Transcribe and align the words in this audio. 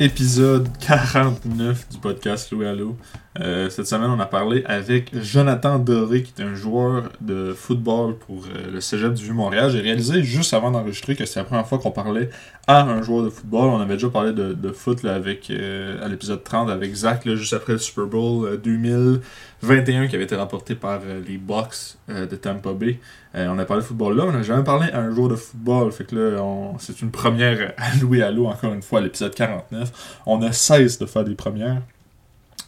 épisode 0.00 0.66
49 0.80 1.88
du 1.90 1.98
podcast 1.98 2.50
Louis 2.52 2.66
Allo. 2.66 2.96
Euh, 3.38 3.70
cette 3.70 3.86
semaine, 3.86 4.10
on 4.10 4.18
a 4.18 4.26
parlé 4.26 4.64
avec 4.66 5.12
Jonathan 5.22 5.78
Doré, 5.78 6.24
qui 6.24 6.32
est 6.36 6.44
un 6.44 6.56
joueur 6.56 7.10
de 7.20 7.54
football 7.54 8.16
pour 8.16 8.42
euh, 8.44 8.72
le 8.72 8.80
Cégep 8.80 9.14
du 9.14 9.22
Vieux-Montréal. 9.22 9.70
J'ai 9.70 9.80
réalisé 9.80 10.24
juste 10.24 10.52
avant 10.52 10.72
d'enregistrer 10.72 11.14
que 11.14 11.24
c'est 11.24 11.38
la 11.38 11.44
première 11.44 11.66
fois 11.66 11.78
qu'on 11.78 11.92
parlait 11.92 12.28
à 12.66 12.82
un 12.82 13.02
joueur 13.02 13.24
de 13.24 13.30
football. 13.30 13.66
On 13.66 13.80
avait 13.80 13.94
déjà 13.94 14.08
parlé 14.08 14.32
de, 14.32 14.72
foot 14.72 15.04
avec, 15.04 15.48
euh, 15.50 16.04
à 16.04 16.08
l'épisode 16.08 16.42
30 16.42 16.70
avec 16.70 16.92
Zach, 16.92 17.28
juste 17.28 17.52
après 17.52 17.74
le 17.74 17.78
Super 17.78 18.06
Bowl 18.06 18.60
2021 18.60 20.08
qui 20.08 20.16
avait 20.16 20.24
été 20.24 20.34
remporté 20.34 20.74
par 20.74 21.00
les 21.26 21.38
Bucks 21.38 21.98
de 22.08 22.34
Tampa 22.36 22.72
Bay. 22.72 22.98
on 23.34 23.58
a 23.58 23.64
parlé 23.64 23.82
de 23.82 23.86
football 23.86 24.16
là, 24.16 24.24
on 24.26 24.32
n'a 24.32 24.42
jamais 24.42 24.64
parlé 24.64 24.90
à 24.90 25.00
un 25.00 25.14
joueur 25.14 25.28
de 25.28 25.36
football. 25.36 25.92
Fait 25.92 26.04
que 26.04 26.16
là, 26.16 26.42
c'est 26.78 27.00
une 27.00 27.12
première 27.12 27.74
à 27.76 27.94
Louis 28.00 28.22
Allo, 28.22 28.46
encore 28.46 28.72
une 28.72 28.82
fois, 28.82 28.98
à 28.98 29.02
l'épisode 29.02 29.34
49. 29.34 30.20
On 30.26 30.42
a 30.42 30.50
16 30.50 30.98
de 30.98 31.06
faire 31.06 31.24
des 31.24 31.36
premières. 31.36 31.80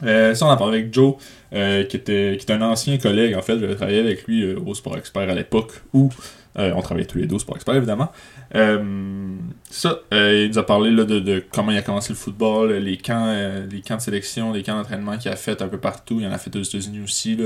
Euh, 0.05 0.35
ça, 0.35 0.47
on 0.47 0.51
a 0.51 0.57
parlé 0.57 0.81
avec 0.81 0.95
Joe, 0.95 1.15
euh, 1.53 1.85
qui, 1.85 1.97
était, 1.97 2.37
qui 2.39 2.47
est 2.47 2.53
un 2.53 2.63
ancien 2.63 2.99
collègue, 2.99 3.35
en 3.35 3.43
fait. 3.43 3.59
Je 3.59 3.73
travaillais 3.75 4.01
avec 4.01 4.27
lui 4.27 4.43
euh, 4.43 4.59
au 4.65 4.75
Sport 4.75 4.97
Expert 4.97 5.29
à 5.29 5.35
l'époque, 5.35 5.83
où 5.93 6.11
on 6.55 6.83
travaillait 6.83 7.07
tous 7.07 7.17
les 7.17 7.27
deux 7.27 7.37
au 7.37 7.39
Sport 7.39 7.57
Expert, 7.57 7.75
évidemment. 7.75 8.13
ça, 8.53 10.01
il 10.13 10.49
nous 10.49 10.59
a 10.59 10.67
parlé 10.67 10.91
là, 10.91 11.05
de, 11.05 11.43
comment 11.51 11.71
il 11.71 11.79
a 11.79 11.83
commencé 11.83 12.13
le 12.13 12.19
football, 12.19 12.73
les 12.73 12.99
camps, 12.99 13.35
les 13.71 13.81
camps 13.81 13.97
de 13.97 14.03
sélection, 14.03 14.53
les 14.53 14.63
camps 14.63 14.77
d'entraînement 14.77 15.17
qu'il 15.17 15.31
a 15.31 15.37
fait 15.37 15.63
un 15.63 15.69
peu 15.69 15.79
partout. 15.79 16.19
Il 16.21 16.27
en 16.27 16.33
a 16.33 16.37
fait 16.37 16.55
aux 16.55 16.63
États-Unis 16.63 17.01
aussi. 17.03 17.39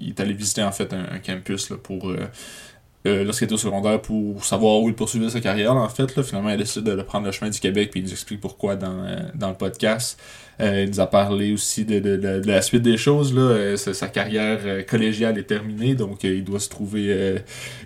Il 0.00 0.08
est 0.08 0.18
allé 0.18 0.32
visiter, 0.32 0.64
en 0.64 0.72
fait, 0.72 0.92
un, 0.92 1.20
campus 1.20 1.72
pour... 1.84 2.12
lorsqu'il 3.04 3.44
était 3.44 3.54
au 3.54 3.58
secondaire 3.58 4.02
pour 4.02 4.44
savoir 4.44 4.80
où 4.80 4.88
il 4.88 4.96
poursuivait 4.96 5.30
sa 5.30 5.40
carrière 5.40 5.76
en 5.76 5.88
fait 5.88 6.20
finalement 6.24 6.48
il 6.48 6.54
a 6.54 6.56
décidé 6.56 6.96
de 6.96 7.02
prendre 7.02 7.26
le 7.26 7.30
chemin 7.30 7.48
du 7.48 7.60
Québec 7.60 7.90
puis 7.92 8.00
il 8.00 8.02
nous 8.02 8.10
explique 8.10 8.40
pourquoi 8.40 8.74
dans, 8.74 9.06
dans 9.36 9.50
le 9.50 9.54
podcast 9.54 10.18
euh, 10.60 10.84
il 10.84 10.90
nous 10.90 11.00
a 11.00 11.06
parlé 11.06 11.52
aussi 11.52 11.84
de, 11.84 11.98
de, 11.98 12.16
de, 12.16 12.46
la 12.46 12.62
suite 12.62 12.82
des 12.82 12.96
choses. 12.96 13.34
Là. 13.34 13.42
Euh, 13.42 13.76
sa, 13.76 14.08
carrière 14.08 14.60
euh, 14.64 14.82
collégiale 14.82 15.38
est 15.38 15.44
terminée, 15.44 15.94
donc 15.94 16.24
il 16.24 16.44
doit 16.44 16.60
se 16.60 16.68
trouver 16.68 17.36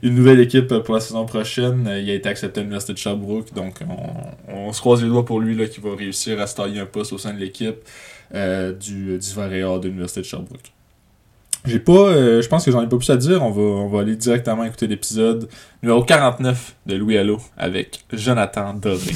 une 0.02 0.14
nouvelle 0.14 0.40
équipe 0.40 0.78
pour 0.78 0.94
la 0.94 1.00
saison 1.00 1.26
prochaine. 1.26 1.90
il 2.00 2.10
a 2.10 2.14
été 2.14 2.28
accepté 2.28 2.60
à 2.60 2.62
l'Université 2.62 2.92
de 2.92 2.98
Sherbrooke, 2.98 3.52
donc 3.54 3.80
on, 4.48 4.68
on, 4.68 4.72
se 4.72 4.80
croise 4.80 5.02
les 5.02 5.08
doigts 5.08 5.24
pour 5.24 5.40
lui 5.40 5.56
là, 5.56 5.66
qui 5.66 5.80
va 5.80 5.94
réussir 5.96 6.40
à 6.40 6.46
se 6.46 6.54
tailler 6.54 6.80
un 6.80 6.86
poste 6.86 7.12
au 7.12 7.18
sein 7.18 7.32
de 7.34 7.38
l'équipe 7.38 7.78
du, 8.32 8.38
du 8.78 9.18
de 9.18 9.80
l'Université 9.84 10.20
de 10.20 10.26
Sherbrooke. 10.26 10.72
J'ai 11.66 11.80
pas, 11.80 12.40
je 12.40 12.48
pense 12.48 12.64
que 12.64 12.70
j'en 12.70 12.82
ai 12.82 12.88
pas 12.88 12.96
plus 12.96 13.10
à 13.10 13.16
dire. 13.16 13.42
On 13.42 13.50
va, 13.50 13.60
on 13.60 13.88
va 13.88 14.00
aller 14.00 14.16
directement 14.16 14.64
écouter 14.64 14.86
l'épisode 14.86 15.48
numéro 15.82 16.02
49 16.02 16.76
de 16.86 16.94
Louis 16.94 17.18
Allo 17.18 17.38
avec 17.58 18.04
Jonathan 18.12 18.72
Doré. 18.74 19.12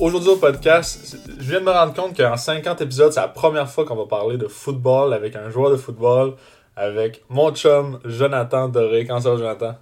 Aujourd'hui 0.00 0.30
au 0.30 0.36
podcast, 0.36 1.14
je 1.38 1.50
viens 1.50 1.60
de 1.60 1.66
me 1.66 1.70
rendre 1.70 1.92
compte 1.92 2.16
qu'en 2.16 2.34
50 2.34 2.80
épisodes, 2.80 3.12
c'est 3.12 3.20
la 3.20 3.28
première 3.28 3.70
fois 3.70 3.84
qu'on 3.84 3.96
va 3.96 4.06
parler 4.06 4.38
de 4.38 4.48
football 4.48 5.12
avec 5.12 5.36
un 5.36 5.50
joueur 5.50 5.70
de 5.70 5.76
football, 5.76 6.36
avec 6.74 7.22
mon 7.28 7.54
chum 7.54 8.00
Jonathan 8.06 8.68
Doré. 8.68 9.04
Comment 9.06 9.20
ça 9.20 9.32
va, 9.32 9.36
Jonathan? 9.36 9.74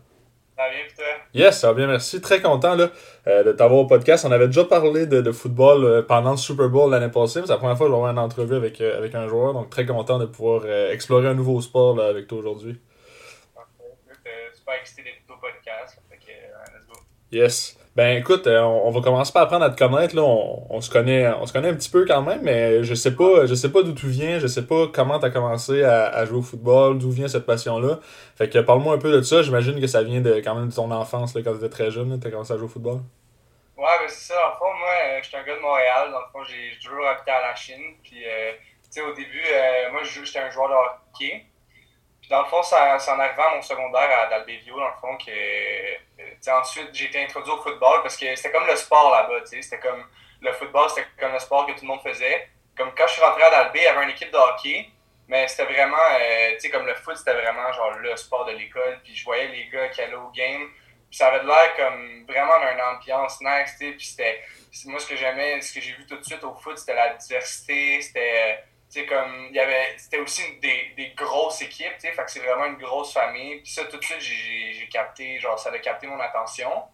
Ça 0.56 0.62
va 0.64 0.70
bien, 0.70 0.80
toi? 0.96 1.04
Yes, 1.34 1.60
ça 1.60 1.68
va 1.68 1.74
bien, 1.74 1.86
merci. 1.86 2.20
Très 2.20 2.42
content 2.42 2.74
là, 2.74 2.90
euh, 3.28 3.44
de 3.44 3.52
t'avoir 3.52 3.78
au 3.78 3.86
podcast. 3.86 4.24
On 4.28 4.32
avait 4.32 4.48
déjà 4.48 4.64
parlé 4.64 5.06
de, 5.06 5.30
football 5.30 5.84
euh, 5.84 6.02
pendant 6.02 6.32
le 6.32 6.36
Super 6.36 6.68
Bowl 6.68 6.90
l'année 6.90 7.12
passée, 7.12 7.38
mais 7.40 7.46
c'est 7.46 7.52
la 7.52 7.58
première 7.58 7.76
fois 7.76 7.86
que 7.86 7.92
je 7.92 7.94
vais 7.94 7.98
avoir 7.98 8.10
une 8.10 8.18
entrevue 8.18 8.56
avec, 8.56 8.80
euh, 8.80 8.98
avec 8.98 9.14
un 9.14 9.28
joueur, 9.28 9.52
donc 9.52 9.70
très 9.70 9.86
content 9.86 10.18
de 10.18 10.26
pouvoir 10.26 10.66
explorer 10.90 11.28
un 11.28 11.34
nouveau 11.34 11.60
sport 11.60 11.94
là, 11.94 12.06
avec 12.06 12.26
toi 12.26 12.38
aujourd'hui. 12.38 12.80
Super 14.52 14.74
excité 14.80 15.04
d'être 15.04 15.22
au 15.30 15.40
podcast. 15.40 16.00
let's 16.10 16.86
go. 16.88 17.00
Yes. 17.30 17.77
Ben 17.98 18.16
écoute, 18.16 18.46
euh, 18.46 18.60
on, 18.60 18.92
va 18.92 19.00
commencer 19.00 19.32
par 19.32 19.42
apprendre 19.42 19.64
à 19.64 19.70
te 19.70 19.76
connaître. 19.76 20.14
Là. 20.14 20.22
On, 20.22 20.80
se 20.80 20.88
connaît, 20.88 21.26
on 21.40 21.46
se 21.46 21.52
connaît 21.52 21.70
un 21.70 21.74
petit 21.74 21.90
peu 21.90 22.06
quand 22.06 22.22
même, 22.22 22.42
mais 22.42 22.84
je 22.84 22.94
sais 22.94 23.16
pas, 23.16 23.44
je 23.46 23.56
sais 23.56 23.72
pas 23.72 23.82
d'où 23.82 23.92
tu 23.92 24.06
viens, 24.06 24.38
je 24.38 24.46
sais 24.46 24.64
pas 24.64 24.86
comment 24.86 25.18
tu 25.18 25.26
as 25.26 25.30
commencé 25.30 25.82
à, 25.82 26.24
jouer 26.24 26.38
au 26.38 26.42
football, 26.42 26.96
d'où 26.98 27.10
vient 27.10 27.26
cette 27.26 27.44
passion-là. 27.44 27.98
Fait 28.36 28.48
que 28.48 28.60
parle-moi 28.60 28.94
un 28.94 28.98
peu 28.98 29.10
de 29.10 29.20
ça. 29.22 29.42
J'imagine 29.42 29.80
que 29.80 29.88
ça 29.88 30.04
vient 30.04 30.20
de 30.20 30.34
quand 30.34 30.54
même 30.54 30.68
de 30.68 30.74
ton 30.76 30.92
enfance 30.92 31.34
là, 31.34 31.40
quand 31.42 31.50
tu 31.50 31.58
étais 31.58 31.68
très 31.68 31.90
jeune, 31.90 32.20
tu 32.20 32.28
as 32.28 32.30
commencé 32.30 32.52
à 32.52 32.56
jouer 32.56 32.66
au 32.66 32.68
football. 32.68 33.00
Ouais, 33.76 33.84
ben 34.00 34.06
c'est 34.06 34.32
ça. 34.32 34.36
En 34.46 34.56
fond, 34.56 34.72
moi, 34.78 34.94
euh, 35.04 35.18
j'étais 35.20 35.38
un 35.38 35.42
gars 35.42 35.56
de 35.56 35.60
Montréal. 35.60 36.12
Dans 36.12 36.20
le 36.20 36.26
fond, 36.30 36.44
j'ai 36.44 36.78
toujours 36.78 37.04
habité 37.04 37.32
à 37.32 37.48
la 37.48 37.54
Chine. 37.56 37.82
Puis, 38.04 38.22
euh, 38.24 38.52
tu 38.52 38.90
sais, 38.90 39.02
au 39.02 39.12
début, 39.12 39.42
moi, 39.90 40.02
j'étais 40.04 40.38
un 40.38 40.50
joueur 40.50 40.68
de 40.68 40.74
hockey. 40.74 41.46
Dans 42.28 42.42
le 42.42 42.48
fond, 42.48 42.62
ça 42.62 42.96
en 42.96 43.18
arrivant 43.20 43.44
à 43.44 43.54
mon 43.54 43.62
secondaire 43.62 44.20
à 44.20 44.26
Dalbevio, 44.26 44.78
dans 44.78 44.88
le 44.88 44.94
fond, 45.00 45.16
que 45.16 46.50
ensuite, 46.50 46.90
j'ai 46.92 47.06
été 47.06 47.22
introduit 47.22 47.52
au 47.52 47.58
football 47.62 48.02
parce 48.02 48.16
que 48.16 48.34
c'était 48.36 48.52
comme 48.52 48.66
le 48.66 48.76
sport 48.76 49.10
là-bas. 49.10 49.44
C'était 49.44 49.78
comme 49.78 50.04
le 50.40 50.52
football, 50.52 50.88
c'était 50.90 51.06
comme 51.18 51.32
le 51.32 51.38
sport 51.38 51.66
que 51.66 51.72
tout 51.72 51.82
le 51.82 51.88
monde 51.88 52.02
faisait. 52.02 52.48
Comme 52.76 52.92
quand 52.94 53.06
je 53.06 53.14
suis 53.14 53.22
rentré 53.22 53.42
à 53.42 53.50
Dalbé, 53.50 53.80
il 53.80 53.84
y 53.84 53.86
avait 53.86 54.04
une 54.04 54.10
équipe 54.10 54.30
de 54.30 54.36
hockey, 54.36 54.88
mais 55.26 55.48
c'était 55.48 55.64
vraiment, 55.64 55.96
euh, 55.96 56.52
tu 56.54 56.60
sais, 56.60 56.70
comme 56.70 56.86
le 56.86 56.94
foot, 56.94 57.16
c'était 57.16 57.34
vraiment 57.34 57.72
genre 57.72 57.92
le 57.98 58.16
sport 58.16 58.44
de 58.44 58.52
l'école. 58.52 59.00
Puis 59.02 59.16
je 59.16 59.24
voyais 59.24 59.48
les 59.48 59.68
gars 59.68 59.88
qui 59.88 60.00
allaient 60.02 60.14
au 60.14 60.30
game. 60.30 60.68
Puis 61.10 61.16
ça 61.18 61.28
avait 61.28 61.44
l'air 61.44 61.74
comme 61.76 62.26
vraiment 62.26 62.58
d'une 62.60 62.80
ambiance 62.80 63.40
nice, 63.40 63.76
tu 63.78 63.86
sais. 63.86 63.92
Puis 63.92 64.06
c'était, 64.06 64.42
moi, 64.86 65.00
ce 65.00 65.06
que 65.06 65.16
j'aimais, 65.16 65.60
ce 65.60 65.72
que 65.72 65.80
j'ai 65.80 65.92
vu 65.92 66.06
tout 66.06 66.16
de 66.16 66.24
suite 66.24 66.44
au 66.44 66.54
foot, 66.54 66.78
c'était 66.78 66.94
la 66.94 67.14
diversité, 67.14 68.00
c'était 68.02 68.62
sais, 68.90 69.06
comme, 69.06 69.48
il 69.50 69.54
y 69.56 69.60
avait, 69.60 69.94
c'était 69.96 70.18
aussi 70.18 70.42
des, 70.60 70.92
des, 70.96 71.10
grosses 71.10 71.60
équipes, 71.62 71.92
tu 71.94 72.00
sais, 72.00 72.12
fait 72.12 72.24
que 72.24 72.30
c'est 72.30 72.40
vraiment 72.40 72.66
une 72.66 72.78
grosse 72.78 73.12
famille. 73.12 73.60
Puis 73.60 73.72
ça, 73.72 73.84
tout 73.84 73.98
de 73.98 74.04
suite, 74.04 74.20
j'ai 74.20 74.88
capté, 74.88 75.38
genre, 75.38 75.58
ça 75.58 75.70
a 75.70 75.78
capté 75.78 76.06
mon 76.06 76.18
attention. 76.20 76.84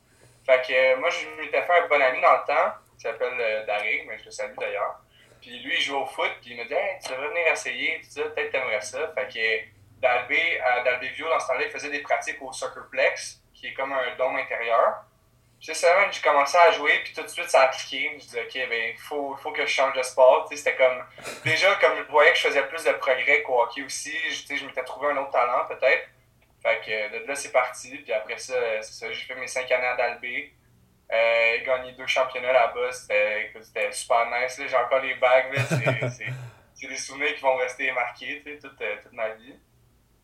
Fait 0.44 0.60
que 0.66 0.72
euh, 0.72 0.96
moi, 0.98 1.08
je 1.10 1.26
m'étais 1.40 1.62
fait 1.62 1.72
un 1.72 1.86
bon 1.86 2.00
ami 2.00 2.20
dans 2.20 2.32
le 2.32 2.46
temps, 2.46 2.74
qui 2.96 3.02
s'appelle 3.02 3.34
euh, 3.38 3.64
mais 4.06 4.18
je 4.18 4.24
le 4.24 4.30
salue 4.30 4.56
d'ailleurs. 4.58 5.00
Puis 5.40 5.58
lui, 5.60 5.74
il 5.76 5.82
joue 5.82 5.96
au 5.96 6.06
foot, 6.06 6.30
puis 6.40 6.52
il 6.52 6.56
me 6.56 6.64
dit, 6.64 6.74
hey, 6.74 6.98
tu 7.02 7.12
devrais 7.12 7.28
venir 7.28 7.46
essayer, 7.52 8.00
tout 8.00 8.10
ça, 8.10 8.22
peut-être 8.22 8.50
t'aimerais 8.50 8.80
ça. 8.80 9.12
Fait 9.14 9.28
que 9.28 10.00
Dalbé, 10.00 10.60
à 10.60 10.80
Dalbé 10.82 11.08
View, 11.10 11.28
dans 11.28 11.38
ce 11.38 11.48
temps-là, 11.48 11.64
il 11.64 11.70
faisait 11.70 11.90
des 11.90 12.00
pratiques 12.00 12.40
au 12.42 12.52
Soccerplex, 12.52 13.40
qui 13.54 13.68
est 13.68 13.74
comme 13.74 13.92
un 13.92 14.16
dôme 14.16 14.36
intérieur. 14.36 15.04
C'est 15.64 15.72
ça, 15.72 16.10
j'ai 16.10 16.20
commencé 16.20 16.58
à 16.58 16.72
jouer, 16.72 17.00
puis 17.02 17.14
tout 17.14 17.22
de 17.22 17.26
suite, 17.26 17.48
ça 17.48 17.62
a 17.62 17.68
cliqué. 17.68 18.10
Je 18.18 18.24
disais, 18.24 18.42
OK, 18.42 18.68
ben, 18.68 18.90
il 18.92 18.98
faut, 18.98 19.34
faut 19.36 19.50
que 19.50 19.62
je 19.62 19.72
change 19.72 19.96
de 19.96 20.02
sport. 20.02 20.46
C'était 20.54 20.76
comme. 20.76 21.02
Déjà, 21.42 21.74
comme 21.76 21.96
je 21.96 22.02
voyais 22.12 22.32
que 22.32 22.36
je 22.36 22.48
faisais 22.48 22.66
plus 22.66 22.84
de 22.84 22.92
progrès 22.92 23.42
qu'au 23.42 23.62
hockey 23.62 23.82
aussi, 23.82 24.12
je, 24.28 24.56
je 24.56 24.66
m'étais 24.66 24.84
trouvé 24.84 25.12
un 25.12 25.16
autre 25.16 25.30
talent, 25.30 25.64
peut-être. 25.66 26.06
Fait 26.62 26.80
que 26.84 27.18
de 27.18 27.26
là, 27.26 27.34
c'est 27.34 27.50
parti. 27.50 27.96
Puis 27.96 28.12
après 28.12 28.36
ça, 28.36 28.52
c'est 28.82 28.92
ça, 28.92 29.10
j'ai 29.10 29.24
fait 29.24 29.36
mes 29.36 29.46
cinq 29.46 29.72
années 29.72 29.86
à 29.86 29.96
Dalbé. 29.96 30.52
Euh, 31.10 31.64
gagné 31.64 31.92
deux 31.92 32.06
championnats 32.06 32.52
là-bas. 32.52 32.92
C'était 32.92 33.90
super 33.92 34.26
nice. 34.26 34.60
J'ai 34.68 34.76
encore 34.76 35.00
les 35.00 35.14
bagues. 35.14 35.50
C'est 36.74 36.88
des 36.88 36.96
souvenirs 36.96 37.34
qui 37.36 37.40
vont 37.40 37.56
rester 37.56 37.90
marqués 37.92 38.42
toute, 38.60 38.82
euh, 38.82 38.96
toute 39.02 39.12
ma 39.12 39.30
vie 39.30 39.54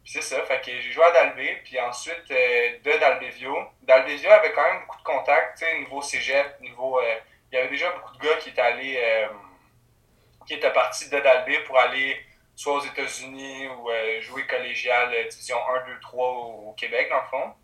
c'est 0.04 0.22
ça, 0.22 0.42
fait 0.42 0.60
que 0.60 0.70
j'ai 0.80 0.92
joué 0.92 1.04
à 1.04 1.12
Dalbé, 1.12 1.60
puis 1.64 1.78
ensuite 1.80 2.30
euh, 2.30 2.78
de 2.82 2.98
Dalbévio. 2.98 3.56
Dalbévio 3.82 4.30
avait 4.30 4.52
quand 4.52 4.62
même 4.62 4.80
beaucoup 4.80 4.98
de 4.98 5.02
contacts, 5.02 5.58
tu 5.58 5.64
sais, 5.64 5.78
niveau 5.78 6.02
cégep, 6.02 6.60
niveau. 6.60 6.98
Euh, 6.98 7.14
il 7.52 7.56
y 7.56 7.58
avait 7.58 7.68
déjà 7.68 7.90
beaucoup 7.92 8.16
de 8.16 8.22
gars 8.22 8.36
qui 8.36 8.50
étaient 8.50 8.60
allés. 8.60 8.96
Euh, 8.98 9.28
qui 10.46 10.54
étaient 10.54 10.72
partis 10.72 11.08
de 11.08 11.18
Dalbé 11.20 11.60
pour 11.60 11.78
aller 11.78 12.18
soit 12.56 12.74
aux 12.74 12.84
États-Unis 12.84 13.68
ou 13.68 13.88
jouer 14.20 14.46
collégial 14.46 15.14
division 15.28 15.56
1, 15.84 15.86
2, 15.86 16.00
3 16.00 16.28
au, 16.28 16.72
Québec, 16.72 17.08
dans 17.08 17.20
le 17.20 17.26
fond. 17.28 17.54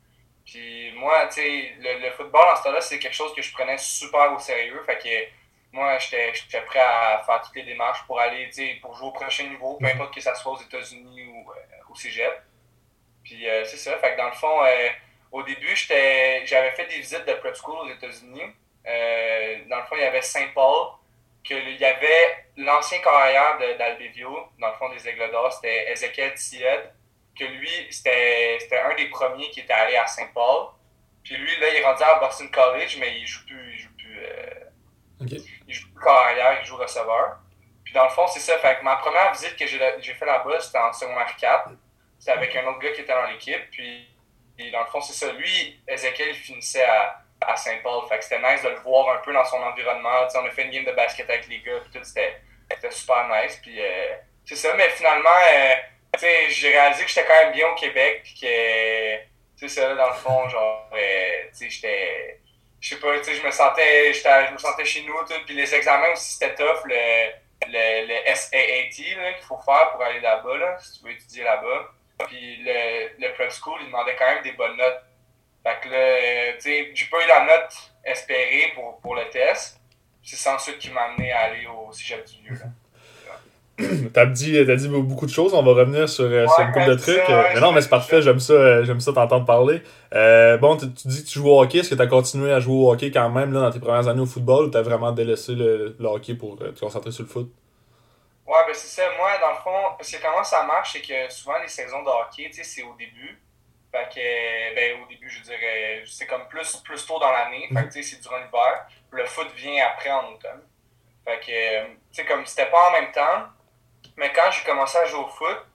Puis 0.44 0.93
moi, 0.93 1.26
tu 1.26 1.34
sais, 1.34 1.75
le, 1.81 1.99
le, 2.00 2.11
football 2.12 2.46
en 2.52 2.56
ce 2.56 2.62
temps-là, 2.62 2.81
c'est 2.81 2.99
quelque 2.99 3.14
chose 3.14 3.34
que 3.34 3.43
je 3.43 3.52
prenais 3.52 3.76
super 3.78 4.32
au 4.32 4.38
sérieux. 4.38 4.81
Fait 4.87 4.99
que 4.99 5.08
moi, 5.72 5.99
j'étais 5.99 6.61
prêt 6.66 6.81
à 6.81 7.22
faire 7.26 7.43
toutes 7.43 7.56
les 7.56 7.64
démarches 7.64 8.06
pour 8.06 8.20
aller, 8.20 8.46
tu 8.46 8.52
sais, 8.52 8.78
pour 8.81 8.94
jouer 8.94 9.08
au 9.08 9.12
prochain 9.12 9.44
niveau, 9.44 9.76
peu 9.78 9.87
importe 9.87 10.14
que 10.14 10.20
ça 10.20 10.34
soit 10.34 10.52
aux 10.52 10.61
États-Unis 10.61 11.26
ou 11.26 11.86
cégep. 11.96 12.43
Puis 13.26 13.48
euh, 13.48 13.64
c'est 13.64 13.76
ça. 13.76 13.96
Fait 13.98 14.12
que 14.12 14.16
dans 14.16 14.28
le 14.28 14.34
fond, 14.34 14.64
euh, 14.64 14.88
au 15.32 15.43
début, 15.43 15.75
j'avais 15.75 16.70
fait 16.70 16.87
des 16.87 16.98
visites 16.98 17.26
de 17.26 17.32
prep 17.34 17.54
school 17.56 17.78
aux 17.78 17.90
États-Unis. 17.90 18.54
Euh, 18.87 19.56
dans 19.69 19.78
le 19.78 19.82
fond, 19.84 19.96
il 19.96 20.02
y 20.02 20.04
avait 20.04 20.22
Saint-Paul, 20.22 20.93
qu'il 21.43 21.76
y 21.76 21.84
avait 21.84 22.46
l'ancien 22.56 22.98
carrière 23.00 23.58
d'Albevio, 23.76 24.48
dans 24.58 24.69
le 24.69 24.75
fond 24.75 24.88
des 24.90 25.08
Aigles 25.08 25.31
d'Or, 25.32 25.52
c'était 25.52 25.90
Ezekiel 25.90 26.34
Tied, 26.34 26.93
que 27.37 27.44
lui, 27.44 27.70
c'était 27.90 28.81
un 28.84 28.94
des 28.94 29.08
premiers 29.08 29.50
qui 29.50 29.60
était 29.60 29.72
allé 29.72 29.96
à 29.96 30.06
Saint-Paul. 30.06 30.69
Puis 31.25 31.37
lui, 31.37 31.60
là, 31.60 31.69
il 31.70 31.76
est 31.76 31.84
rendu 31.84 32.02
à 32.04 32.20
Boston 32.20 32.49
College, 32.49 32.96
mais 33.00 33.19
il 33.19 33.26
joue 33.26 33.44
plus. 33.44 33.75
Il 33.75 33.78
joue 33.81 33.96
plus, 33.96 34.20
il 35.66 35.75
joue 35.75 35.88
plus 35.92 36.04
carrière, 36.04 36.60
il 36.60 36.66
joue 36.66 36.76
receveur. 36.76 37.38
Puis 37.84 37.92
dans 37.92 38.04
le 38.04 38.10
fond, 38.10 38.26
c'est 38.28 38.40
ça. 38.40 38.56
Fait 38.58 38.78
que 38.78 38.84
ma 38.84 38.96
première 38.96 39.32
visite 39.32 39.56
que 39.56 39.66
j'ai 39.66 40.14
fait 40.14 40.26
là-bas, 40.26 40.60
c'était 40.60 40.78
en 40.78 40.92
secondaire 40.92 41.34
4. 41.37 41.70
C'était 42.18 42.32
avec 42.32 42.54
un 42.56 42.66
autre 42.66 42.78
gars 42.80 42.92
qui 42.92 43.02
était 43.02 43.12
dans 43.12 43.26
l'équipe. 43.26 43.70
Puis, 43.70 44.08
dans 44.72 44.80
le 44.80 44.86
fond, 44.86 45.00
c'est 45.00 45.12
ça. 45.12 45.32
Lui, 45.32 45.80
Ezekiel, 45.86 46.34
finissait 46.34 46.84
à, 46.84 47.26
à 47.40 47.56
Saint-Paul. 47.56 48.08
Fait 48.08 48.18
que 48.18 48.24
c'était 48.24 48.40
nice 48.40 48.62
de 48.62 48.68
le 48.68 48.80
voir 48.80 49.08
un 49.16 49.18
peu 49.18 49.32
dans 49.32 49.44
son 49.44 49.58
environnement. 49.58 50.26
on 50.34 50.46
a 50.46 50.50
fait 50.50 50.64
une 50.64 50.70
game 50.70 50.84
de 50.84 50.92
basket 50.92 51.28
avec 51.28 51.48
les 51.48 51.60
gars, 51.60 51.80
puis 51.80 51.98
tout, 52.00 52.04
c'était 52.04 52.90
super 52.90 53.28
nice. 53.28 53.58
Puis 53.62 53.80
euh, 53.80 54.14
c'est 54.44 54.56
ça, 54.56 54.74
mais 54.74 54.88
finalement, 54.90 55.28
euh, 55.52 55.74
j'ai 56.48 56.68
réalisé 56.68 57.04
que 57.04 57.10
j'étais 57.10 57.26
quand 57.26 57.44
même 57.44 57.52
bien 57.52 57.68
au 57.68 57.74
Québec, 57.74 58.22
puis 58.24 58.34
que, 58.40 59.16
tu 59.58 59.66
dans 59.74 60.08
le 60.08 60.14
fond, 60.14 60.48
genre, 60.48 60.90
euh, 60.92 61.42
tu 61.50 61.56
sais, 61.56 61.70
j'étais. 61.70 62.40
Je 62.78 62.90
sais 62.90 63.00
pas, 63.00 63.18
tu 63.18 63.24
sais, 63.24 63.34
je 63.34 63.42
me 63.42 63.50
sentais, 63.50 64.12
je 64.12 64.52
me 64.52 64.58
sentais 64.58 64.84
chez 64.84 65.02
nous, 65.02 65.14
tout, 65.26 65.34
puis 65.46 65.54
les 65.54 65.74
examens 65.74 66.12
aussi, 66.12 66.34
c'était 66.34 66.54
tough, 66.54 66.84
le, 66.84 67.30
le, 67.66 68.06
le 68.06 68.34
SAAT 68.34 68.90
qu'il 68.90 69.46
faut 69.48 69.58
faire 69.58 69.92
pour 69.92 70.02
aller 70.02 70.20
là-bas, 70.20 70.56
là, 70.58 70.78
si 70.78 70.98
tu 70.98 71.06
veux 71.06 71.12
étudier 71.12 71.42
là-bas. 71.42 71.90
Puis 72.26 72.56
le, 72.64 73.26
le 73.26 73.34
prep 73.34 73.50
school, 73.50 73.78
il 73.82 73.86
demandait 73.86 74.16
quand 74.18 74.26
même 74.26 74.42
des 74.42 74.52
bonnes 74.52 74.76
notes. 74.76 75.02
Fait 75.62 75.76
que 75.82 75.92
là, 75.92 76.52
tu 76.54 76.60
sais, 76.60 76.90
j'ai 76.94 77.06
pas 77.06 77.16
eu 77.24 77.28
la 77.28 77.44
note 77.44 77.72
espérée 78.04 78.72
pour, 78.74 79.00
pour 79.00 79.14
le 79.14 79.28
test. 79.30 79.80
C'est 80.22 80.36
sans 80.36 80.56
doute 80.56 80.78
qui 80.78 80.90
m'a 80.90 81.02
amené 81.02 81.32
à 81.32 81.40
aller 81.40 81.66
au 81.66 81.92
cégep 81.92 82.24
du 82.24 82.48
lieu. 82.48 82.58
T'as 84.12 84.26
dit, 84.26 84.58
as 84.58 84.76
dit 84.76 84.88
beaucoup 84.88 85.26
de 85.26 85.30
choses, 85.30 85.52
on 85.52 85.62
va 85.62 85.72
revenir 85.72 86.08
sur, 86.08 86.24
euh, 86.24 86.46
sur 86.46 86.64
une 86.64 86.72
couple 86.72 86.88
de 86.88 86.94
trucs. 86.94 87.20
mais 87.28 87.60
non, 87.60 87.72
mais 87.72 87.82
c'est 87.82 87.90
parfait, 87.90 88.22
j'aime 88.22 88.40
ça, 88.40 88.54
euh, 88.54 88.84
j'aime 88.84 89.00
ça 89.00 89.12
t'entendre 89.12 89.44
parler. 89.44 89.82
Euh, 90.14 90.56
bon, 90.56 90.78
tu, 90.78 90.86
dis 90.86 91.22
que 91.22 91.28
tu 91.28 91.38
joues 91.38 91.50
au 91.50 91.60
hockey, 91.60 91.78
est-ce 91.78 91.90
que 91.90 91.94
tu 91.94 92.00
as 92.00 92.06
continué 92.06 92.52
à 92.52 92.58
jouer 92.58 92.74
au 92.74 92.90
hockey 92.90 93.10
quand 93.10 93.28
même 93.28 93.52
là, 93.52 93.60
dans 93.60 93.70
tes 93.70 93.78
premières 93.78 94.08
années 94.08 94.22
au 94.22 94.26
football 94.26 94.66
ou 94.66 94.70
tu 94.70 94.78
as 94.78 94.82
vraiment 94.82 95.12
délaissé 95.12 95.54
le, 95.54 95.94
le 95.98 96.06
hockey 96.06 96.34
pour 96.34 96.56
te 96.56 96.64
concentrer 96.80 97.12
sur 97.12 97.24
le 97.24 97.28
foot? 97.28 97.52
Ouais, 98.46 98.58
ben 98.66 98.75
c'est 98.75 98.87
ça. 98.87 99.10
Moi, 99.16 99.38
dans 99.38 99.50
le 99.50 99.56
fond, 99.56 99.94
parce 99.96 100.10
que 100.10 100.22
comment 100.22 100.44
ça 100.44 100.62
marche, 100.62 100.93
c'est 100.93 101.02
que 101.02 101.28
souvent 101.32 101.58
les 101.58 101.69
saisons 101.69 102.02
de 102.02 102.08
hockey, 102.08 102.44
tu 102.46 102.54
sais, 102.54 102.64
c'est 102.64 102.82
au 102.82 102.94
début. 102.94 103.43
Fait 103.90 104.08
que, 104.08 104.75
ben, 104.75 105.02
au 105.02 105.06
début, 105.06 105.28
je 105.28 105.40
dirais, 105.40 106.02
c'est 106.06 106.26
comme 106.26 106.46
plus, 106.48 106.76
plus 106.76 107.04
tôt 107.06 107.19
dans 107.19 107.32
l'année. 107.32 107.69
Fait 107.69 107.87
que, 107.87 107.93
tu 107.93 108.02
sais, 108.02 108.14
c'est 108.14 108.20
durant 108.20 108.38
l'hiver. 108.38 108.87
Le 109.10 109.25
foot 109.26 109.50
vient 109.54 109.87
après 109.87 110.10
en 110.10 110.32
automne. 110.32 110.62
Fait 111.25 111.40
que, 111.40 111.87
tu 111.87 111.98
sais, 112.12 112.25
comme 112.25 112.46
c'était 112.46 112.70
pas 112.70 112.88
en 112.88 112.93
même 112.93 113.10
temps, 113.10 113.48
mais 114.16 114.32
quand 114.32 114.50
j'ai 114.50 114.62
commencé 114.64 114.96
à 114.99 115.06
jouer 115.06 115.20
au 115.20 115.28
foot, 115.28 115.66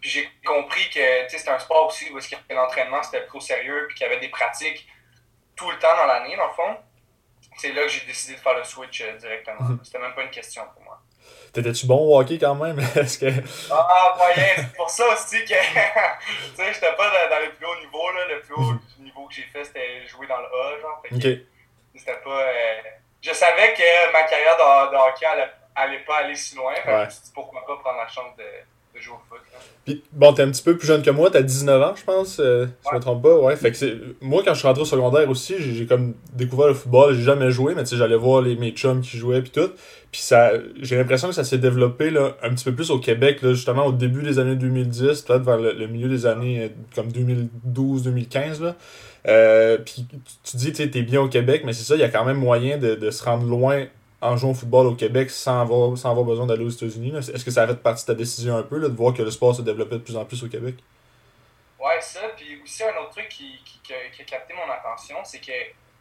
puis 0.00 0.10
j'ai 0.10 0.30
compris 0.44 0.88
que, 0.90 1.24
tu 1.24 1.30
sais, 1.30 1.38
c'était 1.38 1.50
un 1.50 1.58
sport 1.58 1.86
aussi 1.86 2.10
où 2.12 2.18
l'entraînement, 2.50 3.02
c'était 3.02 3.26
trop 3.26 3.40
sérieux, 3.40 3.86
puis 3.88 3.96
qu'il 3.96 4.06
y 4.06 4.10
avait 4.10 4.20
des 4.20 4.28
pratiques 4.28 4.86
tout 5.56 5.70
le 5.70 5.78
temps 5.78 5.96
dans 5.96 6.06
l'année, 6.06 6.36
dans 6.36 6.46
le 6.46 6.52
fond, 6.52 6.78
c'est 7.56 7.72
là 7.72 7.82
que 7.82 7.88
j'ai 7.88 8.04
décidé 8.06 8.34
de 8.34 8.40
faire 8.40 8.56
le 8.56 8.64
switch 8.64 9.00
euh, 9.00 9.16
directement. 9.16 9.60
Mhm. 9.60 9.80
C'était 9.82 9.98
même 9.98 10.14
pas 10.14 10.22
une 10.22 10.30
question 10.30 10.62
pour 10.72 10.82
moi. 10.82 11.00
T'étais-tu 11.52 11.86
bon 11.86 11.98
au 11.98 12.20
hockey 12.20 12.38
quand 12.38 12.54
même? 12.54 12.78
Est-ce 12.96 13.18
que... 13.18 13.26
Ah, 13.70 14.14
moyen. 14.16 14.44
C'est 14.56 14.72
pour 14.74 14.90
ça 14.90 15.04
aussi 15.12 15.44
que, 15.44 15.54
tu 15.54 16.56
sais, 16.56 16.72
j'étais 16.72 16.92
pas 16.96 17.28
dans, 17.30 17.40
les 17.40 17.50
plus 17.50 17.66
hauts 17.66 17.80
niveaux, 17.80 18.10
là. 18.12 18.26
Le 18.28 18.40
plus 18.40 18.54
haut 18.54 18.74
niveau 18.98 19.26
que 19.26 19.34
j'ai 19.34 19.44
fait, 19.44 19.64
c'était 19.64 20.06
jouer 20.06 20.26
dans 20.26 20.40
le 20.40 20.46
A, 20.46 20.80
genre. 20.80 21.02
Fait 21.02 21.46
C'était 21.94 22.20
pas... 22.24 22.40
Euh, 22.40 22.80
je 23.22 23.32
savais 23.32 23.72
que 23.72 24.12
ma 24.12 24.24
carrière 24.24 24.56
de, 24.56 24.96
hockey 24.96 25.24
allait, 25.24 25.50
allait, 25.74 26.04
pas 26.04 26.18
aller 26.18 26.34
si 26.34 26.56
loin. 26.56 26.74
Ouais. 26.86 27.08
pourquoi 27.34 27.64
pas 27.66 27.76
prendre 27.76 27.98
la 27.98 28.08
chance 28.08 28.36
de 28.36 28.44
de 28.94 29.00
jouer 29.00 29.14
au 29.14 29.28
foot. 29.28 29.40
Puis, 29.84 30.02
bon, 30.12 30.32
t'es 30.32 30.42
un 30.42 30.50
petit 30.50 30.62
peu 30.62 30.78
plus 30.78 30.86
jeune 30.86 31.02
que 31.02 31.10
moi, 31.10 31.30
t'as 31.30 31.42
19 31.42 31.82
ans, 31.82 31.94
je 31.94 32.04
pense, 32.04 32.40
euh, 32.40 32.66
si 32.66 32.88
je 32.90 32.96
me 32.96 33.00
trompe 33.00 33.22
pas. 33.22 33.36
Ouais, 33.38 33.54
fait 33.54 33.70
que 33.70 33.76
c'est... 33.76 33.94
Moi, 34.22 34.42
quand 34.42 34.54
je 34.54 34.60
suis 34.60 34.66
rentré 34.66 34.82
au 34.82 34.86
secondaire 34.86 35.28
aussi, 35.28 35.56
j'ai, 35.58 35.84
comme 35.84 36.14
découvert 36.32 36.68
le 36.68 36.74
football. 36.74 37.14
J'ai 37.14 37.22
jamais 37.22 37.50
joué, 37.50 37.74
mais 37.74 37.82
tu 37.82 37.90
sais, 37.90 37.96
j'allais 37.96 38.16
voir 38.16 38.40
les, 38.40 38.56
mes 38.56 38.70
chums 38.70 39.02
qui 39.02 39.18
jouaient, 39.18 39.42
puis 39.42 39.50
tout. 39.50 39.70
Puis 40.10 40.22
ça, 40.22 40.52
j'ai 40.80 40.96
l'impression 40.96 41.28
que 41.28 41.34
ça 41.34 41.44
s'est 41.44 41.58
développé 41.58 42.10
là, 42.10 42.36
un 42.42 42.54
petit 42.54 42.64
peu 42.64 42.72
plus 42.74 42.90
au 42.90 42.98
Québec, 42.98 43.42
là, 43.42 43.52
justement 43.52 43.84
au 43.86 43.92
début 43.92 44.22
des 44.22 44.38
années 44.38 44.56
2010, 44.56 45.22
peut-être 45.22 45.42
vers 45.42 45.58
le, 45.58 45.86
milieu 45.86 46.08
des 46.08 46.24
années 46.24 46.62
euh, 46.62 46.68
comme 46.94 47.08
2012-2015. 47.08 48.62
Là. 48.62 48.76
Euh, 49.26 49.76
puis 49.84 50.06
tu 50.44 50.56
dis, 50.56 50.72
tu 50.72 50.82
es 50.82 51.02
bien 51.02 51.20
au 51.20 51.28
Québec, 51.28 51.62
mais 51.66 51.74
c'est 51.74 51.84
ça, 51.84 51.94
il 51.94 52.00
y 52.00 52.04
a 52.04 52.08
quand 52.08 52.24
même 52.24 52.38
moyen 52.38 52.78
de, 52.78 52.94
de 52.94 53.10
se 53.10 53.22
rendre 53.22 53.46
loin 53.46 53.84
en 54.24 54.38
jouant 54.38 54.52
au 54.52 54.54
football 54.54 54.86
au 54.86 54.94
Québec 54.94 55.30
sans 55.30 55.60
avoir, 55.60 55.96
sans 55.98 56.10
avoir 56.10 56.24
besoin 56.24 56.46
d'aller 56.46 56.64
aux 56.64 56.70
États-Unis? 56.70 57.14
Est-ce 57.16 57.44
que 57.44 57.50
ça 57.50 57.64
a 57.64 57.66
fait 57.66 57.76
partie 57.76 58.04
de 58.04 58.06
ta 58.06 58.14
décision 58.14 58.56
un 58.56 58.62
peu, 58.62 58.78
là, 58.78 58.88
de 58.88 58.96
voir 58.96 59.12
que 59.12 59.22
le 59.22 59.30
sport 59.30 59.54
se 59.54 59.62
développait 59.62 59.96
de 59.96 60.00
plus 60.00 60.16
en 60.16 60.24
plus 60.24 60.42
au 60.42 60.48
Québec? 60.48 60.76
Ouais, 61.78 62.00
ça. 62.00 62.20
Puis 62.34 62.60
aussi, 62.62 62.82
un 62.82 62.96
autre 63.02 63.10
truc 63.10 63.28
qui, 63.28 63.60
qui, 63.82 63.92
a, 63.92 64.24
capté 64.24 64.54
mon 64.54 64.72
attention, 64.72 65.16
c'est 65.24 65.40
que, 65.40 65.52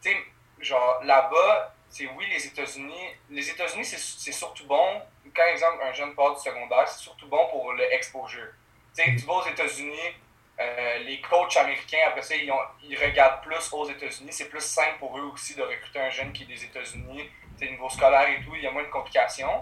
tu 0.02 0.10
sais, 0.10 0.16
genre, 0.62 1.02
là-bas, 1.04 1.76
c'est 1.90 2.08
oui, 2.18 2.26
les 2.34 2.46
États-Unis. 2.48 3.10
Les 3.30 3.50
États-Unis, 3.50 3.84
c'est 3.84 4.32
surtout 4.32 4.66
bon. 4.68 5.02
Quand, 5.36 5.46
exemple, 5.52 5.84
un 5.84 5.92
jeune 5.92 6.16
part 6.16 6.34
du 6.34 6.42
secondaire, 6.42 6.88
c'est 6.88 7.04
surtout 7.04 7.28
bon 7.28 7.46
pour 7.52 7.74
le 7.74 7.84
exposure. 7.94 8.48
Tu 8.96 9.04
sais, 9.04 9.16
tu 9.18 9.26
vas 9.26 9.34
aux 9.34 9.48
États-Unis, 9.48 10.16
euh, 10.62 11.00
les 11.00 11.20
coachs 11.20 11.58
américains, 11.58 12.06
après 12.08 12.22
ça, 12.22 12.36
ils, 12.36 12.50
ont, 12.52 12.60
ils 12.84 12.98
regardent 12.98 13.42
plus 13.44 13.74
aux 13.74 13.90
États-Unis. 13.90 14.32
C'est 14.32 14.50
plus 14.50 14.64
simple 14.64 14.98
pour 15.00 15.18
eux 15.18 15.30
aussi 15.34 15.56
de 15.56 15.64
recruter 15.64 16.00
un 16.00 16.10
jeune 16.10 16.32
qui 16.32 16.44
est 16.44 16.48
des 16.48 16.64
États-Unis 16.64 17.30
niveau 17.70 17.90
scolaire 17.90 18.28
et 18.30 18.44
tout, 18.44 18.56
il 18.56 18.64
y 18.64 18.68
a 18.68 18.72
moins 18.72 18.84
de 18.84 18.90
complications. 18.90 19.62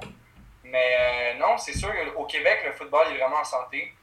Mais 0.64 0.96
euh, 1.00 1.34
non, 1.40 1.58
c'est 1.58 1.78
sûr, 1.78 1.92
au 2.16 2.26
Québec, 2.26 2.62
le 2.66 2.72
football 2.72 3.08
est 3.12 3.18
vraiment 3.18 3.38
en 3.38 3.44
santé. 3.44 3.94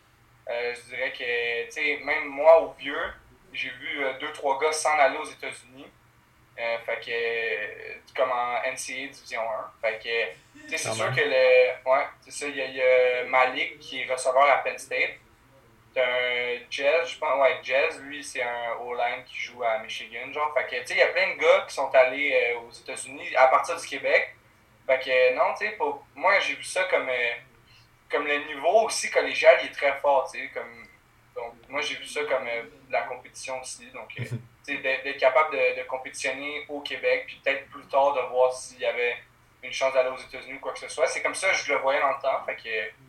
Euh, 0.48 0.74
je 0.74 0.94
dirais 0.94 1.12
que, 1.12 1.66
tu 1.66 1.72
sais, 1.72 2.00
même 2.04 2.26
moi, 2.26 2.60
au 2.62 2.72
vieux, 2.72 3.12
j'ai 3.52 3.70
vu 3.70 4.04
euh, 4.04 4.18
deux, 4.18 4.32
trois 4.32 4.58
gars 4.58 4.72
s'en 4.72 4.98
aller 4.98 5.18
aux 5.18 5.24
États-Unis. 5.24 5.86
fait 6.56 7.00
que, 7.00 8.14
comme 8.14 8.32
en 8.32 8.58
NCAA 8.62 9.08
Division 9.12 9.42
1. 9.42 9.72
Fait 9.80 9.98
que, 9.98 10.62
tu 10.62 10.70
sais, 10.70 10.78
c'est 10.78 10.92
sûr 10.92 11.14
que 11.14 11.20
le. 11.20 11.88
Ouais, 11.90 12.06
c'est 12.22 12.32
ça, 12.32 12.46
il 12.46 12.56
y, 12.56 12.82
a 12.82 13.24
Malik 13.24 13.78
qui 13.78 14.02
est 14.02 14.12
receveur 14.12 14.50
à 14.50 14.58
Penn 14.58 14.76
State 14.78 15.16
un 15.96 16.58
Jazz, 16.70 17.08
je 17.10 17.18
pense, 17.18 17.40
ouais, 17.40 17.58
Jazz, 17.62 18.00
lui, 18.02 18.22
c'est 18.22 18.42
un 18.42 18.76
O-line 18.80 19.24
qui 19.26 19.36
joue 19.36 19.62
à 19.62 19.78
Michigan, 19.78 20.32
genre. 20.32 20.52
Fait 20.54 20.64
que, 20.66 20.80
tu 20.80 20.88
sais, 20.88 20.94
il 20.94 20.98
y 20.98 21.02
a 21.02 21.08
plein 21.08 21.34
de 21.34 21.40
gars 21.40 21.64
qui 21.66 21.74
sont 21.74 21.92
allés 21.94 22.32
euh, 22.32 22.60
aux 22.60 22.70
États-Unis 22.70 23.34
à 23.36 23.48
partir 23.48 23.76
du 23.80 23.86
Québec. 23.86 24.34
Fait 24.86 24.98
que, 24.98 25.34
non, 25.34 25.54
tu 25.58 25.66
sais, 25.66 25.78
moi, 26.14 26.38
j'ai 26.40 26.54
vu 26.54 26.64
ça 26.64 26.84
comme, 26.84 27.08
euh, 27.08 27.32
comme 28.10 28.26
le 28.26 28.44
niveau 28.46 28.86
aussi 28.86 29.10
collégial, 29.10 29.58
il 29.62 29.68
est 29.68 29.72
très 29.72 29.94
fort, 29.98 30.30
tu 30.30 30.38
sais, 30.38 30.48
comme. 30.48 30.86
Donc, 31.34 31.54
moi, 31.68 31.80
j'ai 31.80 31.94
vu 31.94 32.06
ça 32.06 32.20
comme 32.24 32.46
euh, 32.46 32.64
la 32.90 33.02
compétition 33.02 33.60
aussi. 33.60 33.86
Donc, 33.90 34.08
tu 34.16 34.26
sais, 34.62 34.76
d'être 34.78 35.18
capable 35.18 35.56
de, 35.56 35.80
de, 35.80 35.86
compétitionner 35.86 36.64
au 36.68 36.80
Québec, 36.80 37.24
puis 37.26 37.40
peut-être 37.44 37.68
plus 37.70 37.86
tard 37.86 38.14
de 38.14 38.20
voir 38.30 38.52
s'il 38.52 38.80
y 38.80 38.86
avait 38.86 39.16
une 39.62 39.72
chance 39.72 39.92
d'aller 39.92 40.10
aux 40.10 40.16
États-Unis 40.16 40.54
ou 40.54 40.60
quoi 40.60 40.72
que 40.72 40.80
ce 40.80 40.88
soit. 40.88 41.06
C'est 41.06 41.22
comme 41.22 41.34
ça, 41.34 41.52
je 41.52 41.72
le 41.72 41.78
voyais 41.78 42.00
dans 42.00 42.10
le 42.10 42.22
temps. 42.22 42.44
Fait 42.44 42.56
que, 42.56 43.07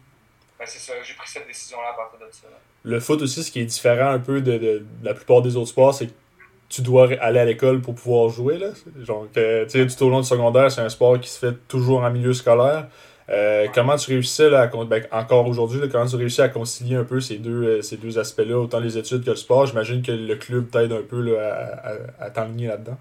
ben, 0.60 0.66
c'est 0.68 0.80
ça, 0.80 0.94
j'ai 1.02 1.14
pris 1.14 1.30
cette 1.30 1.48
décision-là 1.48 1.92
à 1.92 1.94
partir 1.94 2.20
de 2.20 2.32
ça 2.32 2.48
le 2.84 3.00
foot 3.00 3.22
aussi, 3.22 3.44
ce 3.44 3.52
qui 3.52 3.62
est 3.62 3.66
différent 3.66 4.10
un 4.10 4.20
peu 4.20 4.42
de, 4.42 4.84
la 5.04 5.14
plupart 5.14 5.42
des 5.42 5.56
autres 5.58 5.70
sports, 5.70 5.94
c'est 5.94 6.08
que 6.08 6.14
tu 6.70 6.82
dois 6.82 7.10
aller 7.20 7.40
à 7.40 7.46
l'école 7.46 7.82
pour 7.82 7.96
pouvoir 7.96 8.30
jouer. 8.30 8.58
Là. 8.58 8.68
Genre, 9.04 9.28
que, 9.34 9.66
tout 9.66 10.04
au 10.06 10.10
long 10.10 10.22
du 10.22 10.28
secondaire, 10.28 10.72
c'est 10.72 10.82
un 10.82 10.90
sport 10.90 11.20
qui 11.20 11.30
se 11.30 11.40
fait 11.40 11.56
toujours 11.68 12.04
en 12.04 12.12
milieu 12.12 12.34
scolaire. 12.34 12.88
Euh, 13.30 13.68
comment 13.74 13.96
tu 13.96 14.10
réussis 14.12 14.50
là, 14.50 14.62
à, 14.62 14.68
ben, 14.68 15.06
encore 15.12 15.48
aujourd'hui, 15.48 15.82
comment 15.92 16.06
tu 16.06 16.16
réussis 16.16 16.42
à 16.42 16.50
concilier 16.50 16.96
un 16.96 17.04
peu 17.04 17.20
ces 17.20 17.38
deux, 17.38 17.64
euh, 17.64 17.82
ces 17.82 17.98
deux 17.98 18.18
aspects-là, 18.18 18.58
autant 18.58 18.80
les 18.80 18.98
études 18.98 19.24
que 19.24 19.30
le 19.32 19.36
sport? 19.36 19.68
J'imagine 19.68 20.02
que 20.02 20.12
le 20.12 20.36
club 20.36 20.72
t'aide 20.72 20.92
un 20.92 21.04
peu 21.04 21.22
là, 21.22 22.00
à, 22.20 22.24
à, 22.26 22.30
t'enligner 22.32 22.68
là-dedans. 22.68 22.98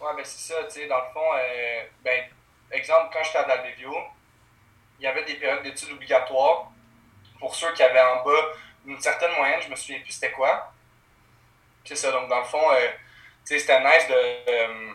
Ouais, 0.00 0.10
ben 0.16 0.22
c'est 0.24 0.52
ça, 0.52 0.60
tu 0.68 0.80
sais, 0.80 0.88
dans 0.88 0.96
le 0.96 1.12
fond, 1.12 1.20
euh, 1.20 1.82
ben, 2.04 2.20
exemple, 2.70 3.10
quand 3.12 3.20
j'étais 3.24 3.38
à 3.38 3.48
Dalbevio, 3.48 3.92
il 5.02 5.06
y 5.06 5.08
avait 5.08 5.24
des 5.24 5.34
périodes 5.34 5.64
d'études 5.64 5.90
obligatoires 5.90 6.70
pour 7.40 7.56
ceux 7.56 7.72
qui 7.72 7.82
avaient 7.82 8.00
en 8.00 8.22
bas 8.24 8.52
une 8.86 9.00
certaine 9.00 9.32
moyenne, 9.32 9.60
je 9.60 9.68
me 9.68 9.74
souviens 9.74 9.98
plus 10.00 10.12
c'était 10.12 10.30
quoi. 10.30 10.72
C'est 11.84 11.96
ça, 11.96 12.12
donc 12.12 12.28
dans 12.28 12.38
le 12.38 12.44
fond, 12.44 12.70
euh, 12.72 12.88
c'était 13.44 13.80
nice 13.80 14.06
de. 14.08 14.14
Euh, 14.14 14.92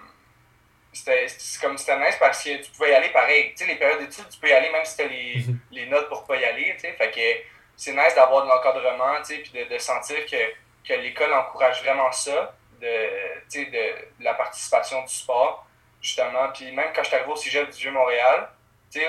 c'était 0.94 1.28
comme 1.62 1.78
c'était 1.78 2.00
nice 2.00 2.16
parce 2.18 2.42
que 2.42 2.56
tu 2.56 2.72
pouvais 2.72 2.92
y 2.92 2.96
aller 2.96 3.10
pareil. 3.10 3.52
Tu 3.52 3.58
sais, 3.58 3.66
les 3.66 3.76
périodes 3.76 4.00
d'études, 4.00 4.30
tu 4.30 4.40
peux 4.40 4.48
y 4.48 4.54
aller 4.54 4.70
même 4.70 4.86
si 4.86 4.96
tu 4.96 5.04
as 5.04 5.08
les, 5.08 5.46
les, 5.72 5.86
notes 5.88 6.08
pour 6.08 6.26
pas 6.26 6.38
y 6.38 6.46
aller. 6.46 6.74
Tu 6.76 6.82
sais, 6.82 6.94
fait 6.94 7.12
que 7.12 7.50
c'est 7.76 7.92
nice 7.92 8.16
d'avoir 8.16 8.46
de 8.46 8.50
l'encadrement, 8.50 9.18
tu 9.18 9.36
sais, 9.36 9.38
puis 9.40 9.52
de, 9.52 9.66
de, 9.66 9.78
sentir 9.78 10.26
que, 10.26 10.88
que 10.88 10.94
l'école 10.94 11.34
encourage 11.34 11.84
vraiment 11.84 12.12
ça, 12.14 12.56
de, 12.80 13.10
tu 13.50 13.64
sais, 13.64 13.66
de, 13.66 14.24
la 14.24 14.34
participation 14.36 15.04
du 15.04 15.14
sport, 15.14 15.68
justement. 16.02 16.48
Puis 16.54 16.72
même 16.72 16.92
quand 16.96 17.04
je 17.04 17.08
suis 17.10 17.18
arrivé 17.18 17.32
au 17.32 17.36
cégep 17.36 17.70
du 17.70 17.78
Vieux-Montréal, 17.78 18.50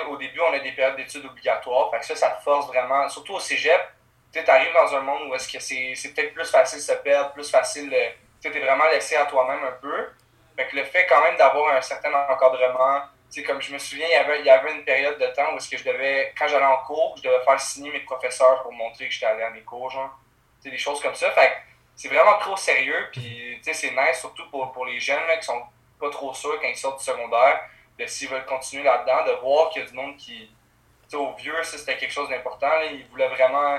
au 0.08 0.16
début, 0.16 0.40
on 0.40 0.52
a 0.52 0.58
des 0.58 0.72
périodes 0.72 0.96
d'études 0.96 1.24
obligatoires. 1.24 1.90
Fait 1.90 2.00
que 2.00 2.06
ça, 2.06 2.16
ça 2.16 2.30
te 2.30 2.42
force 2.42 2.66
vraiment, 2.66 3.08
surtout 3.08 3.34
au 3.34 3.40
cégep, 3.40 3.80
tu 4.32 4.38
arrives 4.50 4.72
dans 4.74 4.94
un 4.96 5.00
monde 5.00 5.30
où 5.30 5.34
est-ce 5.34 5.50
que 5.50 5.58
c'est 5.58 6.14
peut-être 6.14 6.34
plus 6.34 6.50
facile 6.50 6.78
de 6.78 6.84
se 6.84 6.92
perdre, 6.92 7.32
plus 7.32 7.50
facile, 7.50 7.94
tu 8.40 8.48
es 8.48 8.60
vraiment 8.60 8.86
laissé 8.92 9.16
à 9.16 9.24
toi-même 9.24 9.64
un 9.64 9.72
peu. 9.80 10.08
Fait 10.56 10.66
que 10.66 10.76
le 10.76 10.84
fait 10.84 11.06
quand 11.06 11.22
même 11.22 11.36
d'avoir 11.36 11.74
un 11.74 11.80
certain 11.80 12.12
encadrement, 12.28 13.02
comme 13.46 13.60
je 13.60 13.72
me 13.72 13.78
souviens, 13.78 14.06
il 14.06 14.12
y 14.12 14.16
avait, 14.16 14.42
y 14.42 14.50
avait 14.50 14.72
une 14.72 14.84
période 14.84 15.18
de 15.18 15.26
temps 15.28 15.52
où 15.52 15.56
est-ce 15.56 15.68
que 15.68 15.76
je 15.76 15.84
devais, 15.84 16.32
quand 16.36 16.48
j'allais 16.48 16.64
en 16.64 16.78
cours, 16.78 17.14
je 17.18 17.22
devais 17.22 17.44
faire 17.44 17.60
signer 17.60 17.92
mes 17.92 18.00
professeurs 18.00 18.62
pour 18.62 18.72
montrer 18.72 19.06
que 19.06 19.14
j'étais 19.14 19.26
allé 19.26 19.42
à 19.42 19.50
mes 19.50 19.62
cours, 19.62 19.90
genre. 19.90 20.18
Des 20.64 20.76
choses 20.76 21.00
comme 21.00 21.14
ça. 21.14 21.30
Fait 21.30 21.52
c'est 21.96 22.08
vraiment 22.08 22.38
trop 22.38 22.56
sérieux, 22.56 23.08
puis 23.12 23.60
c'est 23.62 23.90
nice, 23.90 24.20
surtout 24.20 24.48
pour, 24.50 24.70
pour 24.72 24.86
les 24.86 25.00
jeunes 25.00 25.26
là, 25.26 25.36
qui 25.36 25.46
sont 25.46 25.62
pas 25.98 26.10
trop 26.10 26.32
sûrs 26.32 26.58
quand 26.60 26.68
ils 26.68 26.76
sortent 26.76 26.98
du 26.98 27.04
secondaire, 27.04 27.60
de 27.98 28.06
s'ils 28.06 28.28
veulent 28.28 28.46
continuer 28.46 28.84
là-dedans, 28.84 29.24
de 29.26 29.40
voir 29.40 29.70
qu'il 29.70 29.82
y 29.82 29.84
a 29.84 29.88
du 29.88 29.94
monde 29.94 30.16
qui, 30.16 30.50
tu 31.04 31.10
sais, 31.10 31.16
au 31.16 31.34
vieux, 31.34 31.62
ça 31.62 31.78
c'était 31.78 31.96
quelque 31.96 32.12
chose 32.12 32.28
d'important, 32.28 32.70
ils 32.90 33.06
voulaient 33.06 33.28
vraiment 33.28 33.78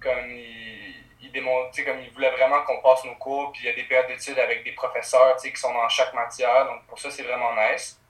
comme 0.00 0.30
il, 0.30 0.94
il 1.20 1.32
démontre, 1.32 1.70
comme 1.84 2.00
vraiment 2.32 2.62
qu'on 2.62 2.80
passe 2.80 3.04
nos 3.04 3.14
cours, 3.16 3.52
puis 3.52 3.62
il 3.64 3.66
y 3.66 3.70
a 3.70 3.74
des 3.74 3.84
périodes 3.84 4.08
d'études 4.08 4.38
avec 4.38 4.64
des 4.64 4.72
professeurs 4.72 5.36
qui 5.36 5.56
sont 5.56 5.72
dans 5.72 5.88
chaque 5.88 6.14
matière, 6.14 6.66
donc 6.66 6.86
pour 6.86 6.98
ça, 6.98 7.10
c'est 7.10 7.22
vraiment 7.22 7.52
nice. 7.54 8.00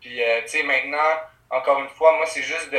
Puis, 0.00 0.20
tu 0.42 0.48
sais, 0.48 0.62
maintenant, 0.62 0.98
encore 1.50 1.78
une 1.80 1.88
fois, 1.88 2.16
moi, 2.16 2.26
c'est 2.26 2.42
juste 2.42 2.70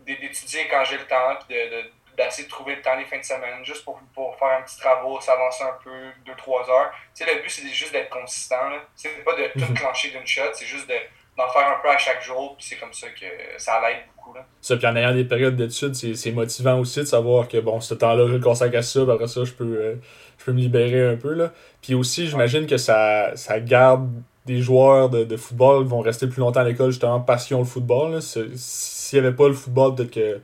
d'étudier 0.00 0.68
quand 0.68 0.84
j'ai 0.84 0.98
le 0.98 1.06
temps, 1.06 1.36
puis 1.46 1.56
de 1.56 1.90
d'essayer 2.16 2.44
de 2.44 2.50
trouver 2.50 2.76
le 2.76 2.82
temps 2.82 2.94
les 2.94 3.06
fins 3.06 3.18
de 3.18 3.24
semaine, 3.24 3.64
juste 3.64 3.84
pour, 3.84 3.98
pour 4.14 4.38
faire 4.38 4.58
un 4.58 4.62
petit 4.62 4.78
travaux, 4.78 5.18
s'avancer 5.20 5.64
un 5.64 5.78
peu, 5.82 6.12
deux, 6.26 6.34
trois 6.36 6.68
heures. 6.68 6.92
Tu 7.14 7.24
sais, 7.24 7.34
le 7.34 7.40
but, 7.40 7.48
c'est 7.48 7.66
juste 7.68 7.92
d'être 7.92 8.10
consistant. 8.10 8.70
C'est 8.94 9.24
pas 9.24 9.34
de 9.34 9.46
tout 9.48 9.60
mhm. 9.60 9.74
clencher 9.74 10.10
d'une 10.10 10.26
shot, 10.26 10.52
c'est 10.52 10.66
juste 10.66 10.86
d'en 11.36 11.48
faire 11.48 11.66
un 11.66 11.80
peu 11.82 11.88
à 11.88 11.98
chaque 11.98 12.22
jour, 12.22 12.54
puis 12.56 12.66
c'est 12.68 12.76
comme 12.76 12.92
ça 12.92 13.08
que 13.08 13.26
ça 13.56 13.80
l'aide 13.80 14.02
beaucoup. 14.14 14.34
Là. 14.34 14.44
Ça, 14.60 14.76
puis 14.76 14.86
en 14.86 14.96
ayant 14.96 15.14
des 15.14 15.24
périodes 15.24 15.56
d'études, 15.56 15.94
c'est 15.94 16.32
motivant 16.32 16.78
aussi 16.78 17.00
de 17.00 17.04
savoir 17.04 17.48
que, 17.48 17.58
bon, 17.58 17.80
ce 17.80 17.94
temps-là, 17.94 18.26
je 18.28 18.34
le 18.34 18.40
consacre 18.40 18.76
à 18.76 18.82
ça, 18.82 19.02
puis 19.02 19.12
après 19.12 19.28
ça, 19.28 19.44
je 19.44 19.52
peux, 19.52 19.64
euh, 19.64 19.94
je 20.38 20.44
peux 20.44 20.52
me 20.52 20.60
libérer 20.60 21.08
un 21.08 21.16
peu. 21.16 21.32
Là. 21.32 21.52
Puis 21.80 21.94
aussi, 21.94 22.26
j'imagine 22.26 22.66
que 22.66 22.76
ça, 22.76 23.34
ça 23.36 23.60
garde 23.60 24.10
des 24.44 24.60
joueurs 24.60 25.08
de, 25.08 25.24
de 25.24 25.36
football 25.36 25.84
qui 25.84 25.90
vont 25.90 26.00
rester 26.00 26.26
plus 26.26 26.40
longtemps 26.40 26.60
à 26.60 26.64
l'école, 26.64 26.90
justement, 26.90 27.20
passion 27.20 27.60
le 27.60 27.64
football. 27.64 28.20
S'il 28.20 29.20
n'y 29.20 29.26
avait 29.26 29.36
pas 29.36 29.48
le 29.48 29.54
football, 29.54 29.94
peut-être 29.94 30.10
que 30.10 30.40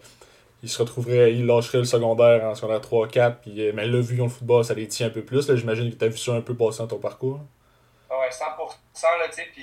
il 0.63 0.69
se 0.69 0.79
retrouverait, 0.79 1.35
il 1.35 1.47
lâcherait 1.47 1.79
le 1.79 1.85
secondaire 1.85 2.45
en 2.45 2.55
secondaire 2.55 2.81
3-4, 2.81 3.37
puis, 3.41 3.61
euh, 3.61 3.73
mais 3.75 3.87
là, 3.87 4.01
vu 4.01 4.15
qu'ils 4.15 4.23
ont 4.23 4.25
le 4.25 4.31
football, 4.31 4.65
ça 4.65 4.75
les 4.75 4.89
tient 4.89 5.07
un 5.07 5.11
peu 5.11 5.23
plus. 5.23 5.55
J'imagine 5.55 5.91
que 5.91 5.97
tu 5.97 6.05
as 6.05 6.09
vu 6.09 6.19
ça 6.19 6.33
un 6.33 6.41
peu 6.41 6.55
passer 6.55 6.79
dans 6.79 6.89
ton 6.89 6.99
parcours. 6.99 7.41
Ah 8.11 8.15
ouais, 8.19 8.29
100%, 8.29 8.39
là, 9.21 9.29
tu 9.29 9.35
sais, 9.35 9.49
puis 9.55 9.63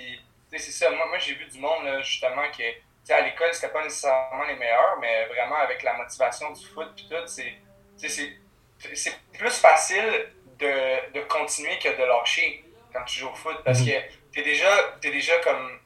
c'est 0.59 0.71
ça. 0.71 0.89
Moi, 0.89 1.05
moi 1.07 1.17
j'ai 1.17 1.35
vu 1.35 1.45
du 1.45 1.59
monde, 1.59 1.85
là, 1.85 2.01
justement, 2.01 2.43
que, 2.51 2.57
tu 2.57 2.81
sais, 3.03 3.13
à 3.13 3.21
l'école, 3.21 3.53
c'était 3.53 3.69
pas 3.69 3.83
nécessairement 3.83 4.43
les 4.47 4.55
meilleurs, 4.55 4.97
mais 4.99 5.25
vraiment, 5.25 5.55
avec 5.55 5.83
la 5.83 5.93
motivation 5.93 6.51
du 6.51 6.65
foot, 6.65 6.89
puis 6.95 7.07
tout, 7.09 7.27
c'est, 7.27 7.53
c'est 7.97 9.15
plus 9.33 9.59
facile 9.59 10.31
de, 10.59 11.13
de, 11.13 11.21
continuer 11.21 11.77
que 11.79 11.89
de 11.89 12.03
lâcher 12.03 12.63
quand 12.93 13.03
tu 13.03 13.19
joues 13.19 13.29
au 13.29 13.35
foot, 13.35 13.57
parce 13.63 13.79
mhm. 13.81 13.87
que 13.87 13.91
t'es 14.33 14.43
déjà, 14.43 14.69
es 15.03 15.11
déjà 15.11 15.37
comme, 15.39 15.79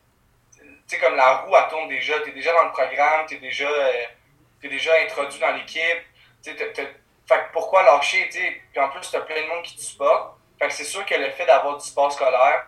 tu 0.53 0.65
sais, 0.87 0.99
comme 0.99 1.15
la 1.15 1.37
roue, 1.37 1.55
elle 1.55 1.69
tourne 1.69 1.89
déjà, 1.89 2.19
t'es 2.21 2.31
déjà 2.31 2.53
dans 2.53 2.65
le 2.65 2.71
programme, 2.71 3.25
t'es 3.27 3.37
déjà... 3.37 3.69
Euh, 3.69 4.05
tu 4.59 4.67
es 4.67 4.69
déjà 4.69 4.91
introduit 5.03 5.39
dans 5.39 5.51
l'équipe. 5.51 6.03
Fait 6.43 7.51
pourquoi 7.53 7.83
lâcher, 7.83 8.27
tu 8.31 8.39
Puis 8.71 8.81
en 8.81 8.89
plus, 8.89 9.09
tu 9.09 9.15
as 9.15 9.21
plein 9.21 9.41
de 9.41 9.47
monde 9.47 9.63
qui 9.63 9.75
te 9.75 9.81
supporte. 9.81 10.37
Fait 10.57 10.67
que 10.67 10.73
c'est 10.73 10.83
sûr 10.83 11.05
que 11.05 11.15
le 11.15 11.29
fait 11.31 11.45
d'avoir 11.45 11.77
du 11.77 11.85
sport 11.85 12.11
scolaire, 12.11 12.67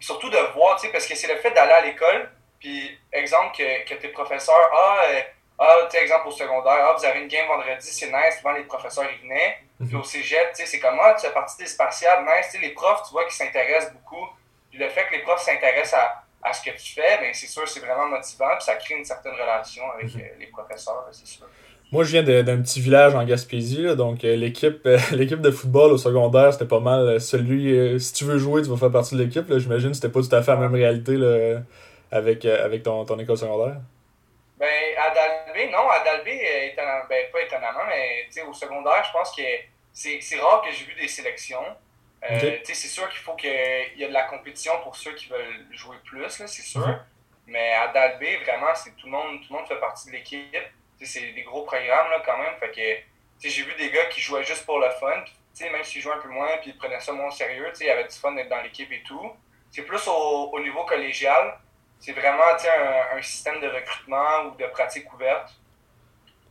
surtout 0.00 0.30
de 0.30 0.38
voir, 0.54 0.76
tu 0.76 0.86
sais, 0.86 0.92
parce 0.92 1.06
que 1.06 1.14
c'est 1.14 1.32
le 1.32 1.36
fait 1.40 1.50
d'aller 1.50 1.72
à 1.72 1.80
l'école, 1.82 2.30
puis 2.58 2.98
exemple 3.12 3.56
que, 3.56 3.84
que 3.88 3.94
tes 3.94 4.08
professeurs, 4.08 4.70
ah, 4.72 5.02
euh, 5.08 5.20
ah 5.58 5.76
tu 5.90 5.96
sais, 5.96 6.02
exemple 6.02 6.28
au 6.28 6.30
secondaire, 6.30 6.86
ah, 6.88 6.94
vous 6.96 7.04
avez 7.04 7.20
une 7.20 7.28
game 7.28 7.46
vendredi, 7.46 7.86
c'est 7.86 8.06
nice, 8.06 8.38
souvent 8.38 8.52
les 8.52 8.64
professeurs 8.64 9.06
ils 9.10 9.22
venaient. 9.22 9.58
Mhm. 9.78 9.88
Puis 9.88 9.96
au 9.96 10.02
cégep, 10.04 10.52
tu 10.52 10.62
sais, 10.62 10.66
c'est 10.66 10.80
comme, 10.80 10.98
ah, 11.00 11.14
tu 11.14 11.26
fais 11.26 11.32
partie 11.32 11.56
des 11.58 11.66
spatiales, 11.66 12.24
nice, 12.24 12.46
tu 12.46 12.52
sais, 12.52 12.58
les 12.58 12.70
profs, 12.70 13.02
tu 13.06 13.12
vois, 13.12 13.24
qui 13.26 13.34
s'intéressent 13.34 13.92
beaucoup. 13.92 14.26
Puis 14.70 14.78
le 14.78 14.88
fait 14.88 15.06
que 15.06 15.12
les 15.12 15.22
profs 15.22 15.42
s'intéressent 15.42 16.00
à, 16.00 16.22
à 16.42 16.52
ce 16.52 16.62
que 16.62 16.76
tu 16.76 16.94
fais, 16.94 17.20
mais 17.20 17.32
c'est 17.32 17.46
sûr, 17.46 17.68
c'est 17.68 17.80
vraiment 17.80 18.06
motivant, 18.06 18.50
puis 18.56 18.64
ça 18.64 18.76
crée 18.76 18.94
une 18.94 19.04
certaine 19.04 19.32
relation 19.32 19.90
avec 19.92 20.14
mhm. 20.14 20.20
euh, 20.20 20.34
les 20.38 20.46
professeurs, 20.46 21.06
c'est 21.12 21.26
sûr. 21.26 21.46
Moi, 21.92 22.04
je 22.04 22.10
viens 22.10 22.22
d'un 22.22 22.60
petit 22.62 22.80
village 22.80 23.14
en 23.14 23.24
Gaspésie, 23.24 23.94
donc 23.94 24.24
euh, 24.24 24.34
l'équipe 24.34 24.84
euh, 24.86 24.98
l'équipe 25.12 25.40
de 25.40 25.50
football 25.50 25.92
au 25.92 25.98
secondaire, 25.98 26.52
c'était 26.52 26.66
pas 26.66 26.80
mal 26.80 27.20
celui. 27.20 28.00
si 28.00 28.12
tu 28.12 28.24
veux 28.24 28.38
jouer, 28.38 28.62
tu 28.62 28.68
vas 28.68 28.76
faire 28.76 28.90
partie 28.90 29.14
de 29.14 29.22
l'équipe. 29.22 29.46
J'imagine 29.56 29.90
que 29.90 29.94
c'était 29.94 30.08
pas 30.08 30.20
tout 30.20 30.34
à 30.34 30.42
fait 30.42 30.52
la 30.52 30.58
même 30.58 30.74
réalité 30.74 31.12
là, 31.12 31.60
avec, 32.10 32.44
avec 32.44 32.82
ton, 32.82 33.04
ton 33.04 33.18
école 33.18 33.38
secondaire. 33.38 33.76
Ben, 34.58 34.66
à 34.96 35.14
Dalbé, 35.14 35.70
non, 35.70 35.88
à 35.90 36.02
Dalbé, 36.02 36.74
ben, 36.76 37.26
pas 37.32 37.42
étonnamment, 37.42 37.84
mais 37.88 38.42
au 38.42 38.52
secondaire, 38.52 39.04
je 39.06 39.12
pense 39.12 39.34
que 39.36 39.42
c'est 39.92 40.40
rare 40.40 40.62
que 40.62 40.72
j'ai 40.72 40.84
vu 40.84 40.94
des 41.00 41.08
sélections. 41.08 41.64
Euh, 42.30 42.56
c'est 42.64 42.74
sûr 42.74 43.08
qu'il 43.08 43.20
faut 43.20 43.34
qu'il 43.34 43.50
y 43.50 44.02
ait 44.02 44.08
de 44.08 44.12
la 44.12 44.24
compétition 44.24 44.72
pour 44.82 44.96
ceux 44.96 45.12
qui 45.12 45.28
veulent 45.28 45.66
jouer 45.70 45.96
plus, 46.04 46.28
c'est 46.28 46.48
sûr. 46.48 46.86
Mhm. 46.86 46.98
Mais 47.48 47.72
à 47.74 47.88
Dalbé, 47.88 48.38
vraiment, 48.38 48.74
c'est 48.74 48.96
tout 48.96 49.06
le 49.06 49.12
monde, 49.12 49.40
tout 49.40 49.52
le 49.52 49.58
monde 49.58 49.68
fait 49.68 49.78
partie 49.78 50.08
de 50.08 50.12
l'équipe. 50.12 50.56
C'est 51.02 51.32
des 51.32 51.42
gros 51.42 51.62
programmes 51.62 52.10
là, 52.10 52.22
quand 52.24 52.38
même. 52.38 52.54
Fait 52.58 52.70
que 52.70 53.48
j'ai 53.48 53.62
vu 53.62 53.74
des 53.74 53.90
gars 53.90 54.06
qui 54.06 54.20
jouaient 54.20 54.44
juste 54.44 54.64
pour 54.64 54.78
le 54.78 54.88
fun. 54.90 55.24
même 55.60 55.84
s'ils 55.84 56.00
jouaient 56.00 56.14
un 56.14 56.18
peu 56.18 56.28
moins 56.28 56.56
puis 56.60 56.70
ils 56.70 56.76
prenaient 56.76 57.00
ça 57.00 57.12
moins 57.12 57.28
au 57.28 57.30
sérieux, 57.30 57.70
il 57.80 57.86
y 57.86 57.90
avait 57.90 58.08
du 58.08 58.16
fun 58.16 58.32
d'être 58.32 58.48
dans 58.48 58.62
l'équipe 58.62 58.90
et 58.90 59.02
tout. 59.02 59.32
C'est 59.70 59.82
plus 59.82 60.06
au, 60.08 60.60
niveau 60.60 60.84
collégial. 60.84 61.58
C'est 61.98 62.12
vraiment 62.12 62.44
un, 62.44 63.16
un, 63.16 63.22
système 63.22 63.60
de 63.60 63.68
recrutement 63.68 64.44
ou 64.46 64.56
de 64.56 64.66
pratique 64.66 65.12
ouverte. 65.12 65.52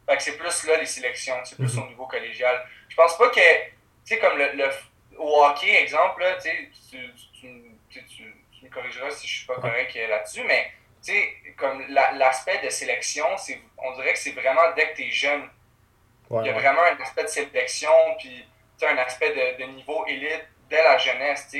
Fait 0.08 0.18
que 0.18 0.24
c'est 0.24 0.38
plus 0.38 0.68
là 0.68 0.78
les 0.78 0.86
sélections, 0.86 1.36
c'est 1.44 1.56
plus 1.56 1.76
mhm. 1.76 1.84
au 1.84 1.88
niveau 1.88 2.06
collégial. 2.06 2.68
Je 2.90 2.96
pense 2.96 3.18
pas 3.18 3.30
que, 3.30 3.36
tu 3.36 3.72
sais, 4.06 4.20
comme 4.20 4.38
le, 4.38 4.52
le 4.54 4.70
au 5.18 5.44
hockey, 5.44 5.82
exemple, 5.82 6.22
là, 6.22 6.36
tu, 6.36 6.72
tu, 6.90 8.04
tu, 8.08 8.34
me 8.62 8.70
corrigeras 8.70 9.12
si 9.12 9.28
je 9.28 9.38
suis 9.38 9.46
pas 9.46 9.56
correct 9.56 9.96
là-dessus, 9.96 10.44
mais 10.44 10.72
comme 11.58 11.84
l'aspect 11.90 12.60
de 12.64 12.70
sélection, 12.70 13.26
on 13.78 13.94
dirait 13.96 14.14
que 14.14 14.20
c'est 14.20 14.32
vraiment 14.32 14.72
dès 14.76 14.92
que 14.92 14.96
tu 14.96 15.04
es 15.04 15.12
jeune. 15.12 15.50
il 16.32 16.46
y 16.46 16.50
a 16.50 16.54
vraiment 16.54 16.82
un 16.82 17.02
aspect 17.02 17.24
de 17.24 17.28
sélection, 17.28 17.92
puis 18.20 18.46
un 18.82 18.98
aspect 18.98 19.30
de, 19.30 19.64
de, 19.64 19.72
niveau 19.72 20.06
élite 20.06 20.46
dès 20.70 20.84
la 20.84 20.98
jeunesse. 20.98 21.56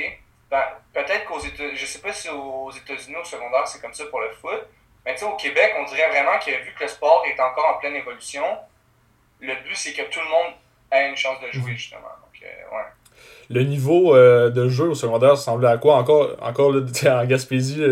Ben, 0.50 0.64
Peut-être 0.92 1.24
qu'aux 1.24 1.40
États-Unis, 1.40 1.76
je 1.76 1.86
sais 1.86 2.00
pas 2.00 2.12
si 2.12 2.28
aux 2.28 2.70
États-Unis, 2.70 3.16
au 3.16 3.24
secondaire, 3.24 3.66
c'est 3.66 3.80
comme 3.80 3.94
ça 3.94 4.04
pour 4.06 4.20
le 4.20 4.30
foot, 4.32 4.66
mais 5.04 5.20
au 5.22 5.36
Québec, 5.36 5.74
on 5.78 5.84
dirait 5.84 6.08
vraiment 6.08 6.38
que 6.38 6.50
vu 6.50 6.74
que 6.74 6.82
le 6.82 6.88
sport 6.88 7.24
est 7.26 7.40
encore 7.40 7.76
en 7.76 7.78
pleine 7.78 7.96
évolution, 7.96 8.58
le 9.40 9.54
but, 9.56 9.74
c'est 9.74 9.92
que 9.92 10.02
tout 10.02 10.20
le 10.20 10.28
monde 10.28 10.54
ait 10.90 11.08
une 11.08 11.16
chance 11.16 11.40
de 11.40 11.50
jouer, 11.52 11.72
mhm. 11.72 11.76
justement. 11.76 12.08
Donc, 12.22 12.42
euh, 12.42 12.76
ouais 12.76 12.84
le 13.48 13.62
niveau 13.62 14.14
euh, 14.14 14.50
de 14.50 14.68
jeu 14.68 14.88
au 14.88 14.94
secondaire 14.94 15.32
ressemblait 15.32 15.68
à 15.68 15.78
quoi? 15.78 15.96
Encore, 15.96 16.30
encore 16.40 16.72
là, 16.72 16.80
en 17.22 17.24
Gaspésie, 17.24 17.82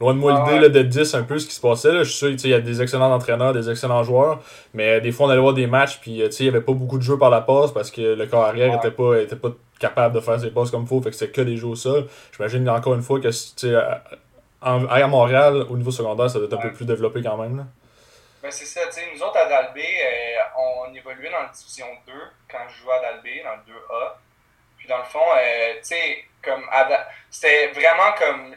loin 0.00 0.14
de 0.14 0.18
moi 0.18 0.44
l'idée 0.50 0.68
de 0.70 0.82
10 0.82 1.14
un 1.14 1.22
peu 1.22 1.38
ce 1.38 1.46
qui 1.46 1.54
se 1.54 1.60
passait. 1.60 1.98
Je 1.98 2.04
suis 2.04 2.14
sûr 2.14 2.36
qu'il 2.36 2.50
y 2.50 2.54
a 2.54 2.60
des 2.60 2.82
excellents 2.82 3.12
entraîneurs, 3.12 3.52
des 3.52 3.70
excellents 3.70 4.02
joueurs, 4.02 4.40
mais 4.74 5.00
des 5.00 5.12
fois 5.12 5.26
on 5.26 5.30
allait 5.30 5.40
voir 5.40 5.54
des 5.54 5.66
matchs 5.66 5.98
puis 6.00 6.18
il 6.18 6.42
n'y 6.42 6.48
avait 6.48 6.60
pas 6.60 6.72
beaucoup 6.72 6.98
de 6.98 7.02
jeux 7.02 7.18
par 7.18 7.30
la 7.30 7.40
passe 7.40 7.72
parce 7.72 7.90
que 7.90 8.14
le 8.14 8.26
corps 8.26 8.44
arrière 8.44 8.72
n'était 8.72 8.90
pas, 8.90 9.20
était 9.20 9.36
pas 9.36 9.50
capable 9.78 10.14
de 10.14 10.20
faire 10.20 10.40
ses 10.40 10.50
passes 10.50 10.70
comme 10.70 10.82
il 10.82 10.88
faut, 10.88 11.02
fait 11.02 11.10
que 11.10 11.16
c'était 11.16 11.32
que 11.32 11.40
des 11.42 11.56
jeux 11.56 11.68
au 11.68 11.76
sol. 11.76 12.06
J'imagine 12.36 12.68
encore 12.70 12.94
une 12.94 13.02
fois 13.02 13.20
que 13.20 13.28
à, 14.62 15.06
Montréal, 15.08 15.66
au 15.68 15.76
niveau 15.76 15.90
secondaire, 15.90 16.30
ça 16.30 16.38
doit 16.38 16.46
être 16.46 16.54
un 16.54 16.62
peu 16.62 16.72
plus 16.72 16.84
développé 16.84 17.20
quand 17.22 17.36
même. 17.36 17.56
Là. 17.56 17.64
Ben 18.42 18.50
c'est 18.50 18.64
ça, 18.64 18.80
tu 18.86 18.94
sais, 18.94 19.02
nous 19.14 19.22
autres 19.22 19.36
à 19.36 19.48
Dalbé, 19.48 19.82
euh, 19.82 20.58
on 20.58 20.92
évoluait 20.92 21.30
dans 21.30 21.42
la 21.42 21.52
division 21.54 21.86
2 22.06 22.12
quand 22.50 22.58
je 22.68 22.82
jouais 22.82 22.94
à 22.94 23.00
Dalbé, 23.00 23.42
dans 23.44 23.52
le 23.52 23.72
2A. 23.72 24.14
Puis 24.82 24.88
dans 24.88 24.98
le 24.98 25.04
fond, 25.04 25.22
euh, 25.36 25.74
tu 25.74 25.84
sais, 25.84 26.24
comme 26.42 26.68
c'était 27.30 27.68
vraiment 27.68 28.12
comme 28.18 28.56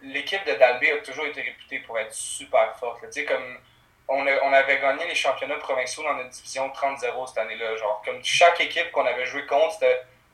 l'équipe 0.00 0.46
de 0.46 0.52
Dalby 0.52 0.92
a 0.92 0.98
toujours 0.98 1.26
été 1.26 1.42
réputée 1.42 1.80
pour 1.80 1.98
être 1.98 2.14
super 2.14 2.72
forte. 2.78 3.00
Tu 3.06 3.10
sais, 3.10 3.24
comme 3.24 3.58
on, 4.06 4.24
on, 4.24 4.52
avait 4.52 4.78
gagné 4.78 5.08
les 5.08 5.14
championnats 5.16 5.56
provinciaux 5.56 6.04
dans 6.04 6.14
notre 6.14 6.28
division 6.28 6.68
30-0 6.68 7.26
cette 7.26 7.38
année-là. 7.38 7.74
Genre, 7.78 8.00
comme 8.04 8.22
chaque 8.22 8.60
équipe 8.60 8.92
qu'on 8.92 9.04
avait 9.04 9.26
joué 9.26 9.44
contre, 9.46 9.84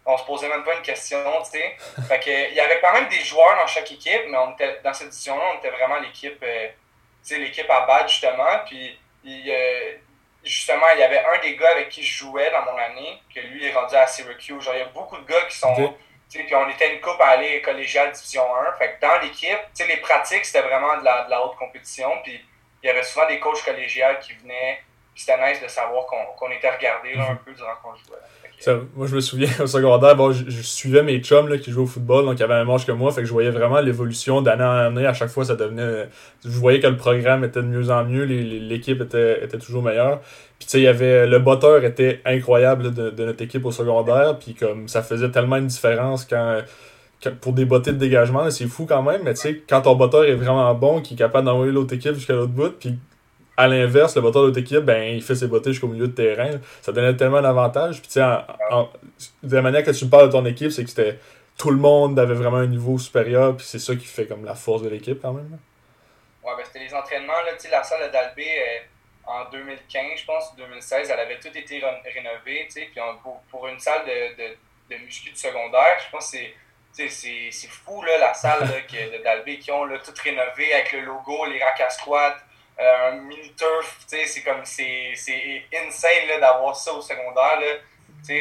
on 0.05 0.19
se 0.19 0.25
posait 0.25 0.51
même 0.51 0.65
pas 0.65 0.75
une 0.75 0.83
question, 0.83 1.19
tu 1.45 1.53
sais. 1.53 1.77
Fait 2.09 2.21
que, 2.21 2.51
il 2.51 2.55
y 2.55 2.61
avait 2.61 2.79
quand 2.83 2.93
même 2.93 3.09
des 3.09 3.21
joueurs 3.21 3.57
dans 3.57 3.67
chaque 3.67 3.91
équipe, 3.91 4.25
mais 4.29 4.37
on 4.37 4.53
était, 4.53 4.81
dans 4.85 4.93
cette 4.93 5.09
division-là, 5.09 5.45
on 5.55 5.59
était 5.61 5.71
vraiment 5.71 5.99
l'équipe, 6.01 6.43
euh, 6.43 6.69
tu 6.69 6.75
sais, 7.23 7.39
l'équipe 7.39 7.71
à 7.71 7.87
battre, 7.87 8.11
justement. 8.11 8.59
Puis, 8.67 8.99
il, 9.25 9.51
euh, 9.51 9.93
justement, 10.45 10.87
il 10.95 11.01
y 11.01 11.03
avait 11.03 11.21
un 11.21 11.41
des 11.41 11.57
gars 11.57 11.71
avec 11.71 11.89
qui 11.89 12.03
je 12.03 12.19
jouais 12.19 12.51
dans 12.51 12.63
mon 12.63 12.79
année, 12.79 13.21
que 13.35 13.41
lui 13.41 13.67
est 13.67 13.73
rendu 13.73 13.95
à 13.95 14.07
Syracuse. 14.07 14.63
Genre, 14.63 14.75
il 14.75 14.79
y 14.79 14.83
a 14.83 14.87
beaucoup 14.87 15.17
de 15.17 15.27
gars 15.27 15.43
qui 15.49 15.57
sont. 15.57 15.95
Puis 16.29 16.55
on 16.55 16.69
était 16.71 16.95
une 16.95 17.01
coupe 17.01 17.21
à 17.21 17.29
aller 17.29 17.61
collégiale 17.61 18.13
Division 18.13 18.45
1. 18.57 18.73
Fait 18.79 18.95
que 18.95 19.07
dans 19.07 19.19
l'équipe, 19.21 19.59
les 19.87 19.97
pratiques, 19.99 20.47
c'était 20.47 20.67
vraiment 20.67 20.97
de 20.99 21.05
la, 21.05 21.25
de 21.25 21.31
la 21.31 21.45
haute 21.45 21.57
compétition. 21.57 22.11
Puis 22.23 22.43
il 22.83 22.87
y 22.87 22.91
avait 22.91 23.03
souvent 23.03 23.27
des 23.27 23.39
coachs 23.39 23.63
collégiales 23.63 24.19
qui 24.19 24.33
venaient. 24.35 24.81
Puis 25.15 25.25
c'était 25.25 25.47
nice 25.47 25.61
de 25.61 25.69
savoir 25.69 26.07
qu'on 26.07 26.51
était 26.51 26.71
regardé 26.71 27.15
là, 27.15 27.29
un 27.31 27.37
peu 27.37 27.53
durant 27.53 27.77
qu'on 27.83 27.95
jouait 27.97 28.17
moi, 28.95 29.07
je 29.07 29.15
me 29.15 29.21
souviens 29.21 29.49
au 29.61 29.67
secondaire, 29.67 30.17
bon, 30.17 30.33
je, 30.33 30.63
suivais 30.63 31.03
mes 31.03 31.19
chums 31.21 31.49
là, 31.49 31.59
qui 31.59 31.71
jouaient 31.71 31.83
au 31.83 31.87
football, 31.87 32.25
donc 32.25 32.35
il 32.37 32.41
y 32.41 32.43
avait 32.45 32.55
un 32.55 32.65
manche 32.65 32.87
que 32.87 32.93
moi, 32.93 33.11
fait 33.13 33.23
que 33.23 33.27
je 33.27 33.33
voyais 33.33 33.51
vraiment 33.51 33.81
l'évolution 33.81 34.43
d'année 34.43 34.65
en 34.65 34.71
année. 34.71 35.07
À 35.07 35.15
chaque 35.15 35.31
fois, 35.31 35.45
ça 35.45 35.57
devenait. 35.57 36.09
Je 36.45 36.59
voyais 36.59 36.81
que 36.81 36.87
le 36.87 36.97
programme 36.97 37.45
était 37.45 37.61
de 37.61 37.67
mieux 37.67 37.91
en 37.91 38.05
mieux, 38.05 38.25
l'équipe 38.25 39.01
était, 39.01 39.45
était 39.45 39.59
toujours 39.59 39.83
meilleure. 39.83 40.21
Puis 40.59 40.67
tu 40.67 40.69
sais, 40.69 40.81
il 40.81 40.85
y 40.85 40.89
avait. 40.89 41.27
Le 41.27 41.39
botteur 41.39 41.85
était 41.85 42.21
incroyable 42.25 42.95
de, 42.95 43.25
notre 43.25 43.43
équipe 43.43 43.65
au 43.65 43.73
secondaire, 43.73 44.39
puis 44.39 44.55
comme 44.55 44.89
ça 44.89 45.03
faisait 45.03 45.31
tellement 45.31 45.57
une 45.57 45.67
différence 45.67 46.25
quand. 46.25 46.63
pour 47.41 47.53
des 47.53 47.65
bottées 47.65 47.93
de 47.93 47.99
dégagement, 47.99 48.49
c'est 48.51 48.67
fou 48.67 48.87
quand 48.87 49.03
même, 49.03 49.23
mais 49.25 49.35
tu 49.35 49.41
sais, 49.41 49.63
quand 49.69 49.83
ton 49.83 49.95
botteur 49.97 50.25
est 50.25 50.35
vraiment 50.35 50.73
bon, 50.75 51.01
qui 51.01 51.15
est 51.15 51.17
capable 51.17 51.47
d'envoyer 51.47 51.73
l'autre 51.73 51.95
équipe 51.95 52.15
jusqu'à 52.15 52.35
l'autre 52.35 52.53
bout, 52.53 52.75
puis 52.79 52.99
à 53.57 53.69
l'inverse, 53.69 54.15
le 54.17 54.23
botteur 54.23 54.43
de 54.43 54.47
l'autre 54.49 54.61
équipe, 54.61 54.81
ben, 54.81 55.15
il 55.15 55.23
fait 55.23 55.35
ses 55.35 55.47
bottes 55.47 55.69
jusqu'au 55.69 55.89
milieu 55.89 56.09
de 56.09 56.13
terrain. 56.13 56.59
Ça 56.81 56.93
donnait 56.93 57.17
tellement 57.17 57.43
d'avantages. 57.43 58.01
Puis, 58.01 58.11
tu 58.11 58.19
de 58.19 59.57
la 59.57 59.63
manière 59.63 59.85
que 59.85 59.91
tu 59.91 60.07
parles 60.07 60.29
de 60.29 60.33
ton 60.33 60.45
équipe, 60.47 60.71
c'est 60.71 60.85
que 60.85 60.91
c'était 60.91 61.19
tout 61.59 61.71
le 61.71 61.77
monde 61.77 62.19
avait 62.19 62.35
vraiment 62.35 62.59
un 62.59 62.67
niveau 62.67 62.99
supérieur. 62.99 63.57
Puis, 63.57 63.67
c'est 63.67 63.79
ça 63.79 63.95
qui 63.95 64.07
fait 64.07 64.27
comme 64.27 64.45
la 64.45 64.55
force 64.55 64.83
de 64.83 64.89
l'équipe 64.89 65.21
quand 65.21 65.33
même. 65.33 65.59
Ouais, 66.43 66.53
ben, 66.57 66.63
c'était 66.65 66.85
les 66.85 66.95
entraînements. 66.95 67.33
Là, 67.33 67.53
la 67.71 67.83
salle 67.83 68.11
d'Albé, 68.11 68.47
euh, 68.47 68.79
en 69.27 69.51
2015, 69.51 70.03
je 70.17 70.25
pense, 70.25 70.57
2016, 70.57 71.11
elle 71.11 71.21
avait 71.21 71.39
tout 71.39 71.57
été 71.57 71.81
rénovée, 72.15 72.67
puis 72.69 72.89
pour, 73.23 73.41
pour, 73.51 73.69
une 73.69 73.79
salle 73.79 74.03
de, 74.05 74.43
de, 74.43 74.57
de 74.91 75.05
muscu 75.05 75.31
de 75.31 75.37
secondaire, 75.37 75.99
je 76.05 76.11
pense 76.11 76.33
que 76.33 76.39
c'est 77.09 77.69
fou, 77.69 78.03
là, 78.03 78.19
la 78.19 78.35
salle 78.35 78.67
de 78.67 79.23
d'Albé 79.23 79.59
qui 79.59 79.71
ont 79.71 79.85
là, 79.85 79.99
tout 79.99 80.13
rénové 80.23 80.75
avec 80.75 80.93
le 80.93 81.01
logo, 81.03 81.47
les 81.47 81.63
racks 81.63 81.81
à 81.81 81.91
squat, 81.91 82.37
un 82.83 83.17
mini 83.17 83.53
turf, 83.57 83.99
c'est 84.07 84.43
comme, 84.43 84.65
c'est 84.65 85.13
insane 85.75 86.41
d'avoir 86.41 86.75
ça 86.77 86.93
au 86.93 87.01
secondaire, 87.01 87.59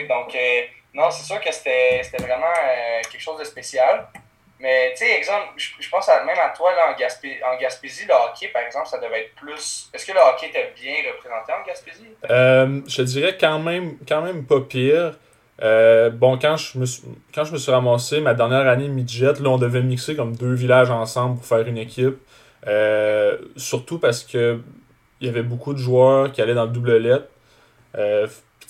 donc, 0.08 0.36
euh, 0.36 0.62
non, 0.94 1.10
c'est 1.10 1.24
sûr 1.24 1.40
que 1.42 1.52
c'était 1.52 2.02
vraiment 2.20 2.46
euh, 2.46 3.02
quelque 3.10 3.22
chose 3.22 3.40
de 3.40 3.44
spécial. 3.44 4.08
Mais, 4.60 4.94
tu 4.96 5.06
sais, 5.06 5.18
exemple, 5.18 5.48
je, 5.58 5.90
pense 5.90 6.08
même 6.08 6.38
à 6.38 6.50
toi, 6.50 6.72
là, 6.76 6.90
en, 6.90 6.92
en 6.92 7.58
Gaspésie, 7.60 8.06
le 8.06 8.14
hockey, 8.14 8.50
par 8.50 8.62
exemple, 8.62 8.88
ça 8.88 9.00
devait 9.00 9.22
être 9.22 9.36
plus. 9.36 9.90
Est-ce 9.92 10.06
que 10.06 10.12
le 10.12 10.20
hockey 10.20 10.50
était 10.50 10.72
bien 10.80 10.94
représenté 11.12 11.52
en 11.52 11.66
Gaspésie? 11.66 12.16
Euh, 12.30 12.82
je 12.88 13.02
dirais 13.02 13.36
quand 13.40 13.58
même, 13.58 13.98
quand 14.08 14.22
même 14.22 14.46
pas 14.46 14.62
pire. 14.62 15.14
bon, 15.60 16.38
quand 16.38 16.58
je, 16.58 16.78
me 16.78 16.86
suis, 16.86 17.02
quand 17.34 17.44
je 17.44 17.54
me 17.54 17.58
suis 17.58 17.72
ramassé, 17.72 18.22
ma 18.22 18.36
dernière 18.36 18.68
année 18.68 18.88
midget, 18.88 19.34
là, 19.40 19.50
on 19.50 19.58
devait 19.58 19.82
mixer 19.82 20.16
comme 20.16 20.36
deux 20.36 20.54
villages 20.54 20.92
ensemble 20.92 21.38
pour 21.38 21.46
faire 21.48 21.68
une 21.68 21.80
équipe. 21.80 22.20
Surtout 23.56 24.00
parce 24.00 24.24
que 24.24 24.60
il 25.20 25.28
y 25.28 25.30
avait 25.30 25.44
beaucoup 25.44 25.74
de 25.74 25.78
joueurs 25.78 26.32
qui 26.32 26.42
allaient 26.42 26.56
dans 26.56 26.66
le 26.66 26.72
double 26.72 26.98
lettre 26.98 27.28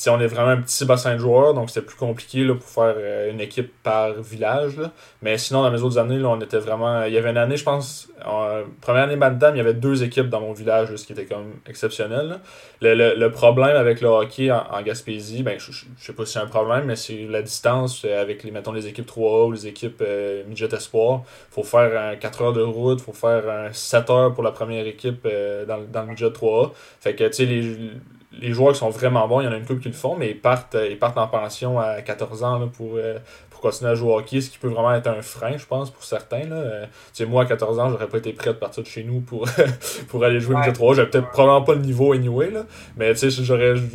on 0.10 0.20
est 0.20 0.28
vraiment 0.28 0.50
un 0.52 0.62
petit 0.62 0.86
bassin 0.86 1.14
de 1.14 1.20
joueurs, 1.20 1.54
donc 1.54 1.70
c'était 1.70 1.86
plus 1.86 1.98
compliqué 1.98 2.44
là, 2.44 2.56
pour 2.56 2.68
faire 2.68 2.96
euh, 2.98 3.32
une 3.32 3.42
équipe 3.42 3.72
par 3.84 4.14
village. 4.22 4.80
Mais 5.22 5.38
sinon, 5.38 5.64
dans 5.64 5.72
mes 5.72 5.82
autres 5.82 5.98
années, 5.98 6.18
là, 6.18 6.30
on 6.30 6.40
était 6.40 6.58
vraiment. 6.58 7.04
Il 7.04 7.14
y 7.14 7.18
avait 7.18 7.30
une 7.30 7.38
année, 7.38 7.58
je 7.58 7.64
pense, 7.64 8.10
en 8.26 8.62
première 8.82 9.04
année 9.04 9.16
Bantam, 9.16 9.56
il 9.56 9.58
y 9.58 9.62
avait 9.62 9.74
deux 9.74 10.04
équipes 10.04 10.30
dans 10.30 10.42
mon 10.42 10.54
village, 10.54 10.96
ce 10.96 11.06
qui 11.06 11.14
était 11.14 11.26
comme 11.26 11.56
exceptionnel. 11.68 12.40
Le, 12.82 13.16
le, 13.16 13.32
problème 13.32 13.76
avec 13.76 14.02
le 14.02 14.08
hockey 14.08 14.52
en, 14.52 14.82
Gaspésie, 14.82 15.44
ben, 15.44 15.60
je, 15.60 15.72
je, 15.72 15.86
sais 15.98 16.14
pas 16.14 16.26
si 16.26 16.34
c'est 16.34 16.40
un 16.40 16.48
problème, 16.48 16.86
mais 16.86 16.96
c'est 16.96 17.28
la 17.30 17.42
distance 17.42 18.04
euh, 18.06 18.22
avec 18.22 18.44
les, 18.44 18.52
mettons, 18.52 18.72
les 18.72 18.88
équipes 18.88 19.08
3A 19.08 19.48
ou 19.48 19.52
les 19.52 19.68
équipes 19.68 20.02
euh, 20.02 20.44
Midget 20.48 20.74
Espoir. 20.74 21.24
faut 21.52 21.64
faire 21.64 22.12
un 22.12 22.16
4 22.16 22.42
heures 22.42 22.54
de 22.54 22.62
route, 22.62 23.02
faut 23.02 23.14
faire 23.14 23.50
un 23.50 23.72
7 23.72 24.10
heures 24.10 24.34
pour 24.34 24.44
la 24.44 24.52
première 24.52 24.88
équipe 24.88 25.28
dans, 25.68 25.82
dans 25.92 26.02
le 26.02 26.08
Midget 26.08 26.30
3A. 26.30 26.72
Fait 27.00 27.16
que, 27.16 27.26
tu 27.26 27.34
sais, 27.34 27.46
les 27.46 27.92
les 28.40 28.54
joueurs 28.54 28.74
qui 28.74 28.80
sont 28.80 28.90
vraiment 28.90 29.28
bons, 29.28 29.42
il 29.42 29.46
y 29.46 29.48
en 29.48 29.52
a 29.52 29.58
une 29.58 29.66
couple 29.66 29.82
qui 29.82 29.90
le 29.90 29.94
font, 29.94 30.16
mais 30.16 30.30
ils 30.30 30.40
partent, 30.40 30.78
ils 30.90 30.98
partent 30.98 31.18
en 31.18 31.28
pension 31.28 31.80
à 31.80 32.02
14 32.02 32.44
ans 32.44 32.68
pour, 32.70 32.96
euh, 32.96 33.18
pour 33.50 33.60
continuer 33.60 33.92
à 33.92 33.96
jouer 33.96 34.10
au 34.10 34.18
hockey, 34.18 34.40
ce 34.40 34.50
qui 34.50 34.58
peut 34.58 34.70
vraiment 34.70 34.94
être 34.94 35.08
un 35.08 35.22
frein, 35.22 35.58
je 35.58 35.66
pense, 35.66 35.92
pour 35.92 36.04
certains. 36.04 36.46
Là. 36.48 36.56
Euh, 36.56 36.86
moi, 37.28 37.44
à 37.44 37.46
14 37.46 37.80
ans, 37.80 37.90
j'aurais 37.90 38.08
pas 38.08 38.20
été 38.20 38.32
prêt 38.32 38.52
de 38.52 38.58
partir 38.58 38.84
de 38.84 38.88
chez 38.88 39.04
nous 39.04 39.20
pour, 39.20 39.48
pour 40.08 40.24
aller 40.24 40.40
jouer 40.40 40.56
ouais. 40.56 40.72
3 40.72 40.96
J'avais 40.96 41.10
peut-être 41.10 41.30
probablement 41.30 41.64
pas 41.64 41.76
le 41.76 41.82
niveau 41.82 42.14
anyway, 42.14 42.52
là, 42.52 42.64
mais 42.96 43.14
j'aurais, 43.16 43.76
je 43.76 43.86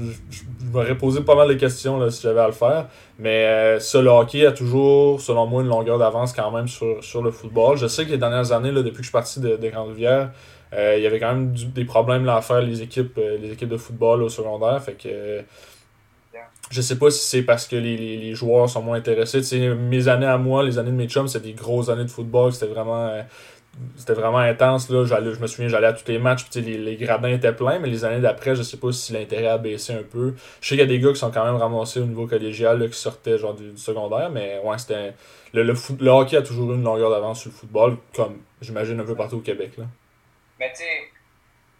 m'aurais 0.70 0.96
posé 0.98 1.22
pas 1.22 1.34
mal 1.34 1.48
de 1.48 1.54
questions 1.54 1.98
là, 1.98 2.10
si 2.10 2.22
j'avais 2.22 2.40
à 2.40 2.46
le 2.46 2.52
faire. 2.52 2.88
Mais 3.18 3.46
euh, 3.46 3.80
ça, 3.80 4.02
le 4.02 4.10
hockey 4.10 4.44
a 4.44 4.52
toujours, 4.52 5.20
selon 5.22 5.46
moi, 5.46 5.62
une 5.62 5.68
longueur 5.68 5.98
d'avance 5.98 6.34
quand 6.34 6.50
même 6.50 6.68
sur, 6.68 7.02
sur 7.02 7.22
le 7.22 7.30
football. 7.30 7.78
Je 7.78 7.86
sais 7.86 8.04
que 8.04 8.10
les 8.10 8.18
dernières 8.18 8.52
années, 8.52 8.70
là, 8.70 8.82
depuis 8.82 8.98
que 8.98 9.02
je 9.02 9.08
suis 9.08 9.12
parti 9.12 9.40
de, 9.40 9.56
de 9.56 9.68
Grande-Rivière, 9.70 10.24
euh, 10.24 10.26
il 10.72 11.02
y 11.02 11.06
avait 11.06 11.20
quand 11.20 11.34
même 11.34 11.52
des 11.54 11.84
problèmes 11.84 12.24
là, 12.24 12.36
à 12.36 12.42
faire 12.42 12.60
les 12.60 12.82
équipes, 12.82 13.18
euh, 13.18 13.38
les 13.38 13.52
équipes 13.52 13.68
de 13.68 13.76
football 13.76 14.22
au 14.22 14.28
secondaire. 14.28 14.82
Fait 14.82 14.94
que 14.94 15.42
je 16.68 16.80
sais 16.80 16.98
pas 16.98 17.10
si 17.10 17.24
c'est 17.24 17.42
parce 17.42 17.68
que 17.68 17.76
les, 17.76 17.96
les, 17.96 18.34
joueurs 18.34 18.68
sont 18.68 18.82
moins 18.82 18.96
intéressés. 18.98 19.40
mes 19.74 20.08
années 20.08 20.26
à 20.26 20.36
moi, 20.36 20.64
les 20.64 20.78
années 20.78 20.90
de 20.90 20.96
mes 20.96 21.06
chums, 21.06 21.28
c'était 21.28 21.48
des 21.48 21.54
grosses 21.54 21.88
années 21.88 22.04
de 22.04 22.10
football. 22.10 22.52
C'était 22.52 22.66
vraiment 22.66 23.06
euh, 23.06 23.22
c'était 23.96 24.14
vraiment 24.14 24.38
intense. 24.38 24.88
Là. 24.90 25.04
Je 25.04 25.40
me 25.40 25.46
souviens, 25.46 25.68
j'allais 25.68 25.86
à 25.86 25.92
tous 25.92 26.08
les 26.10 26.18
matchs, 26.18 26.46
les, 26.54 26.78
les 26.78 26.96
gradins 26.96 27.28
étaient 27.28 27.52
pleins, 27.52 27.78
mais 27.78 27.88
les 27.88 28.04
années 28.04 28.20
d'après, 28.20 28.54
je 28.54 28.62
sais 28.62 28.78
pas 28.78 28.92
si 28.92 29.12
l'intérêt 29.12 29.48
a 29.48 29.58
baissé 29.58 29.92
un 29.92 30.02
peu. 30.02 30.34
Je 30.60 30.68
sais 30.68 30.76
qu'il 30.76 30.80
y 30.80 30.82
a 30.82 30.86
des 30.86 30.98
gars 30.98 31.12
qui 31.12 31.18
sont 31.18 31.30
quand 31.30 31.44
même 31.44 31.56
ramassés 31.56 32.00
au 32.00 32.06
niveau 32.06 32.26
collégial, 32.26 32.78
là, 32.80 32.88
qui 32.88 32.98
sortaient 32.98 33.38
genre 33.38 33.54
du, 33.54 33.76
secondaire, 33.76 34.30
mais 34.30 34.60
ouais, 34.64 34.78
c'était. 34.78 35.14
Le, 35.52 35.62
le, 35.62 35.74
le, 36.00 36.10
hockey 36.10 36.36
a 36.36 36.42
toujours 36.42 36.72
eu 36.72 36.74
une 36.74 36.82
longueur 36.82 37.10
d'avance 37.10 37.40
sur 37.40 37.50
le 37.50 37.56
football, 37.56 37.96
comme 38.14 38.38
j'imagine 38.60 38.98
un 39.00 39.04
peu 39.04 39.14
partout 39.14 39.36
au 39.36 39.40
Québec. 39.40 39.72
Là. 39.78 39.84
Mais 40.58 40.72
tu 40.72 40.78
sais, 40.78 41.10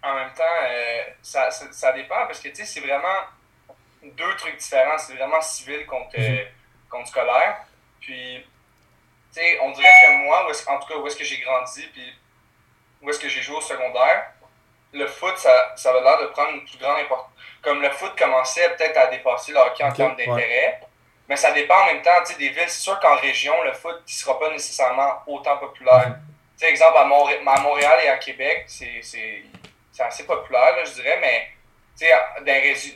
en 0.02 0.14
même 0.14 0.32
temps, 0.32 0.44
euh, 0.68 1.02
ça, 1.22 1.50
ça, 1.50 1.66
ça, 1.72 1.92
dépend 1.92 2.26
parce 2.26 2.40
que 2.40 2.48
tu 2.48 2.56
sais, 2.56 2.64
c'est 2.64 2.80
vraiment 2.80 3.20
deux 4.02 4.36
trucs 4.36 4.56
différents. 4.56 4.98
C'est 4.98 5.14
vraiment 5.14 5.40
civil 5.40 5.86
contre, 5.86 6.18
mhm. 6.18 6.46
contre 6.90 7.08
scolaire. 7.08 7.58
Puis, 8.00 8.46
tu 9.34 9.40
sais, 9.40 9.58
on 9.62 9.70
dirait 9.72 9.88
que 10.04 10.24
moi, 10.24 10.46
en 10.68 10.78
tout 10.78 10.88
cas, 10.88 10.96
où 10.98 11.06
est-ce 11.06 11.16
que 11.16 11.24
j'ai 11.24 11.38
grandi, 11.38 11.86
puis 11.92 12.14
où 13.02 13.10
est-ce 13.10 13.18
que 13.18 13.28
j'ai 13.28 13.42
joué 13.42 13.56
au 13.56 13.60
secondaire, 13.60 14.32
le 14.92 15.06
foot, 15.06 15.36
ça, 15.36 15.74
ça 15.76 15.90
avait 15.90 16.02
l'air 16.02 16.20
de 16.20 16.26
prendre 16.26 16.52
une 16.52 16.64
plus 16.64 16.78
grande 16.78 17.00
importance. 17.00 17.30
Comme 17.62 17.82
le 17.82 17.90
foot 17.90 18.16
commençait 18.16 18.68
peut-être 18.76 18.96
à 18.96 19.06
dépasser 19.08 19.52
le 19.52 19.58
hockey 19.58 19.82
en 19.82 19.92
termes 19.92 20.16
d'intérêt, 20.16 20.80
mais 21.28 21.36
ça 21.36 21.50
dépend 21.50 21.82
en 21.82 21.86
même 21.86 22.02
temps 22.02 22.22
tu 22.24 22.32
sais, 22.32 22.38
des 22.38 22.50
villes. 22.50 22.68
C'est 22.68 22.82
sûr 22.82 23.00
qu'en 23.00 23.16
région, 23.16 23.60
le 23.64 23.72
foot 23.72 23.96
ne 24.06 24.12
sera 24.12 24.38
pas 24.38 24.50
nécessairement 24.50 25.22
autant 25.26 25.56
populaire. 25.58 26.10
Mhm 26.10 26.35
sais, 26.56 26.70
exemple, 26.70 26.98
à, 26.98 27.04
Montréal 27.04 27.98
et 28.04 28.08
à 28.08 28.18
Québec, 28.18 28.64
c'est 28.66 29.42
assez 29.98 30.26
populaire, 30.26 30.76
là, 30.76 30.84
je 30.84 30.92
dirais, 30.92 31.18
mais 31.20 31.48
dans 31.98 32.44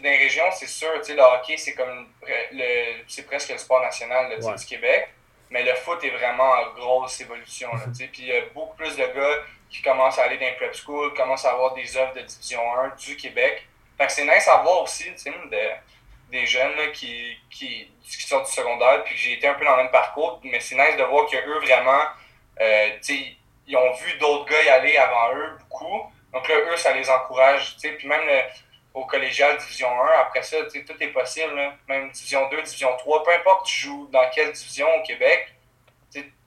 les, 0.03 0.19
régions, 0.19 0.45
c'est 0.53 0.69
sûr, 0.69 0.93
le 0.93 1.21
hockey, 1.21 1.57
c'est 1.57 1.75
comme 1.75 2.09
le, 2.53 3.23
presque 3.23 3.51
le 3.51 3.59
sport 3.59 3.81
national 3.81 4.39
du 4.39 4.67
Québec. 4.67 5.09
Mais 5.51 5.65
le 5.65 5.75
foot 5.75 6.03
est 6.05 6.11
vraiment 6.11 6.49
en 6.49 6.73
grosse 6.75 7.21
évolution. 7.21 7.71
Puis 7.97 8.11
il 8.19 8.27
y 8.27 8.33
a 8.33 8.43
beaucoup 8.55 8.77
plus 8.77 8.97
de 8.97 9.05
gars 9.05 9.43
qui 9.69 9.83
commencent 9.83 10.19
à 10.19 10.25
aller 10.25 10.37
dans 10.37 10.47
les 10.47 10.53
prep 10.53 10.75
school, 10.75 11.13
commencent 11.15 11.45
à 11.45 11.53
avoir 11.53 11.75
des 11.75 11.97
œuvres 11.97 12.15
de 12.15 12.21
division 12.21 12.61
1 12.79 12.95
du 12.97 13.17
Québec. 13.17 13.67
Fait 13.99 14.07
que 14.07 14.13
c'est 14.13 14.25
nice 14.25 14.47
à 14.47 14.59
voir 14.59 14.83
aussi 14.83 15.11
de, 15.11 15.71
des 16.31 16.47
jeunes 16.47 16.93
qui, 16.93 17.37
qui, 17.51 17.91
qui, 18.03 18.23
sortent 18.23 18.47
du 18.47 18.53
secondaire. 18.53 19.03
Puis 19.05 19.17
j'ai 19.17 19.33
été 19.35 19.49
un 19.49 19.55
peu 19.55 19.65
dans 19.65 19.77
le 19.77 19.85
même 19.85 19.93
parcours, 19.93 20.41
mais 20.45 20.61
c'est 20.61 20.77
nice 20.77 20.97
de 20.97 21.03
voir 21.03 21.27
qu'eux 21.27 21.59
vraiment, 21.61 22.03
euh, 22.61 22.91
ils 23.71 23.77
ont 23.77 23.93
vu 23.93 24.19
d'autres 24.19 24.47
gars 24.47 24.63
y 24.65 24.69
aller 24.69 24.97
avant 24.97 25.37
eux 25.37 25.57
beaucoup. 25.61 26.11
Donc 26.33 26.49
là, 26.49 26.57
eux, 26.59 26.77
ça 26.77 26.93
les 26.93 27.09
encourage. 27.09 27.77
Puis 27.81 28.09
même 28.09 28.21
au 28.93 29.05
collégial 29.05 29.57
Division 29.59 29.89
1, 29.89 30.21
après 30.21 30.43
ça, 30.43 30.57
tout 30.65 30.95
est 31.01 31.09
possible. 31.09 31.53
Même 31.89 32.11
Division 32.11 32.49
2, 32.51 32.63
Division 32.63 32.89
3, 32.99 33.25
peu 33.25 33.31
importe 33.33 33.67
tu 33.67 33.87
joues 33.87 34.09
dans 34.13 34.29
quelle 34.35 34.53
division 34.53 34.87
au 35.01 35.07
Québec, 35.07 35.55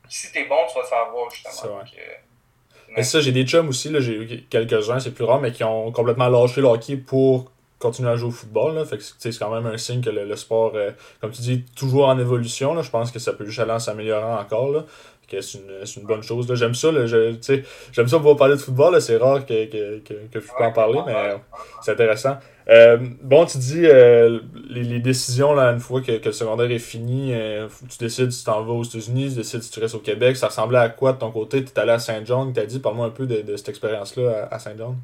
si 0.10 0.32
t'es 0.32 0.44
bon, 0.44 0.58
tu 0.68 0.78
vas 0.78 0.86
savoir 0.86 1.30
justement. 1.32 1.82
Et 2.96 3.04
ça, 3.04 3.22
j'ai 3.22 3.32
des 3.32 3.46
chums 3.46 3.70
aussi, 3.70 3.90
j'ai 4.02 4.14
eu 4.14 4.46
quelques-uns, 4.50 5.00
c'est 5.00 5.14
plus 5.14 5.24
rare, 5.24 5.40
mais 5.40 5.52
qui 5.52 5.64
ont 5.64 5.92
complètement 5.92 6.28
lâché 6.28 6.62
le 6.62 6.68
hockey 6.68 6.98
pour 6.98 7.50
continuer 7.80 8.12
à 8.12 8.16
jouer 8.18 8.30
au 8.30 8.32
football. 8.32 8.76
Là. 8.76 8.86
Fait 8.86 8.98
que 8.98 9.04
c'est 9.04 9.38
quand 9.40 9.50
même 9.50 9.66
un 9.66 9.78
signe 9.78 10.02
que 10.02 10.10
le, 10.10 10.36
sport, 10.36 10.74
euh, 10.76 10.92
comme 11.20 11.32
tu 11.32 11.42
dis, 11.42 11.66
toujours 11.76 12.08
en 12.08 12.20
évolution. 12.20 12.76
Là. 12.76 12.82
Je 12.82 12.92
pense 12.92 13.12
que 13.12 13.18
ça 13.18 13.34
peut 13.34 13.46
juste 13.46 13.60
aller 13.60 13.72
en 13.72 13.80
s'améliorant 13.80 14.38
encore. 14.40 14.70
Là 14.70 14.84
c'est 15.41 15.58
une, 15.58 16.02
une, 16.02 16.08
bonne 16.08 16.24
chose. 16.24 16.54
J'aime 16.54 16.74
ça, 16.74 16.89
j'aime 16.91 18.08
ça 18.08 18.17
pouvoir 18.17 18.36
parler 18.36 18.56
de 18.56 18.62
football. 18.62 19.02
C'est 19.02 19.17
rare 19.17 19.46
que, 19.46 19.65
que, 19.65 20.00
que, 20.00 20.13
que, 20.13 20.19
je 20.34 20.39
puisse 20.39 20.52
en 20.60 20.72
parler, 20.72 21.00
mais 21.06 21.36
c'est 21.82 21.91
intéressant. 21.91 22.38
Euh, 22.69 22.98
bon, 23.22 23.46
tu 23.46 23.58
dis 23.58 23.86
euh, 23.86 24.39
les, 24.69 24.84
les, 24.84 25.00
décisions, 25.00 25.54
là, 25.54 25.72
une 25.72 25.82
fois 25.82 26.02
que, 26.02 26.17
que, 26.17 26.26
le 26.26 26.32
secondaire 26.32 26.72
est 26.72 26.80
fini, 26.80 27.34
euh, 27.34 27.67
tu 27.89 27.98
décides 27.98 28.32
si 28.32 28.39
tu 28.39 28.46
t'en 28.46 28.63
vas 28.63 28.72
aux 28.72 28.84
États-Unis, 28.84 29.30
tu 29.30 29.36
décides 29.36 29.63
si 29.63 29.69
tu 29.69 29.80
restes 29.80 29.96
au 29.96 30.00
Québec. 30.00 30.38
Ça 30.38 30.48
ressemblait 30.48 30.80
à 30.80 30.89
quoi 30.89 31.13
de 31.13 31.17
ton 31.17 31.32
côté? 31.32 31.63
Tu 31.63 31.72
es 31.72 31.80
allé 31.80 31.91
à 31.91 32.00
Saint-John, 32.00 32.54
tu 32.54 32.60
as 32.60 32.65
dit, 32.65 32.80
parle-moi 32.80 33.08
un 33.08 33.12
peu 33.12 33.26
de, 33.26 33.41
de 33.41 33.58
cette 33.58 33.69
expérience-là 33.69 34.48
à, 34.50 34.60
Saint-John. 34.60 34.98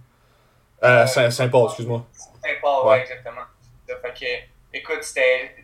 À 0.81 1.05
Saint-Paul, 1.07 1.65
excuse-moi. 1.65 2.05
Saint-Paul, 2.13 2.87
ouais. 2.87 3.01
exactement. 3.01 3.41
Fait 3.87 4.13
que, 4.13 4.77
écoute, 4.77 5.03
c'était. 5.03 5.55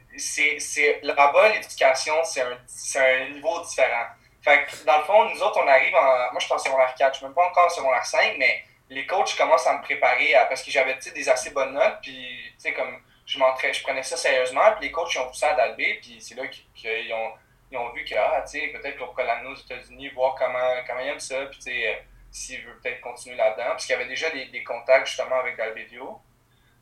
Là-bas, 1.03 1.53
l'éducation, 1.53 2.13
c'est 2.23 2.41
un, 2.41 3.01
un 3.01 3.33
niveau 3.33 3.61
différent 3.67 4.14
fait 4.45 4.65
que, 4.65 4.85
dans 4.85 4.99
le 4.99 5.03
fond, 5.05 5.27
nous 5.27 5.41
autres, 5.41 5.59
on 5.59 5.67
arrive 5.67 5.95
en. 5.95 6.31
Moi, 6.31 6.37
je 6.37 6.45
suis 6.45 6.53
en 6.53 6.59
secondaire 6.59 6.93
4, 6.95 7.13
je 7.13 7.17
suis 7.17 7.25
même 7.25 7.33
pas 7.33 7.47
encore 7.47 7.65
en 7.65 7.69
secondaire 7.69 8.05
5, 8.05 8.35
mais 8.37 8.63
les 8.91 9.07
coachs 9.07 9.35
commencent 9.35 9.65
à 9.65 9.75
me 9.75 9.81
préparer 9.81 10.35
à, 10.35 10.45
parce 10.45 10.61
que 10.61 10.69
j'avais 10.69 10.95
des 11.15 11.29
assez 11.29 11.49
bonnes 11.49 11.73
notes, 11.73 11.97
puis, 12.03 12.53
tu 12.53 12.53
sais, 12.59 12.73
comme 12.73 13.01
je 13.25 13.39
je 13.39 13.81
prenais 13.81 14.03
ça 14.03 14.15
sérieusement, 14.15 14.73
puis 14.73 14.85
les 14.85 14.91
coachs 14.91 15.11
ils 15.15 15.17
ont 15.17 15.27
poussé 15.27 15.47
à 15.47 15.55
Dalbé, 15.55 15.99
puis 15.99 16.21
c'est 16.21 16.35
là 16.35 16.43
qu'ils 16.47 17.11
ont, 17.11 17.31
ils 17.71 17.95
vu 17.95 18.05
que, 18.05 18.13
ah, 18.15 18.43
tu 18.43 18.59
sais, 18.59 18.67
peut-être 18.67 18.99
qu'on 18.99 19.07
pourrait 19.07 19.25
l'amener 19.25 19.49
aux 19.49 19.55
États-Unis, 19.55 20.09
voir 20.09 20.35
comment, 20.35 20.75
comment 20.85 20.99
il 20.99 21.07
aime 21.07 21.19
ça, 21.19 21.43
puis, 21.47 21.57
tu 21.57 21.71
sais, 21.71 22.05
s'il 22.29 22.61
veut 22.61 22.77
peut-être 22.83 23.01
continuer 23.01 23.37
là-dedans, 23.37 23.69
parce 23.69 23.87
qu'il 23.87 23.93
y 23.93 23.95
avait 23.95 24.07
déjà 24.07 24.29
des, 24.29 24.63
contacts 24.63 25.07
justement 25.07 25.37
avec 25.37 25.57
Dalbédio. 25.57 26.21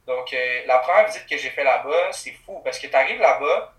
Donc, 0.05 0.33
euh, 0.33 0.63
la 0.65 0.79
première 0.79 1.05
visite 1.05 1.25
que 1.25 1.37
j'ai 1.37 1.51
fait 1.51 1.63
là-bas, 1.63 2.11
c'est 2.11 2.33
fou, 2.45 2.59
parce 2.61 2.77
que 2.77 2.87
tu 2.87 2.95
arrives 2.95 3.21
là-bas, 3.21 3.73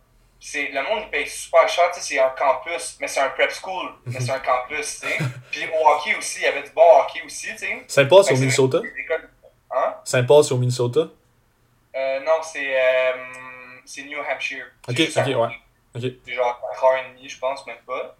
c'est 0.46 0.68
le 0.68 0.82
monde 0.82 1.04
il 1.04 1.08
paye 1.08 1.26
super 1.26 1.66
cher, 1.66 1.84
c'est 1.92 2.18
un 2.18 2.28
campus, 2.28 2.98
mais 3.00 3.08
c'est 3.08 3.20
un 3.20 3.30
prep 3.30 3.50
school, 3.50 3.94
mais 4.04 4.20
c'est 4.20 4.30
un 4.30 4.40
campus, 4.40 5.00
tu 5.00 5.08
sais. 5.08 5.16
Puis 5.50 5.66
au 5.68 5.88
hockey 5.88 6.14
aussi, 6.16 6.40
il 6.40 6.42
y 6.42 6.46
avait 6.46 6.62
du 6.62 6.68
bon 6.68 6.82
hockey 7.00 7.22
aussi, 7.24 7.46
tu 7.52 7.58
sais. 7.60 7.82
Saint-Paul, 7.88 8.22
c'est 8.22 8.34
au 8.34 8.36
Minnesota? 8.36 8.82
Hein? 9.70 9.94
Saint-Paul, 10.04 10.44
c'est 10.44 10.52
au 10.52 10.58
Minnesota? 10.58 11.08
Euh, 11.96 12.20
non, 12.20 12.42
c'est 12.42 12.78
euh, 12.78 13.12
c'est 13.86 14.02
New 14.02 14.20
Hampshire. 14.20 14.66
Ok, 14.86 15.00
ok, 15.16 15.26
ouais. 15.26 16.10
C'est 16.26 16.34
genre 16.34 16.60
4h30, 16.78 17.26
je 17.26 17.38
pense, 17.38 17.66
même 17.66 17.80
pas. 17.86 18.14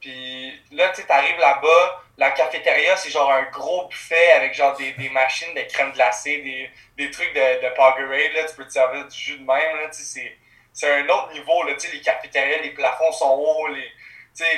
Puis 0.00 0.52
là, 0.70 0.92
tu 0.94 1.02
arrives 1.08 1.40
là-bas, 1.40 2.04
la 2.18 2.30
cafétéria, 2.30 2.96
c'est 2.96 3.10
genre 3.10 3.32
un 3.32 3.50
gros 3.50 3.88
buffet 3.88 4.30
avec 4.36 4.54
genre 4.54 4.76
des, 4.76 4.92
des 4.92 5.08
machines 5.08 5.52
de 5.54 5.62
crème 5.62 5.90
glacée, 5.90 6.40
des, 6.40 6.70
des 6.96 7.10
trucs 7.10 7.34
de, 7.34 7.64
de 7.64 7.74
Powerade, 7.74 8.32
là, 8.36 8.44
tu 8.48 8.54
peux 8.54 8.64
te 8.64 8.72
servir 8.72 9.08
du 9.08 9.18
jus 9.18 9.38
de 9.38 9.44
même, 9.44 9.76
là, 9.80 9.88
c'est, 9.90 10.36
c'est 10.74 10.90
un 10.90 11.08
autre 11.08 11.32
niveau, 11.32 11.62
là, 11.62 11.74
les 11.92 12.00
cafétérias, 12.00 12.58
les 12.62 12.70
plafonds 12.70 13.12
sont 13.12 13.30
hauts, 13.30 13.68
les, 13.68 13.90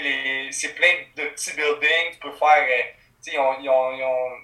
les, 0.02 0.50
c'est 0.50 0.74
plein 0.74 0.94
de 1.14 1.28
petits 1.28 1.52
buildings, 1.52 2.12
tu 2.12 2.18
peux 2.20 2.32
faire, 2.32 2.66
euh, 2.66 2.82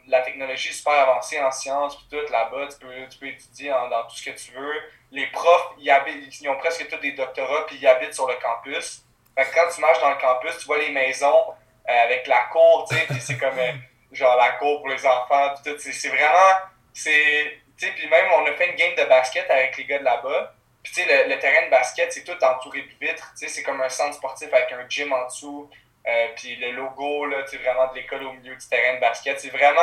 la 0.08 0.20
technologie 0.20 0.72
super 0.72 0.92
avancée 0.92 1.40
en 1.40 1.50
sciences, 1.50 1.96
puis 1.96 2.06
tout, 2.10 2.32
là-bas, 2.32 2.68
tu 2.68 2.86
peux, 2.86 3.08
tu 3.08 3.18
peux 3.18 3.28
étudier 3.28 3.70
dans 3.70 4.02
tout 4.02 4.16
ce 4.16 4.24
que 4.24 4.36
tu 4.36 4.52
veux. 4.52 4.82
Les 5.12 5.26
profs, 5.28 5.72
ils, 5.78 5.90
habitent, 5.90 6.40
ils 6.40 6.48
ont 6.48 6.58
presque 6.58 6.86
tous 6.88 6.98
des 6.98 7.12
doctorats, 7.12 7.64
puis 7.66 7.78
ils 7.80 7.86
habitent 7.86 8.14
sur 8.14 8.28
le 8.28 8.34
campus. 8.34 9.02
Fait 9.34 9.44
que 9.44 9.54
quand 9.54 9.68
tu 9.74 9.80
marches 9.80 10.00
dans 10.00 10.10
le 10.10 10.16
campus, 10.16 10.58
tu 10.58 10.66
vois 10.66 10.78
les 10.78 10.90
maisons 10.90 11.54
euh, 11.88 12.02
avec 12.04 12.26
la 12.26 12.40
cour, 12.52 12.86
puis 12.90 13.20
c'est 13.20 13.38
comme, 13.38 13.58
euh, 13.58 13.72
genre, 14.12 14.36
la 14.36 14.52
cour 14.52 14.80
pour 14.80 14.88
les 14.88 15.06
enfants, 15.06 15.54
puis 15.54 15.72
tout, 15.72 15.78
c'est 15.78 16.08
vraiment, 16.08 16.52
c'est, 16.92 17.60
puis 17.78 18.08
même, 18.10 18.26
on 18.34 18.44
a 18.46 18.52
fait 18.52 18.70
une 18.70 18.76
game 18.76 18.94
de 18.94 19.04
basket 19.04 19.50
avec 19.50 19.76
les 19.78 19.84
gars 19.84 20.00
de 20.00 20.04
là-bas, 20.04 20.54
puis 20.82 20.92
tu 20.92 21.02
sais, 21.02 21.28
le, 21.28 21.38
terrain 21.38 21.66
de 21.66 21.70
basket, 21.70 22.12
c'est 22.12 22.24
tout 22.24 22.44
entouré 22.44 22.82
de 22.82 23.06
vitres, 23.06 23.32
tu 23.38 23.46
sais, 23.46 23.48
c'est 23.48 23.62
comme 23.62 23.80
un 23.80 23.88
centre 23.88 24.14
sportif 24.14 24.52
avec 24.52 24.72
un 24.72 24.88
gym 24.88 25.12
en 25.12 25.26
dessous, 25.26 25.70
euh, 26.06 26.26
puis 26.36 26.56
le 26.56 26.72
logo, 26.72 27.26
là, 27.26 27.42
tu 27.44 27.56
vraiment 27.58 27.90
de 27.92 27.96
l'école 27.96 28.24
au 28.24 28.32
milieu 28.32 28.56
du 28.56 28.68
terrain 28.68 28.96
de 28.96 29.00
basket, 29.00 29.40
c'est 29.40 29.50
vraiment, 29.50 29.80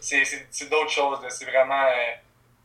c'est 0.00 0.68
d'autres 0.68 0.90
choses, 0.90 1.20
c'est 1.28 1.44
vraiment... 1.44 1.86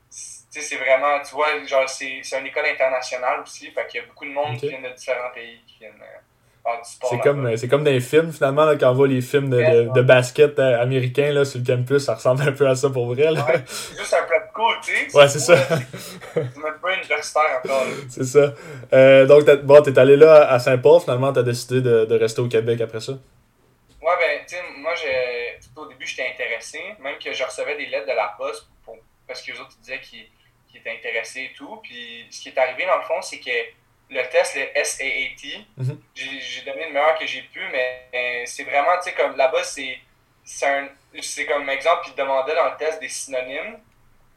tu 0.09 0.17
sais, 0.49 0.61
c'est 0.61 0.77
vraiment, 0.77 1.21
tu 1.21 1.35
vois, 1.35 1.63
genre, 1.65 1.87
c'est 1.87 2.21
une 2.39 2.47
école 2.47 2.65
internationale 2.65 3.41
aussi, 3.41 3.71
fait 3.71 3.85
qu'il 3.87 4.01
y 4.01 4.03
a 4.03 4.07
beaucoup 4.07 4.25
de 4.25 4.31
monde 4.31 4.57
qui 4.57 4.69
viennent 4.69 4.83
de 4.83 4.89
différents 4.89 5.31
pays 5.33 5.61
qui 5.67 5.77
viennent 5.79 6.01
c'est 6.83 7.19
comme, 7.19 7.57
c'est 7.57 7.67
comme 7.67 7.83
dans 7.83 7.91
les 7.91 7.99
films, 7.99 8.31
finalement, 8.31 8.65
là, 8.65 8.75
quand 8.75 8.89
on 8.89 8.95
voit 8.95 9.07
les 9.07 9.21
films 9.21 9.49
de, 9.49 9.93
de, 9.93 10.01
basket 10.01 10.57
euh, 10.57 10.81
américains 10.81 11.31
là, 11.31 11.45
sur 11.45 11.59
le 11.59 11.65
campus, 11.65 12.03
ça 12.03 12.15
ressemble 12.15 12.41
un 12.41 12.51
peu 12.51 12.67
à 12.67 12.75
ça 12.75 12.89
pour 12.89 13.07
vrai. 13.13 13.31
Là. 13.31 13.45
Ouais, 13.45 13.63
c'est 13.67 13.97
juste 13.97 14.13
un 14.13 14.23
plat 14.23 14.39
de 14.39 14.51
cool, 14.51 14.75
tu 14.83 14.91
sais. 14.91 15.17
Ouais, 15.17 15.27
c'est 15.27 15.39
ça. 15.39 15.55
C'est 16.33 16.57
même 16.57 16.79
pas 16.81 16.95
universitaire 16.95 17.61
encore. 17.63 17.85
C'est 18.09 18.23
ça. 18.23 18.53
Euh, 18.93 19.25
donc, 19.25 19.49
bon, 19.63 19.81
t'es 19.81 19.97
allé 19.99 20.17
là 20.17 20.49
à 20.49 20.59
Saint-Paul, 20.59 21.01
finalement, 21.01 21.31
t'as 21.31 21.43
décidé 21.43 21.81
de, 21.81 22.05
de, 22.05 22.15
rester 22.17 22.41
au 22.41 22.47
Québec 22.47 22.81
après 22.81 22.99
ça? 22.99 23.11
Ouais, 23.13 24.13
ben, 24.19 24.41
tu 24.47 24.55
sais, 24.55 24.61
moi, 24.77 24.93
tout 24.95 25.81
au 25.81 25.85
début, 25.87 26.05
j'étais 26.05 26.29
intéressé, 26.33 26.79
même 26.99 27.17
que 27.23 27.31
je 27.31 27.43
recevais 27.43 27.77
des 27.77 27.87
lettres 27.87 28.07
de 28.07 28.15
la 28.15 28.33
poste 28.37 28.67
pour, 28.83 28.97
parce 29.27 29.41
que 29.41 29.51
les 29.51 29.59
autres 29.59 29.77
disaient 29.81 30.01
qu'ils 30.01 30.27
étaient 30.75 30.91
intéressés 30.91 31.51
et 31.51 31.53
tout. 31.55 31.79
Puis, 31.83 32.25
ce 32.31 32.41
qui 32.41 32.49
est 32.49 32.57
arrivé, 32.57 32.85
dans 32.85 32.97
le 32.97 33.03
fond, 33.03 33.21
c'est 33.21 33.39
que 33.39 33.51
le 34.09 34.29
test, 34.29 34.55
le 34.55 34.83
SAAT. 34.83 35.65
Mhm. 35.77 36.01
J'ai 36.13 36.61
donné 36.61 36.87
le 36.87 36.93
meilleur 36.93 37.17
que 37.17 37.25
j'ai 37.25 37.41
pu, 37.41 37.59
mais 37.71 38.43
c'est 38.45 38.63
vraiment, 38.63 38.97
tu 38.97 39.09
sais, 39.09 39.13
comme 39.13 39.35
là-bas, 39.35 39.63
c'est 39.63 39.99
c'est 40.45 41.45
comme 41.47 41.69
exemple, 41.69 42.03
ils 42.07 42.15
demandaient 42.15 42.55
dans 42.55 42.69
le 42.69 42.77
test 42.77 42.99
des 42.99 43.09
synonymes 43.09 43.79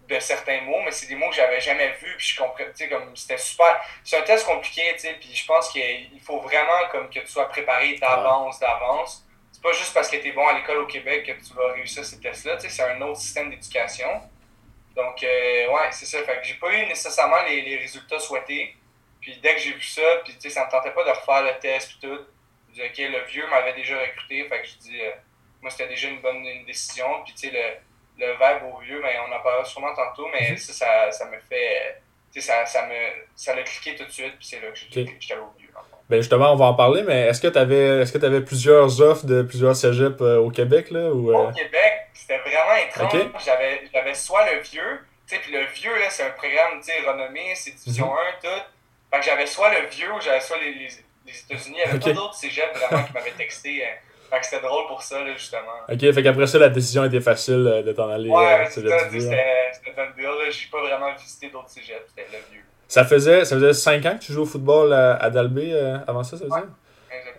de 0.09 0.19
certains 0.21 0.63
mots, 0.63 0.81
mais 0.83 0.91
c'est 0.91 1.07
des 1.07 1.17
mots 1.17 1.29
que 1.29 1.37
j'avais 1.37 1.61
jamais 1.61 1.91
vus, 2.01 2.15
puis 2.17 2.27
je 2.29 2.37
comprends, 2.37 2.65
tu 2.65 2.71
sais, 2.75 2.89
comme 2.89 3.15
c'était 3.15 3.37
super. 3.37 3.79
C'est 4.03 4.19
un 4.19 4.23
test 4.23 4.47
compliqué, 4.47 4.83
tu 4.95 5.01
sais, 5.01 5.15
puis 5.21 5.35
je 5.35 5.47
pense 5.47 5.71
qu'il 5.71 6.21
faut 6.23 6.41
vraiment 6.41 6.89
comme 6.91 7.11
que 7.11 7.21
tu 7.21 7.27
sois 7.27 7.49
préparé 7.49 7.95
d'avance, 7.97 8.59
d'avance. 8.59 9.27
C'est 9.53 9.63
pas 9.63 9.73
juste 9.73 9.93
parce 9.93 10.09
que 10.09 10.17
tu 10.17 10.29
es 10.29 10.33
bon 10.33 10.47
à 10.47 10.55
l'école 10.55 10.79
au 10.79 10.87
Québec 10.87 11.27
que 11.27 11.47
tu 11.47 11.53
vas 11.53 11.73
réussir 11.73 12.05
ces 12.05 12.21
tests-là, 12.21 12.57
tu 12.57 12.63
sais, 12.63 12.69
c'est 12.71 12.83
un 12.91 13.01
autre 13.03 13.21
système 13.21 13.51
d'éducation. 13.51 14.09
Donc, 14.97 15.23
euh, 15.23 15.69
ouais, 15.69 15.89
c'est 15.93 16.07
ça. 16.07 16.23
Fait 16.25 16.41
que 16.41 16.45
j'ai 16.45 16.55
pas 16.55 16.73
eu 16.73 16.87
nécessairement 16.87 17.43
les, 17.47 17.61
les 17.61 17.77
résultats 17.77 18.19
souhaités. 18.19 18.75
Puis 19.29 19.39
dès 19.43 19.57
que 19.57 19.61
j'ai 19.61 19.73
vu 19.73 19.83
ça, 19.83 20.01
puis 20.25 20.33
tu 20.33 20.41
sais, 20.41 20.49
ça 20.49 20.65
me 20.65 20.71
tentait 20.71 20.91
pas 20.93 21.05
de 21.05 21.11
refaire 21.11 21.43
le 21.43 21.61
test 21.61 21.91
et 21.93 22.07
tout. 22.07 22.19
Je 22.71 22.75
dis, 22.77 22.81
OK, 22.81 23.13
le 23.13 23.27
vieux 23.27 23.47
m'avait 23.51 23.75
déjà 23.75 24.01
recruté, 24.01 24.49
fait 24.49 24.63
que 24.63 24.67
je 24.67 24.77
dis, 24.79 25.03
euh, 25.03 25.11
moi, 25.61 25.71
c'était 25.71 25.89
déjà 25.89 26.09
une 26.09 26.23
bonne 26.23 26.43
décision. 26.67 27.23
Puis 27.27 27.35
tu 27.35 27.51
sais, 27.51 27.53
le, 27.53 28.25
le 28.25 28.39
verbe 28.39 28.63
au 28.73 28.79
vieux, 28.79 29.03
mais 29.03 29.13
ben, 29.13 29.25
on 29.29 29.37
en 29.37 29.43
parlera 29.43 29.67
sûrement 29.67 29.95
tantôt, 29.95 30.27
mais 30.33 30.53
mhm. 30.53 30.57
ça, 30.57 31.13
ça, 31.13 31.25
me 31.27 31.39
fait. 31.41 32.01
Tu 32.33 32.41
sais, 32.41 32.47
ça, 32.47 32.65
ça, 32.65 32.87
me, 32.87 32.95
ça 33.37 33.55
l'a 33.55 33.65
cliqué 33.65 33.97
tout 33.97 34.07
de 34.07 34.11
suite, 34.11 34.33
puis 34.39 34.47
c'est 34.47 34.61
là 34.61 34.71
que 34.71 34.79
j'étais 34.79 35.03
okay. 35.03 35.35
au 35.35 35.59
vieux. 35.59 35.69
Ben 36.09 36.17
justement, 36.17 36.55
on 36.55 36.57
va 36.57 36.65
en 36.65 36.75
parler, 36.75 37.03
mais 37.03 37.27
est-ce 37.27 37.43
que 37.43 37.49
tu 37.49 37.59
avais, 37.59 38.01
est-ce 38.01 38.17
que 38.17 38.25
avais 38.25 38.41
plusieurs 38.41 39.03
offres 39.03 39.27
de 39.27 39.43
plusieurs 39.43 39.77
cégeps 39.77 40.23
euh, 40.23 40.39
au 40.39 40.49
Québec? 40.51 40.91
Là, 40.91 41.11
ou, 41.11 41.31
euh? 41.31 41.51
Au 41.51 41.53
Québec, 41.53 42.09
c'était 42.15 42.39
vraiment 42.39 42.77
étrange. 42.77 43.45
J'avais 43.45 44.15
soit 44.15 44.51
le 44.51 44.61
vieux, 44.61 45.01
tu 45.27 45.37
sais, 45.37 45.43
puis 45.43 45.53
le 45.53 45.67
vieux, 45.67 45.95
là, 45.99 46.09
c'est 46.09 46.23
un 46.23 46.31
programme 46.31 46.81
renommé, 47.07 47.55
c'est 47.55 47.73
Division 47.73 48.07
1, 48.07 48.09
mhm. 48.09 48.17
tout. 48.43 48.63
Fait 49.11 49.21
que 49.21 49.25
j'avais 49.25 49.47
soit 49.47 49.71
le 49.81 49.87
vieux 49.89 50.13
ou 50.13 50.21
j'avais 50.21 50.41
soit 50.41 50.59
les, 50.59 50.75
les, 50.75 50.87
États-Unis. 50.87 51.77
Il 51.79 51.85
n'y 51.85 51.91
avait 51.91 51.99
pas 51.99 52.13
d'autres 52.13 52.35
cégeps 52.35 52.79
vraiment 52.79 53.05
qui 53.05 53.13
m'avaient 53.13 53.31
texté. 53.33 53.85
Hein. 53.85 53.97
Fait 54.31 54.41
que 54.41 54.47
c'était 54.47 54.63
drôle 54.63 54.87
pour 54.87 55.03
ça, 55.03 55.25
là, 55.25 55.33
justement. 55.35 55.61
Ok, 55.89 56.01
fait 56.01 56.23
qu'après 56.23 56.47
ça, 56.47 56.59
la 56.59 56.69
décision 56.69 57.05
était 57.05 57.21
facile 57.21 57.67
euh, 57.67 57.83
de 57.83 57.93
t'en 57.93 58.11
aller. 58.11 58.29
Ouais, 58.29 58.61
euh, 58.61 58.67
c'était 58.69 58.89
done 58.89 59.11
deal. 59.11 60.51
J'ai 60.51 60.69
pas 60.71 60.81
vraiment 60.81 61.15
visité 61.15 61.49
d'autres 61.49 61.71
cégeps. 61.71 62.05
C'était 62.09 62.29
le 62.31 62.39
vieux. 62.53 62.65
Ça 62.87 63.05
faisait, 63.05 63.45
ça 63.45 63.57
faisait 63.57 63.73
5 63.73 64.07
ans 64.07 64.17
que 64.19 64.25
tu 64.25 64.33
jouais 64.33 64.43
au 64.43 64.47
football 64.47 64.93
à, 64.93 65.17
à 65.17 65.31
Dalby 65.31 65.73
euh, 65.73 65.99
avant 66.07 66.23
ça, 66.23 66.37
ça 66.37 66.45
veut 66.45 66.51
dire? 66.51 66.69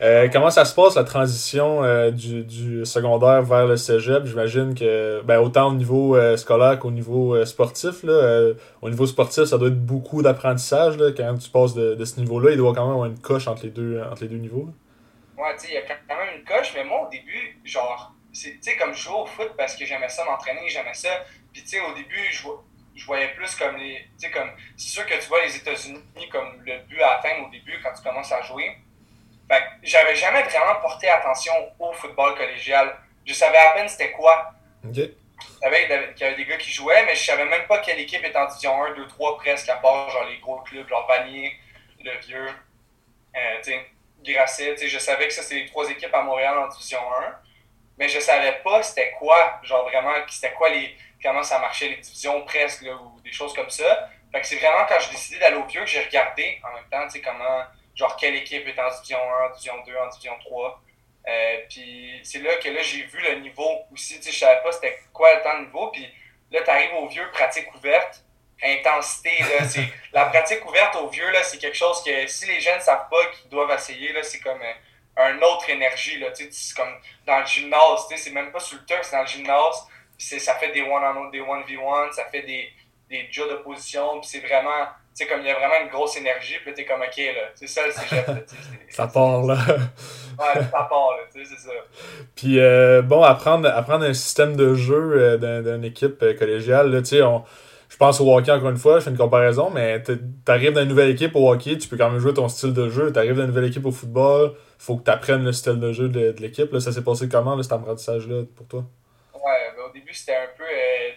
Euh, 0.02 0.30
comment 0.32 0.50
ça 0.50 0.64
se 0.64 0.74
passe 0.74 0.96
la 0.96 1.04
transition 1.04 1.84
euh, 1.84 2.10
du, 2.10 2.46
du, 2.46 2.86
secondaire 2.86 3.42
vers 3.42 3.66
le 3.66 3.76
cégep? 3.76 4.26
J'imagine 4.26 4.74
que 4.74 5.22
ben, 5.24 5.40
autant 5.40 5.68
au 5.68 5.74
niveau 5.74 6.16
euh, 6.16 6.38
scolaire 6.38 6.80
qu'au 6.80 6.92
niveau 6.92 7.44
sportif. 7.46 8.04
Là, 8.04 8.54
au 8.82 8.90
niveau 8.90 9.06
sportif, 9.06 9.44
ça 9.44 9.58
doit 9.58 9.68
être 9.68 9.86
beaucoup 9.86 10.22
d'apprentissage. 10.22 10.96
Quand 11.18 11.38
tu 11.38 11.50
passes 11.50 11.74
de, 11.74 11.96
de 11.96 12.06
ce 12.06 12.20
niveau-là, 12.20 12.52
il 12.52 12.58
doit 12.58 12.74
quand 12.74 12.86
même 12.86 12.94
avoir 12.94 13.08
une 13.08 13.20
coche 13.20 13.48
entre 13.48 13.64
les 13.64 13.72
deux, 13.72 14.02
entre 14.10 14.22
les 14.22 14.30
deux 14.30 14.38
niveaux. 14.38 14.70
Ouais, 15.38 15.56
tu 15.56 15.68
sais, 15.68 15.72
il 15.72 15.74
y 15.76 15.78
a 15.78 15.82
quand 15.82 16.16
même 16.16 16.38
une 16.38 16.46
coche, 16.46 16.74
mais 16.76 16.84
moi 16.84 17.06
au 17.06 17.10
début, 17.10 17.60
genre, 17.66 18.14
tu 18.34 18.78
comme 18.78 18.94
je 18.94 19.04
jouais 19.04 19.20
au 19.20 19.26
foot 19.26 19.52
parce 19.58 19.76
que 19.76 19.86
j'aimais 19.86 20.10
ça 20.10 20.24
m'entraîner, 20.24 20.68
j'aimais 20.68 20.94
ça. 20.94 21.10
Puis 21.52 21.64
tu 21.64 21.70
sais, 21.70 21.80
au 21.82 21.94
début, 21.94 22.28
je, 22.32 22.44
je 22.96 23.06
voyais 23.06 23.30
plus 23.36 23.54
comme 23.56 23.76
les. 23.76 23.98
Tu 24.18 24.28
sais, 24.28 24.32
comme. 24.32 24.50
C'est 24.78 24.90
sûr 24.90 25.06
que 25.06 25.14
tu 25.14 25.28
vois 25.28 25.44
les 25.46 25.56
États-Unis 25.56 26.00
comme 26.32 26.62
le 26.66 26.88
but 26.88 27.02
à 27.02 27.18
atteindre 27.18 27.48
au 27.48 27.52
début 27.52 27.80
quand 27.84 27.92
tu 27.94 28.02
commences 28.02 28.32
à 28.32 28.42
jouer. 28.44 28.78
Fait 29.50 29.64
j'avais 29.82 30.16
jamais 30.16 30.44
vraiment 30.44 30.76
porté 30.82 31.10
attention 31.10 31.54
au 31.80 31.92
football 31.94 32.36
collégial. 32.36 32.96
Je 33.26 33.34
savais 33.34 33.58
à 33.58 33.72
peine 33.72 33.88
c'était 33.88 34.12
quoi. 34.12 34.52
Je 35.40 35.64
savais 35.64 35.88
qu'il 36.14 36.22
y 36.22 36.24
avait 36.24 36.36
des 36.36 36.46
gars 36.46 36.58
qui 36.58 36.72
jouaient, 36.72 37.06
mais 37.06 37.16
je 37.16 37.24
savais 37.24 37.46
même 37.46 37.66
pas 37.68 37.80
quelle 37.80 38.00
équipe 38.00 38.24
était 38.24 38.38
en 38.38 38.46
division 38.46 38.84
1, 38.84 38.94
2, 38.94 39.08
3 39.08 39.38
presque, 39.38 39.70
à 39.70 39.76
part 39.76 40.10
genre 40.10 40.26
les 40.26 40.38
gros 40.40 40.60
clubs, 40.62 40.88
genre 40.88 41.08
Vanier, 41.08 41.54
Le 42.04 42.12
Vieux, 42.20 42.48
euh, 43.36 43.80
Grasset. 44.24 44.76
Je 44.88 45.00
savais 45.00 45.28
que 45.28 45.34
ça, 45.34 45.42
c'était 45.42 45.62
les 45.62 45.66
trois 45.68 45.90
équipes 45.90 46.14
à 46.14 46.22
Montréal 46.22 46.58
en 46.58 46.68
division 46.68 47.00
1. 47.00 47.36
Mais 47.98 48.08
je 48.08 48.20
savais 48.20 48.62
pas 48.64 48.82
c'était 48.84 49.12
quoi, 49.18 49.60
genre 49.64 49.84
vraiment, 49.90 50.14
c'était 50.30 50.54
quoi 50.54 50.70
les. 50.70 50.96
comment 51.22 51.44
ça 51.44 51.60
marchait 51.60 51.90
les 51.90 51.98
divisions 51.98 52.44
presque, 52.46 52.84
ou 52.84 53.20
des 53.22 53.32
choses 53.32 53.54
comme 53.54 53.70
ça. 53.70 54.10
Fait 54.32 54.42
que 54.42 54.48
c'est 54.48 54.58
vraiment 54.58 54.86
quand 54.88 55.00
j'ai 55.00 55.12
décidé 55.12 55.40
d'aller 55.40 55.58
au 55.58 55.66
vieux 55.66 55.82
que 55.82 55.88
j'ai 55.88 56.04
regardé 56.04 56.62
en 56.64 56.74
même 56.74 56.86
temps, 56.90 57.06
tu 57.08 57.20
sais, 57.20 57.22
comment 57.22 57.64
genre 58.00 58.16
quelle 58.16 58.36
équipe 58.36 58.66
est 58.66 58.80
en 58.80 58.90
division 58.90 59.20
1, 59.20 59.46
en 59.46 59.50
division 59.50 59.74
2, 59.86 59.98
en 59.98 60.08
division 60.08 60.40
3. 60.46 60.82
Euh, 61.28 61.58
puis 61.70 62.22
c'est 62.24 62.40
là 62.40 62.56
que 62.56 62.70
là 62.70 62.82
j'ai 62.82 63.04
vu 63.04 63.20
le 63.22 63.40
niveau 63.42 63.70
aussi, 63.92 64.16
tu 64.16 64.24
sais, 64.24 64.32
je 64.32 64.40
savais 64.40 64.62
pas 64.64 64.72
c'était 64.72 64.98
quoi 65.14 65.36
le 65.36 65.42
temps 65.44 65.60
de 65.60 65.66
niveau. 65.66 65.92
Puis 65.92 66.08
là, 66.52 66.62
tu 66.64 66.70
arrives 66.70 66.94
au 66.96 67.08
vieux 67.08 67.30
pratique 67.32 67.74
ouverte, 67.76 68.24
intensité, 68.64 69.32
là, 69.40 69.66
c'est 69.68 69.86
la 70.14 70.26
pratique 70.26 70.66
ouverte 70.66 70.96
au 70.96 71.10
vieux, 71.10 71.30
là, 71.32 71.44
c'est 71.44 71.58
quelque 71.58 71.78
chose 71.78 72.02
que 72.04 72.26
si 72.28 72.46
les 72.48 72.62
jeunes 72.62 72.78
ne 72.78 72.82
savent 72.82 73.10
pas 73.10 73.26
qu'ils 73.34 73.50
doivent 73.50 73.72
essayer, 73.72 74.14
là, 74.14 74.24
c'est 74.24 74.40
comme 74.40 74.62
euh, 74.62 75.34
une 75.34 75.44
autre 75.44 75.70
énergie, 75.70 76.18
là, 76.20 76.32
tu 76.32 76.46
sais, 76.46 76.50
c'est 76.52 76.76
comme 76.76 76.96
dans 77.26 77.40
le 77.40 77.46
gymnase, 77.46 78.08
tu 78.10 78.16
sais, 78.16 78.24
c'est 78.24 78.32
même 78.32 78.52
pas 78.52 78.60
sur 78.60 78.78
le 78.80 78.86
turf, 78.86 79.02
c'est 79.04 79.16
dans 79.16 79.22
le 79.22 79.28
gymnase, 79.28 79.88
puis 80.18 80.40
ça 80.40 80.56
fait 80.56 80.72
des 80.72 80.82
one-on-one, 80.82 81.32
des 81.32 81.42
1v1, 81.42 82.14
ça 82.14 82.26
fait 82.26 82.44
des, 82.44 82.72
des 83.10 83.30
jeux 83.32 83.50
de 83.50 83.56
position, 83.56 84.20
puis 84.22 84.30
c'est 84.30 84.40
vraiment 84.40 84.88
sais, 85.20 85.28
comme 85.28 85.42
il 85.42 85.48
y 85.48 85.52
a 85.52 85.56
vraiment 85.56 85.82
une 85.84 85.90
grosse 85.90 86.18
énergie, 86.18 86.56
puis 86.64 86.74
t'es 86.74 86.86
comme, 86.86 87.02
ok, 87.02 87.18
là, 87.18 87.50
c'est 87.56 87.68
ça 87.68 87.82
le 87.86 87.92
cégep, 87.92 88.26
Ça 88.90 89.08
part, 89.08 89.44
là. 89.44 89.56
ouais, 90.40 90.62
ça 90.72 90.88
part, 90.90 91.12
là, 91.12 91.24
tu 91.34 91.46
sais, 91.46 91.56
c'est 91.56 91.68
ça. 91.68 91.74
Puis, 92.36 92.60
euh, 92.60 93.02
bon, 93.02 93.24
apprendre, 93.24 93.70
apprendre 93.70 94.06
un 94.06 94.14
système 94.14 94.56
de 94.56 94.74
jeu 94.74 95.12
euh, 95.16 95.62
d'une 95.62 95.86
équipe 95.86 96.22
euh, 96.24 96.34
collégiale, 96.34 96.92
là, 96.92 97.02
tu 97.02 97.10
sais, 97.10 97.22
on 97.22 97.44
je 97.90 97.98
pense 97.98 98.22
au 98.22 98.38
hockey 98.38 98.52
encore 98.52 98.70
une 98.70 98.78
fois, 98.78 99.00
je 99.00 99.06
fais 99.06 99.10
une 99.10 99.18
comparaison, 99.18 99.72
mais 99.72 100.02
t'arrives 100.46 100.74
dans 100.74 100.84
une 100.84 100.90
nouvelle 100.90 101.10
équipe 101.10 101.36
au 101.36 101.52
hockey, 101.52 101.76
tu 101.78 101.88
peux 101.90 101.98
quand 101.98 102.12
même 102.12 102.20
jouer 102.20 102.36
ton 102.36 102.48
style 102.48 102.72
de 102.72 102.88
jeu. 102.88 103.12
T'arrives 103.12 103.34
dans 103.34 103.42
une 103.42 103.48
nouvelle 103.48 103.66
équipe 103.66 103.86
au 103.86 103.92
football, 103.92 104.54
faut 104.78 104.98
que 104.98 105.04
tu 105.04 105.10
apprennes 105.12 105.44
le 105.44 105.52
style 105.52 105.80
de 105.80 105.92
jeu 105.92 106.08
de, 106.08 106.36
l'équipe. 106.40 106.78
Ça 106.80 106.92
s'est 106.92 107.04
passé 107.04 107.28
comment, 107.28 107.56
là, 107.56 107.64
cet 107.64 107.72
apprentissage-là, 107.72 108.44
pour 108.56 108.68
toi? 108.68 108.86
Ouais, 109.34 109.74
ben, 109.76 109.84
au 109.90 109.92
début, 109.92 110.14
c'était 110.14 110.36
un 110.36 110.48
peu 110.56 110.64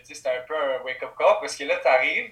c'était 0.03 0.31
un 0.31 0.47
peu 0.47 0.55
un 0.55 0.85
wake-up 0.85 1.11
call 1.19 1.37
parce 1.41 1.57
que 1.57 1.65
là, 1.65 1.77
t'arrives, 1.83 2.31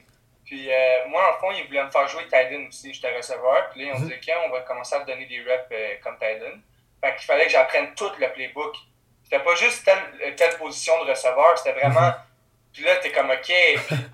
puis 0.50 0.68
euh, 0.68 1.06
moi, 1.06 1.32
en 1.32 1.38
fond, 1.38 1.52
ils 1.52 1.64
voulaient 1.68 1.84
me 1.84 1.90
faire 1.92 2.08
jouer 2.08 2.24
Titan 2.24 2.66
aussi. 2.66 2.92
J'étais 2.92 3.16
receveur. 3.16 3.70
Puis 3.70 3.84
là, 3.84 3.92
ils 3.92 4.02
ont 4.02 4.04
dit, 4.04 4.12
OK, 4.12 4.34
on 4.46 4.50
va 4.50 4.62
commencer 4.62 4.96
à 4.96 5.00
te 5.02 5.06
donner 5.06 5.26
des 5.26 5.38
reps 5.42 5.68
euh, 5.70 5.94
comme 6.02 6.14
Titan. 6.14 6.58
Fait 7.00 7.14
qu'il 7.14 7.24
fallait 7.24 7.44
que 7.44 7.52
j'apprenne 7.52 7.94
tout 7.94 8.10
le 8.18 8.32
playbook. 8.32 8.74
C'était 9.22 9.44
pas 9.44 9.54
juste 9.54 9.84
telle, 9.84 10.34
telle 10.34 10.56
position 10.58 11.04
de 11.04 11.10
receveur, 11.10 11.56
c'était 11.56 11.78
vraiment. 11.78 12.00
Mhm. 12.00 12.14
Puis 12.72 12.82
là, 12.82 12.96
t'es 12.96 13.12
comme, 13.12 13.30
OK. 13.30 13.52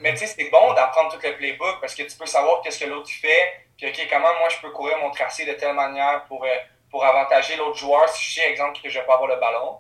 mais 0.01 0.13
tu 0.13 0.19
sais, 0.19 0.27
c'est 0.27 0.51
bon 0.51 0.75
d'apprendre 0.75 1.11
tout 1.11 1.27
le 1.27 1.35
playbook 1.39 1.81
parce 1.81 1.95
que 1.95 2.03
tu 2.03 2.15
peux 2.19 2.27
savoir 2.27 2.61
qu'est-ce 2.61 2.81
que 2.81 2.85
l'autre 2.91 3.09
fait. 3.09 3.63
Puis, 3.79 3.89
OK, 3.89 4.07
comment 4.11 4.39
moi 4.39 4.51
je 4.51 4.59
peux 4.59 4.73
courir 4.73 4.99
mon 4.99 5.11
tracé 5.13 5.47
de 5.47 5.55
telle 5.55 5.75
manière 5.75 6.27
pour, 6.27 6.45
euh, 6.45 6.49
pour 6.91 7.03
avantager 7.03 7.57
l'autre 7.57 7.79
joueur 7.79 8.07
si 8.11 8.23
je 8.23 8.41
sais, 8.41 8.51
exemple, 8.51 8.79
que 8.83 8.91
je 8.91 8.99
vais 8.99 9.07
pas 9.07 9.15
avoir 9.15 9.31
le 9.31 9.37
ballon. 9.37 9.79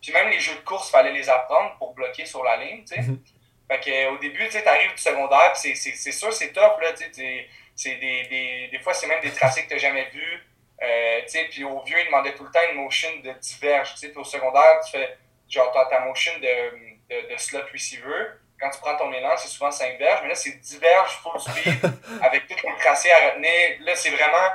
Puis 0.00 0.12
même 0.12 0.30
les 0.30 0.40
jeux 0.40 0.56
de 0.56 0.64
course, 0.64 0.88
il 0.88 0.90
fallait 0.90 1.12
les 1.12 1.28
apprendre 1.28 1.76
pour 1.78 1.94
bloquer 1.94 2.26
sur 2.26 2.42
la 2.42 2.56
ligne, 2.56 2.84
tu 2.84 2.96
sais. 2.96 3.02
Mhm. 3.02 3.22
Fait 3.68 3.80
que, 3.80 4.14
au 4.14 4.18
début, 4.18 4.48
tu 4.48 4.56
arrives 4.58 4.94
du 4.94 5.02
secondaire, 5.02 5.52
c'est 5.54 5.74
sûr, 5.74 6.32
c'est 6.32 6.52
top, 6.52 6.80
là, 6.80 6.92
tu 6.92 7.12
sais. 7.12 7.48
C'est 7.74 7.96
des, 7.96 8.24
des, 8.24 8.68
des 8.68 8.78
fois, 8.80 8.92
c'est 8.92 9.06
même 9.06 9.22
des 9.22 9.30
tracés 9.30 9.62
que 9.62 9.68
tu 9.68 9.74
n'as 9.74 9.80
jamais 9.80 10.08
vus. 10.10 10.46
Euh, 10.82 11.20
puis 11.50 11.64
au 11.64 11.82
vieux, 11.82 11.98
il 12.00 12.06
demandait 12.06 12.34
tout 12.34 12.44
le 12.44 12.50
temps 12.50 12.60
une 12.70 12.78
motion 12.78 13.08
de 13.24 13.32
diverge. 13.32 13.94
Puis 13.94 14.12
au 14.14 14.24
secondaire, 14.24 14.80
tu 14.84 14.92
fais 14.92 15.16
genre 15.48 15.72
ta, 15.88 16.00
motion 16.00 16.32
de, 16.38 17.14
de, 17.14 17.32
de, 17.32 17.36
slot 17.38 17.62
receiver. 17.72 18.26
Quand 18.60 18.70
tu 18.70 18.78
prends 18.80 18.96
ton 18.96 19.12
élan, 19.12 19.36
c'est 19.36 19.48
souvent 19.48 19.70
5 19.70 19.98
verges, 19.98 20.20
mais 20.22 20.28
là, 20.28 20.34
c'est 20.34 20.60
diverge 20.60 21.18
full 21.22 21.40
speed 21.40 21.80
avec 22.22 22.46
tous 22.46 22.66
les 22.66 22.76
tracés 22.78 23.10
à 23.10 23.30
retenir. 23.30 23.78
Là, 23.80 23.94
c'est 23.94 24.10
vraiment 24.10 24.48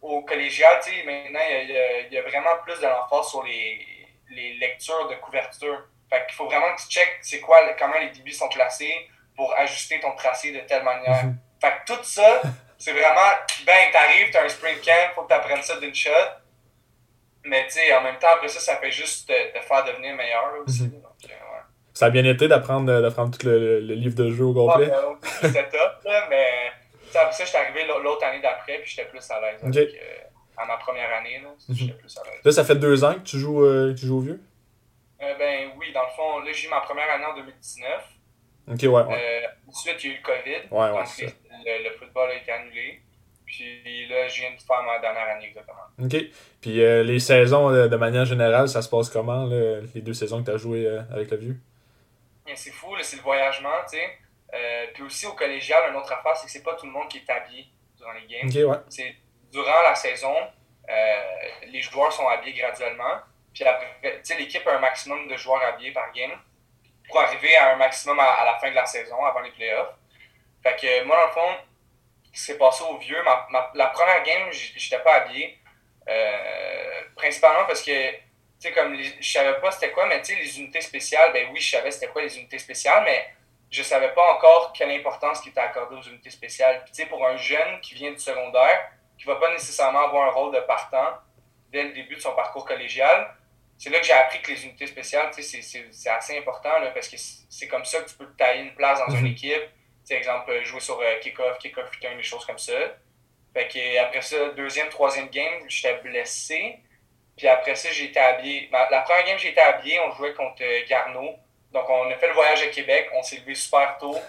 au 0.00 0.22
collégial, 0.22 0.80
maintenant, 1.04 1.40
il 1.50 2.08
y, 2.10 2.14
y, 2.14 2.18
a, 2.18 2.22
vraiment 2.22 2.56
plus 2.64 2.78
de 2.80 2.86
l'emphase 2.86 3.30
sur 3.30 3.42
les, 3.42 3.84
les 4.30 4.54
lectures 4.54 5.08
de 5.08 5.16
couverture. 5.16 5.88
Fait 6.10 6.26
qu'il 6.26 6.36
faut 6.36 6.46
vraiment 6.46 6.74
que 6.74 6.82
tu 6.82 6.88
checkes 6.88 7.18
c'est 7.20 7.40
quoi, 7.40 7.58
comment 7.78 7.98
les 7.98 8.10
débits 8.10 8.32
sont 8.32 8.48
classés 8.48 9.08
pour 9.36 9.54
ajuster 9.56 10.00
ton 10.00 10.12
tracé 10.16 10.52
de 10.52 10.60
telle 10.60 10.82
manière. 10.82 11.24
Mhm. 11.24 11.36
Fait 11.60 11.72
que 11.86 11.92
tout 11.92 12.02
ça, 12.02 12.42
c'est 12.78 12.92
vraiment, 12.92 13.30
ben, 13.66 13.90
t'arrives, 13.92 14.30
t'as 14.32 14.44
un 14.44 14.48
sprint 14.48 14.84
camp, 14.84 15.14
faut 15.14 15.22
que 15.22 15.28
t'apprennes 15.28 15.62
ça 15.62 15.78
d'une 15.78 15.94
shot. 15.94 16.10
Mais 17.44 17.64
tu 17.66 17.74
sais, 17.74 17.94
en 17.94 18.02
même 18.02 18.18
temps, 18.18 18.28
après 18.34 18.48
ça, 18.48 18.60
ça 18.60 18.76
fait 18.76 18.90
juste 18.90 19.28
te, 19.28 19.60
faire 19.60 19.84
devenir 19.84 20.14
meilleur 20.14 20.54
aussi. 20.66 20.84
Mhm. 20.84 20.90
Donc, 20.90 21.04
euh, 21.24 21.28
ouais. 21.28 21.62
Ça 21.94 22.06
a 22.06 22.10
bien 22.10 22.24
été 22.24 22.48
d'apprendre, 22.48 23.00
d'apprendre 23.00 23.36
tout 23.36 23.46
le, 23.46 23.80
le, 23.80 23.94
livre 23.94 24.14
de 24.14 24.30
jeu 24.30 24.44
au 24.44 24.54
complet. 24.54 24.86
Ouais, 24.86 24.92
ben, 24.92 25.28
c'était 25.42 25.68
top, 25.68 26.04
là, 26.04 26.26
mais 26.30 26.72
après 27.14 27.32
ça, 27.32 27.44
j'étais 27.44 27.58
arrivé 27.58 27.86
l'autre 27.86 28.24
année 28.24 28.40
d'après, 28.40 28.78
puis 28.78 28.90
j'étais 28.90 29.08
plus 29.08 29.28
à 29.30 29.40
l'aise. 29.40 29.60
Okay. 29.64 29.98
Euh, 30.00 30.18
à 30.56 30.66
ma 30.66 30.76
première 30.76 31.12
année, 31.14 31.40
là, 31.42 31.48
mhm. 31.68 31.74
j'étais 31.74 31.94
plus 31.94 32.16
à 32.18 32.22
l'aise. 32.24 32.40
Là, 32.44 32.52
ça 32.52 32.64
fait 32.64 32.76
deux 32.76 33.04
ans 33.04 33.14
que 33.14 33.20
tu 33.20 33.38
joues, 33.38 33.64
euh, 33.64 33.94
tu 33.94 34.06
joues 34.06 34.18
au 34.18 34.20
vieux? 34.20 34.40
Euh, 35.20 35.34
ben 35.36 35.70
oui, 35.76 35.92
dans 35.92 36.02
le 36.02 36.10
fond, 36.14 36.38
là, 36.40 36.52
j'ai 36.52 36.66
eu 36.66 36.70
ma 36.70 36.80
première 36.80 37.10
année 37.10 37.24
en 37.24 37.34
2019. 37.34 37.88
Ok, 38.70 38.82
ouais. 38.82 38.88
ouais. 38.88 39.42
Euh, 39.44 39.68
ensuite, 39.68 40.04
il 40.04 40.10
y 40.10 40.12
a 40.12 40.14
eu 40.14 40.18
le 40.18 40.22
COVID. 40.22 40.68
Ouais, 40.70 40.90
ouais, 40.90 41.34
le, 41.64 41.88
le, 41.88 41.96
football 41.96 42.30
a 42.30 42.34
été 42.34 42.52
annulé. 42.52 43.02
Puis 43.44 44.06
là, 44.08 44.28
je 44.28 44.40
viens 44.40 44.54
de 44.54 44.60
faire 44.60 44.82
ma 44.82 44.98
dernière 44.98 45.28
année 45.28 45.46
exactement. 45.46 45.78
OK. 46.00 46.16
Puis 46.60 46.82
euh, 46.82 47.02
les 47.02 47.18
saisons, 47.18 47.70
de 47.70 47.96
manière 47.96 48.26
générale, 48.26 48.68
ça 48.68 48.82
se 48.82 48.88
passe 48.88 49.08
comment, 49.08 49.46
là, 49.46 49.80
les 49.94 50.02
deux 50.02 50.12
saisons 50.12 50.40
que 50.40 50.50
tu 50.50 50.54
as 50.54 50.58
jouées 50.58 50.86
avec 51.10 51.30
le 51.30 51.36
Vieux? 51.38 51.56
C'est 52.54 52.70
fou, 52.70 52.94
c'est 53.02 53.16
le 53.16 53.22
voyagement, 53.22 53.70
tu 53.90 53.96
sais. 53.96 54.88
Puis 54.94 55.02
aussi 55.02 55.26
au 55.26 55.32
collégial, 55.32 55.90
une 55.90 55.96
autre 55.96 56.12
affaire, 56.12 56.36
c'est 56.36 56.46
que 56.46 56.52
c'est 56.52 56.62
pas 56.62 56.74
tout 56.74 56.86
le 56.86 56.92
monde 56.92 57.08
qui 57.08 57.18
est 57.18 57.30
habillé 57.30 57.66
durant 57.96 58.12
les 58.12 58.26
games. 58.26 58.48
OK, 58.48 58.70
ouais. 58.70 58.82
C'est 58.90 59.16
durant 59.50 59.82
la 59.82 59.94
saison, 59.94 60.34
les 61.66 61.80
joueurs 61.80 62.12
sont 62.12 62.28
habillés 62.28 62.52
graduellement. 62.58 63.22
Puis 63.54 63.64
après, 63.64 64.20
l'équipe 64.38 64.66
a 64.66 64.76
un 64.76 64.78
maximum 64.78 65.28
de 65.28 65.36
joueurs 65.36 65.62
habillés 65.62 65.92
par 65.92 66.12
game 66.12 66.32
pour 67.08 67.20
arriver 67.20 67.56
à 67.56 67.74
un 67.74 67.76
maximum 67.76 68.18
à, 68.20 68.44
la 68.44 68.58
fin 68.58 68.70
de 68.70 68.74
la 68.74 68.86
saison, 68.86 69.24
avant 69.24 69.40
les 69.40 69.50
playoffs. 69.50 69.94
Fait 70.62 70.76
que 70.76 71.04
moi, 71.04 71.16
dans 71.16 71.26
le 71.26 71.32
fond, 71.32 71.64
ce 72.24 72.30
qui 72.32 72.40
s'est 72.40 72.58
passé 72.58 72.84
au 72.84 72.98
vieux, 72.98 73.22
ma, 73.22 73.70
la 73.74 73.86
première 73.86 74.22
game, 74.22 74.48
j'étais 74.52 75.00
pas 75.00 75.22
habillé. 75.22 75.58
Euh, 76.08 77.02
principalement 77.16 77.66
parce 77.66 77.82
que, 77.82 78.10
tu 78.12 78.18
sais, 78.60 78.72
comme 78.72 78.96
je 78.96 79.30
savais 79.30 79.60
pas 79.60 79.70
c'était 79.70 79.90
quoi, 79.90 80.06
mais 80.06 80.22
tu 80.22 80.34
sais, 80.34 80.40
les 80.40 80.58
unités 80.58 80.80
spéciales, 80.80 81.32
ben 81.32 81.48
oui, 81.52 81.60
je 81.60 81.70
savais 81.70 81.90
c'était 81.90 82.08
quoi 82.08 82.22
les 82.22 82.38
unités 82.38 82.58
spéciales, 82.58 83.02
mais 83.04 83.28
je 83.70 83.82
savais 83.82 84.14
pas 84.14 84.32
encore 84.32 84.72
quelle 84.72 84.90
importance 84.92 85.40
qui 85.40 85.50
était 85.50 85.60
accordée 85.60 85.96
aux 85.96 86.02
unités 86.02 86.30
spéciales. 86.30 86.82
Puis 86.84 86.92
tu 86.92 87.02
sais, 87.02 87.08
pour 87.08 87.26
un 87.26 87.36
jeune 87.36 87.80
qui 87.80 87.94
vient 87.94 88.10
du 88.10 88.18
secondaire, 88.18 88.90
qui 89.18 89.26
va 89.26 89.36
pas 89.36 89.50
nécessairement 89.52 90.04
avoir 90.04 90.28
un 90.28 90.30
rôle 90.30 90.54
de 90.54 90.60
partant 90.60 91.18
dès 91.70 91.82
le 91.82 91.92
début 91.92 92.14
de 92.14 92.20
son 92.20 92.32
parcours 92.32 92.64
collégial, 92.64 93.36
c'est 93.78 93.90
là 93.90 94.00
que 94.00 94.06
j'ai 94.06 94.12
appris 94.12 94.42
que 94.42 94.50
les 94.50 94.64
unités 94.64 94.88
spéciales, 94.88 95.30
c'est 95.32 96.10
assez 96.10 96.36
important 96.36 96.80
là, 96.80 96.90
parce 96.90 97.08
que 97.08 97.16
c'est 97.16 97.68
comme 97.68 97.84
ça 97.84 98.00
que 98.00 98.08
tu 98.08 98.16
peux 98.16 98.26
te 98.26 98.36
tailler 98.36 98.62
une 98.62 98.74
place 98.74 98.98
dans 98.98 99.14
une 99.14 99.20
mhm. 99.20 99.26
équipe. 99.32 99.62
T'sais, 100.04 100.16
exemple, 100.16 100.52
jouer 100.64 100.80
sur 100.80 100.98
euh, 100.98 101.18
kick-off, 101.20 101.58
kick-off 101.58 101.88
return, 101.88 102.16
des 102.16 102.22
choses 102.24 102.44
comme 102.44 102.58
ça. 102.58 102.72
Fait 103.54 103.68
que 103.68 103.98
après 104.00 104.22
ça, 104.22 104.48
deuxième, 104.56 104.88
troisième 104.88 105.28
game, 105.28 105.62
j'étais 105.68 105.94
blessé. 105.98 106.80
Puis 107.36 107.46
après 107.46 107.76
ça, 107.76 107.88
j'ai 107.92 108.06
été 108.06 108.18
habillé. 108.18 108.68
La 108.72 109.02
première 109.02 109.24
game, 109.24 109.38
j'ai 109.38 109.50
été 109.50 109.60
habillé, 109.60 110.00
on 110.00 110.10
jouait 110.12 110.34
contre 110.34 110.62
euh, 110.62 110.80
Garneau. 110.88 111.36
Donc 111.72 111.88
on 111.88 112.10
a 112.10 112.16
fait 112.16 112.28
le 112.28 112.34
voyage 112.34 112.62
à 112.62 112.68
Québec, 112.68 113.08
on 113.14 113.22
s'est 113.22 113.36
levé 113.36 113.54
super 113.54 113.96
tôt. 113.98 114.16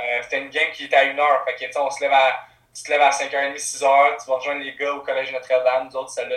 Euh, 0.00 0.22
c'était 0.22 0.38
une 0.38 0.50
game 0.50 0.70
qui 0.70 0.84
était 0.84 0.94
à 0.94 1.02
une 1.02 1.18
heure. 1.18 1.44
Fait 1.44 1.56
que 1.56 1.78
on 1.80 1.90
se 1.90 2.00
lève 2.00 2.12
à, 2.12 2.46
tu 2.72 2.84
te 2.84 2.90
lèves 2.92 3.00
à 3.00 3.10
5h30, 3.10 3.56
6h, 3.56 4.22
tu 4.22 4.30
vas 4.30 4.36
rejoindre 4.36 4.62
les 4.62 4.72
gars 4.76 4.94
au 4.94 5.00
Collège 5.00 5.32
Notre-Dame, 5.32 5.88
nous 5.88 5.96
autres, 5.96 6.10
celle-là 6.10 6.36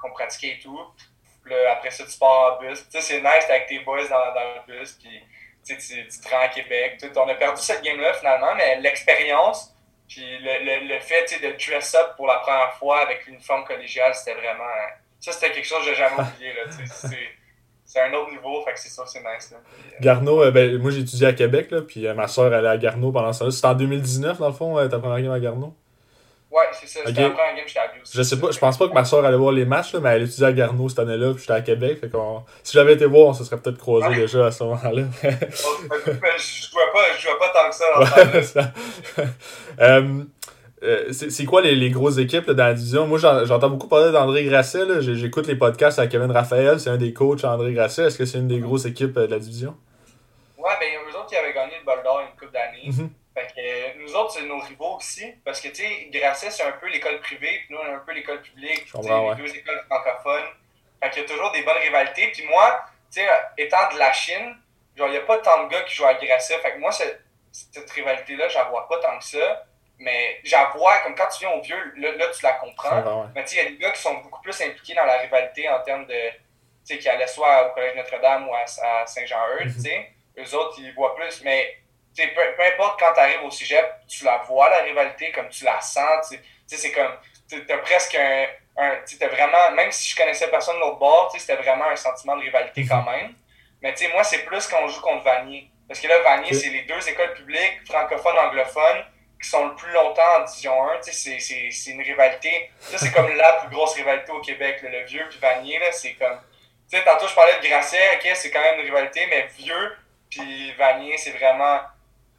qu'on 0.00 0.10
pratiquait 0.12 0.52
et 0.52 0.58
tout 0.60 0.80
après 1.70 1.90
ça, 1.90 2.04
tu 2.04 2.18
pars 2.18 2.56
en 2.56 2.60
bus. 2.60 2.78
Tu 2.84 2.90
sais, 2.90 3.00
c'est 3.00 3.20
nice 3.20 3.46
avec 3.48 3.66
tes 3.66 3.78
boys 3.80 4.08
dans, 4.08 4.34
dans 4.34 4.54
le 4.54 4.78
bus. 4.78 4.98
Puis, 5.02 5.22
tu, 5.64 5.76
tu 5.76 6.20
te 6.20 6.28
rends 6.28 6.42
à 6.42 6.48
Québec. 6.48 7.02
on 7.16 7.28
a 7.28 7.34
perdu 7.34 7.60
cette 7.60 7.82
game-là 7.82 8.12
finalement, 8.14 8.54
mais 8.56 8.80
l'expérience, 8.80 9.74
puis 10.08 10.22
le, 10.40 10.64
le, 10.64 10.94
le 10.94 11.00
fait 11.00 11.26
de 11.40 11.52
dress 11.52 11.94
up 11.94 12.16
pour 12.16 12.26
la 12.26 12.38
première 12.38 12.72
fois 12.74 13.00
avec 13.02 13.26
l'uniforme 13.26 13.64
collégial, 13.64 14.14
c'était 14.14 14.34
vraiment. 14.34 14.64
Ça, 15.20 15.32
c'était 15.32 15.52
quelque 15.52 15.66
chose 15.66 15.80
que 15.80 15.90
j'ai 15.90 15.94
jamais 15.94 16.16
oublié. 16.34 16.52
c'est 17.84 18.00
un 18.00 18.12
autre 18.14 18.30
niveau, 18.30 18.62
fait 18.64 18.72
que 18.72 18.80
c'est 18.80 18.88
ça, 18.88 19.04
c'est 19.06 19.20
nice. 19.20 19.52
Là. 19.52 19.58
Euh, 19.58 19.96
Garneau, 20.00 20.42
euh, 20.42 20.50
ben, 20.50 20.78
moi 20.78 20.90
j'ai 20.90 21.00
étudié 21.00 21.28
à 21.28 21.32
Québec, 21.32 21.70
là, 21.70 21.82
puis 21.82 22.06
euh, 22.06 22.14
ma 22.14 22.26
soeur 22.26 22.52
allait 22.52 22.68
à 22.68 22.78
Garneau 22.78 23.12
pendant 23.12 23.32
ça. 23.32 23.50
C'était 23.50 23.66
en 23.66 23.74
2019, 23.74 24.38
dans 24.38 24.48
le 24.48 24.54
fond, 24.54 24.88
ta 24.88 24.98
première 24.98 25.20
game 25.20 25.32
à 25.32 25.40
Garneau? 25.40 25.74
Ouais, 26.50 26.64
c'est 26.72 26.88
ça. 26.88 27.00
C'était 27.06 27.22
la 27.22 27.30
première 27.30 27.54
game 27.54 27.64
j'étais 27.66 27.78
à 27.78 27.90
aussi. 28.02 28.16
Je 28.16 28.22
sais 28.22 28.38
pas, 28.40 28.50
je 28.50 28.58
pense 28.58 28.76
pas 28.76 28.88
que 28.88 28.92
ma 28.92 29.04
soeur 29.04 29.24
allait 29.24 29.36
voir 29.36 29.52
les 29.52 29.64
matchs, 29.64 29.92
là, 29.92 30.00
mais 30.00 30.10
elle 30.10 30.22
étudiait 30.22 30.48
à 30.48 30.52
Garneau 30.52 30.88
cette 30.88 30.98
année-là, 30.98 31.32
puis 31.32 31.42
j'étais 31.42 31.52
à 31.52 31.60
Québec. 31.60 32.00
Fait 32.00 32.08
qu'on... 32.08 32.42
Si 32.64 32.72
j'avais 32.72 32.94
été 32.94 33.06
voir, 33.06 33.28
on 33.28 33.32
se 33.32 33.44
serait 33.44 33.56
peut-être 33.58 33.78
croisés 33.78 34.08
ouais. 34.08 34.16
déjà 34.16 34.46
à 34.46 34.50
ce 34.50 34.64
moment-là. 34.64 35.02
je 35.22 35.28
jouais 35.28 36.90
pas, 36.92 37.04
je 37.16 37.22
jouais 37.22 37.38
pas 37.38 37.52
tant 37.54 37.70
que 37.70 37.76
ça. 37.76 38.42
ça. 38.42 38.72
euh, 39.80 40.24
euh, 40.82 41.12
c'est 41.12 41.44
quoi 41.44 41.60
les, 41.60 41.76
les, 41.76 41.90
grosses 41.90 42.18
équipes 42.18 42.46
là, 42.46 42.54
dans 42.54 42.64
la 42.64 42.74
division? 42.74 43.06
Moi, 43.06 43.18
j'entends 43.18 43.70
beaucoup 43.70 43.88
parler 43.88 44.10
d'André 44.10 44.44
Grasset. 44.44 45.02
J'écoute 45.02 45.46
les 45.46 45.56
podcasts 45.56 45.98
à 45.98 46.06
Kevin 46.06 46.30
Raphaël. 46.32 46.80
C'est 46.80 46.90
un 46.90 46.96
des 46.96 47.12
coachs, 47.12 47.44
André 47.44 47.74
Grasset. 47.74 48.06
Est-ce 48.06 48.18
que 48.18 48.24
c'est 48.24 48.38
une 48.38 48.48
des 48.48 48.58
grosses 48.58 48.86
équipes 48.86 49.16
euh, 49.18 49.26
de 49.26 49.32
la 49.32 49.38
division? 49.38 49.76
Ouais, 50.58 50.72
ben, 50.80 50.86
eux 51.06 51.16
autres 51.16 51.26
qui 51.26 51.36
avaient 51.36 51.52
gagné 51.52 51.74
le 51.78 51.84
bol 51.84 52.02
d'or 52.02 52.22
une 52.22 52.38
coupe 52.38 52.52
d'années. 52.52 52.88
Mm 52.88 52.90
-hmm. 52.90 53.19
Nous 54.10 54.16
autres, 54.16 54.32
c'est 54.32 54.42
nos 54.42 54.58
rivaux 54.58 54.96
aussi. 54.96 55.32
Parce 55.44 55.60
que, 55.60 55.68
tu 55.68 55.76
sais, 55.76 56.08
Grasset, 56.10 56.50
c'est 56.50 56.64
un 56.64 56.72
peu 56.72 56.88
l'école 56.88 57.20
privée, 57.20 57.60
puis 57.60 57.68
nous, 57.70 57.78
on 57.78 57.86
est 57.86 57.94
un 57.94 58.00
peu 58.00 58.12
l'école 58.12 58.42
publique. 58.42 58.84
Tu 58.84 58.90
sais, 58.90 59.08
les 59.08 59.34
deux 59.36 59.56
écoles 59.56 59.84
francophones. 59.88 60.48
Fait 61.02 61.10
qu'il 61.10 61.22
y 61.22 61.24
a 61.24 61.28
toujours 61.28 61.52
des 61.52 61.62
bonnes 61.62 61.78
rivalités. 61.78 62.28
Puis 62.32 62.44
moi, 62.46 62.84
tu 63.12 63.20
sais, 63.20 63.28
étant 63.56 63.88
de 63.92 63.98
la 63.98 64.12
Chine, 64.12 64.56
genre, 64.96 65.08
il 65.08 65.12
n'y 65.12 65.16
a 65.16 65.22
pas 65.22 65.38
tant 65.38 65.64
de 65.64 65.68
gars 65.68 65.82
qui 65.82 65.94
jouent 65.94 66.06
à 66.06 66.14
Grasset. 66.14 66.58
Fait 66.58 66.72
que 66.72 66.78
moi, 66.78 66.90
cette, 66.90 67.22
cette 67.52 67.90
rivalité-là, 67.90 68.48
je 68.48 68.58
la 68.58 68.64
vois 68.64 68.88
pas 68.88 68.98
tant 68.98 69.16
que 69.18 69.24
ça. 69.24 69.66
Mais 69.98 70.40
j'en 70.44 70.70
vois, 70.70 70.98
comme 70.98 71.14
quand 71.14 71.28
tu 71.28 71.40
viens 71.40 71.50
au 71.50 71.60
vieux, 71.60 71.92
là, 71.96 72.12
là 72.12 72.26
tu 72.28 72.42
la 72.42 72.52
comprends. 72.54 73.00
Va, 73.00 73.14
ouais. 73.16 73.26
Mais 73.34 73.44
tu 73.44 73.50
sais, 73.50 73.56
il 73.56 73.64
y 73.64 73.66
a 73.66 73.70
des 73.70 73.78
gars 73.78 73.90
qui 73.90 74.00
sont 74.00 74.14
beaucoup 74.14 74.40
plus 74.40 74.58
impliqués 74.60 74.94
dans 74.94 75.04
la 75.04 75.18
rivalité 75.18 75.68
en 75.68 75.80
termes 75.82 76.06
de. 76.06 76.30
Tu 76.86 76.94
sais, 76.94 76.98
qui 76.98 77.08
allaient 77.08 77.26
soit 77.26 77.68
au 77.68 77.74
Collège 77.74 77.96
Notre-Dame 77.96 78.48
ou 78.48 78.54
à, 78.54 78.62
à 78.62 79.06
Saint-Jean-Eudes, 79.06 79.74
tu 79.74 79.82
sais. 79.82 80.10
Eux 80.38 80.54
autres, 80.54 80.76
ils 80.78 80.92
voient 80.94 81.14
plus. 81.14 81.42
Mais 81.44 81.78
peu, 82.28 82.40
peu, 82.56 82.62
importe 82.62 82.98
quand 83.00 83.12
tu 83.12 83.20
arrives 83.20 83.44
au 83.44 83.50
cégep, 83.50 83.84
tu 84.08 84.24
la 84.24 84.38
vois, 84.38 84.68
la 84.70 84.78
rivalité, 84.78 85.32
comme 85.32 85.48
tu 85.48 85.64
la 85.64 85.80
sens. 85.80 86.32
C'est 86.66 86.92
comme, 86.92 87.12
tu 87.48 87.72
as 87.72 87.78
presque 87.78 88.14
un. 88.14 88.46
un 88.76 89.26
vraiment, 89.28 89.70
même 89.72 89.90
si 89.90 90.10
je 90.10 90.16
connaissais 90.16 90.48
personne 90.48 90.76
de 90.76 90.80
l'autre 90.80 90.98
bord, 90.98 91.34
c'était 91.36 91.56
vraiment 91.56 91.86
un 91.86 91.96
sentiment 91.96 92.36
de 92.36 92.42
rivalité 92.42 92.86
quand 92.86 93.02
même. 93.02 93.34
Mais 93.82 93.94
moi, 94.12 94.24
c'est 94.24 94.44
plus 94.44 94.66
quand 94.66 94.82
on 94.82 94.88
joue 94.88 95.00
contre 95.00 95.24
Vanier. 95.24 95.70
Parce 95.88 96.00
que 96.00 96.06
là, 96.06 96.20
Vanier, 96.20 96.52
c'est 96.54 96.68
les 96.68 96.82
deux 96.82 97.08
écoles 97.08 97.34
publiques, 97.34 97.80
francophones, 97.86 98.38
anglophones, 98.38 99.04
qui 99.42 99.48
sont 99.48 99.68
le 99.68 99.74
plus 99.74 99.90
longtemps 99.92 100.36
en 100.38 100.44
Division 100.44 100.90
1. 100.90 101.00
C'est 101.02 101.90
une 101.90 102.02
rivalité. 102.02 102.70
Ça, 102.78 102.98
c'est 102.98 103.10
comme 103.10 103.34
la 103.34 103.54
plus 103.54 103.70
grosse 103.70 103.94
rivalité 103.94 104.30
au 104.30 104.40
Québec. 104.40 104.80
le 104.82 105.04
vieux 105.04 105.26
puis 105.28 105.38
Vanier, 105.40 105.80
c'est 105.92 106.14
comme. 106.14 106.38
Tu 106.90 106.96
sais, 106.96 107.04
tantôt, 107.04 107.26
je 107.28 107.34
parlais 107.34 107.58
de 107.60 107.66
Grasset, 107.68 108.16
ok, 108.16 108.30
c'est 108.34 108.50
quand 108.50 108.60
même 108.60 108.80
une 108.80 108.86
rivalité, 108.86 109.24
mais 109.30 109.46
vieux 109.56 109.96
puis 110.30 110.72
Vanier, 110.74 111.18
c'est 111.18 111.32
vraiment 111.32 111.80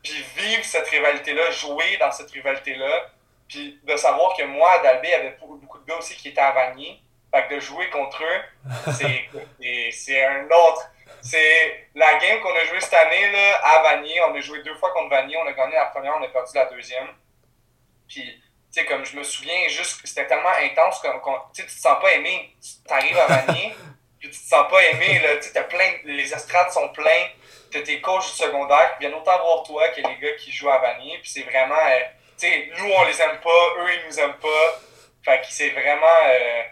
puis 0.04 0.24
vivre 0.36 0.64
cette 0.64 0.88
rivalité-là, 0.88 1.52
jouer 1.52 1.98
dans 1.98 2.12
cette 2.12 2.32
rivalité-là, 2.32 3.12
puis 3.48 3.80
de 3.84 3.96
savoir 3.98 4.36
que 4.36 4.44
moi, 4.44 4.72
à 4.72 4.80
Dalby, 4.80 5.08
il 5.08 5.12
y 5.12 5.14
avait 5.14 5.38
beaucoup 5.40 5.80
de 5.80 5.86
gars 5.86 5.98
aussi 5.98 6.16
qui 6.16 6.30
étaient 6.30 6.42
à 6.42 6.52
Vanier. 6.52 7.02
Fait 7.34 7.48
que 7.48 7.56
de 7.56 7.60
jouer 7.60 7.90
contre 7.90 8.24
eux, 8.24 8.92
c'est 9.92 10.26
un 10.26 10.46
autre. 10.46 10.90
C'est 11.22 11.88
la 11.94 12.16
game 12.16 12.42
qu'on 12.42 12.54
a 12.56 12.66
jouée 12.66 12.82
cette 12.82 12.94
année 12.94 13.32
là, 13.32 13.56
à 13.64 13.84
Vanier. 13.84 14.20
On 14.28 14.36
a 14.36 14.40
joué 14.40 14.64
deux 14.64 14.76
fois 14.76 14.92
contre 14.94 15.10
Vanier. 15.10 15.38
On 15.38 15.48
a 15.48 15.52
gagné 15.52 15.76
la 15.76 15.86
première, 15.86 16.16
on 16.18 16.24
a 16.24 16.28
perdu 16.28 16.52
la 16.56 16.66
deuxième. 16.66 17.08
Puis, 18.08 18.24
tu 18.24 18.42
sais, 18.72 18.86
comme 18.86 19.06
je 19.06 19.16
me 19.16 19.24
souviens, 19.24 19.68
juste 19.68 20.02
c'était 20.04 20.28
tellement 20.28 20.50
intense 20.50 21.00
que 21.00 21.08
tu 21.54 21.66
te 21.66 21.72
sens 21.72 22.02
pas 22.02 22.12
aimé. 22.14 22.56
Tu 22.62 22.94
arrives 22.94 23.18
à 23.18 23.28
Vanier, 23.28 23.76
puis 24.20 24.30
tu 24.30 24.40
te 24.40 24.48
sens 24.48 24.68
pas 24.70 24.84
aimé. 24.84 25.20
Là, 25.20 25.30
as 25.56 25.64
plein, 25.64 25.92
les 26.06 26.34
estrades 26.34 26.72
sont 26.72 26.90
pleins 26.90 27.28
t'as 27.72 27.82
tes 27.82 28.02
coachs 28.02 28.26
du 28.26 28.38
secondaire 28.38 28.94
qui 28.94 29.00
viennent 29.02 29.14
autant 29.14 29.38
voir 29.42 29.64
toi 29.64 29.88
que 29.90 29.98
les 29.98 30.18
gars 30.22 30.36
qui 30.38 30.52
jouent 30.52 30.70
à 30.70 30.80
Vanier. 30.80 31.18
Puis 31.22 31.32
c'est 31.32 31.44
vraiment, 31.44 31.76
euh, 31.76 32.00
tu 32.38 32.48
sais, 32.48 32.70
nous 32.78 32.92
on 32.92 33.04
les 33.06 33.22
aime 33.22 33.40
pas, 33.44 33.84
eux 33.84 33.90
ils 33.94 34.08
nous 34.10 34.20
aiment 34.20 34.40
pas. 34.42 34.82
Fait 35.24 35.40
que 35.40 35.48
c'est 35.50 35.70
vraiment, 35.70 36.20
euh, 36.28 36.64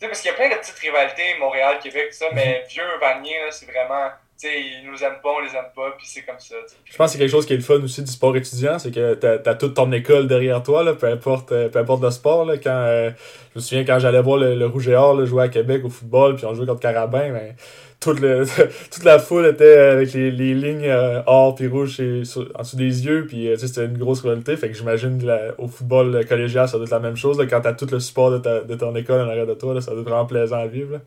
sais, 0.00 0.08
parce 0.08 0.20
qu'il 0.20 0.30
y 0.30 0.34
a 0.34 0.36
plein 0.36 0.48
de 0.48 0.54
petites 0.54 0.78
rivalités, 0.78 1.38
Montréal, 1.38 1.78
Québec, 1.82 2.12
ça, 2.12 2.26
mais 2.34 2.64
vieux 2.68 2.82
Vanier, 3.00 3.36
c'est 3.50 3.66
vraiment. 3.66 4.08
Tu 4.40 4.48
sais, 4.48 4.58
ils 4.58 4.90
nous 4.90 5.04
aiment 5.04 5.20
pas, 5.22 5.28
on 5.36 5.40
les 5.40 5.54
aime 5.54 5.68
pas, 5.76 5.90
puis 5.98 6.06
c'est 6.08 6.22
comme 6.22 6.38
ça. 6.38 6.54
Je 6.86 6.96
pense 6.96 7.08
que 7.08 7.12
c'est 7.12 7.18
quelque 7.18 7.30
chose 7.30 7.44
qui 7.44 7.52
est 7.52 7.56
le 7.56 7.62
fun 7.62 7.78
aussi 7.82 8.02
du 8.02 8.10
sport 8.10 8.34
étudiant, 8.34 8.78
c'est 8.78 8.90
que 8.90 9.12
t'as 9.12 9.50
as 9.50 9.54
toute 9.54 9.74
ton 9.74 9.92
école 9.92 10.28
derrière 10.28 10.62
toi, 10.62 10.82
là, 10.82 10.94
peu, 10.94 11.08
importe, 11.08 11.52
euh, 11.52 11.68
peu 11.68 11.78
importe 11.78 12.02
le 12.02 12.10
sport. 12.10 12.46
Là, 12.46 12.56
quand, 12.56 12.70
euh, 12.70 13.10
je 13.52 13.58
me 13.58 13.60
souviens 13.60 13.84
quand 13.84 13.98
j'allais 13.98 14.22
voir 14.22 14.38
le, 14.38 14.66
Rouge 14.66 14.88
et 14.88 14.94
Or 14.94 15.26
jouer 15.26 15.44
à 15.44 15.48
Québec 15.48 15.82
au 15.84 15.90
football, 15.90 16.36
puis 16.36 16.46
on 16.46 16.54
jouait 16.54 16.64
contre 16.64 16.80
Carabin, 16.80 17.28
mais 17.28 17.40
ben, 17.40 17.56
toute, 18.00 18.20
le, 18.20 18.44
toute 18.90 19.04
la 19.04 19.18
foule 19.18 19.46
était 19.46 19.76
avec 19.76 20.12
les, 20.12 20.30
les 20.30 20.54
lignes 20.54 20.88
euh, 20.88 21.22
or 21.26 21.54
puis 21.54 21.66
rouge 21.66 22.00
en 22.00 22.62
dessous 22.62 22.76
des 22.76 23.06
yeux, 23.06 23.26
puis 23.26 23.52
c'était 23.58 23.84
une 23.84 23.98
grosse 23.98 24.22
rivalité. 24.22 24.56
Fait 24.56 24.68
que 24.68 24.74
j'imagine 24.74 25.20
au 25.58 25.68
football 25.68 26.26
collégial, 26.26 26.68
ça 26.68 26.76
doit 26.76 26.86
être 26.86 26.92
la 26.92 26.98
même 26.98 27.16
chose. 27.16 27.38
Là, 27.38 27.46
quand 27.46 27.60
t'as 27.60 27.74
tout 27.74 27.86
le 27.90 28.00
support 28.00 28.30
de, 28.30 28.38
ta, 28.38 28.60
de 28.60 28.74
ton 28.74 28.94
école 28.96 29.20
en 29.20 29.28
arrière 29.28 29.46
de 29.46 29.54
toi, 29.54 29.74
là, 29.74 29.80
ça 29.80 29.92
doit 29.92 30.00
être 30.00 30.08
vraiment 30.08 30.26
plaisant 30.26 30.58
à 30.58 30.66
vivre. 30.66 30.94
Là. 30.94 31.00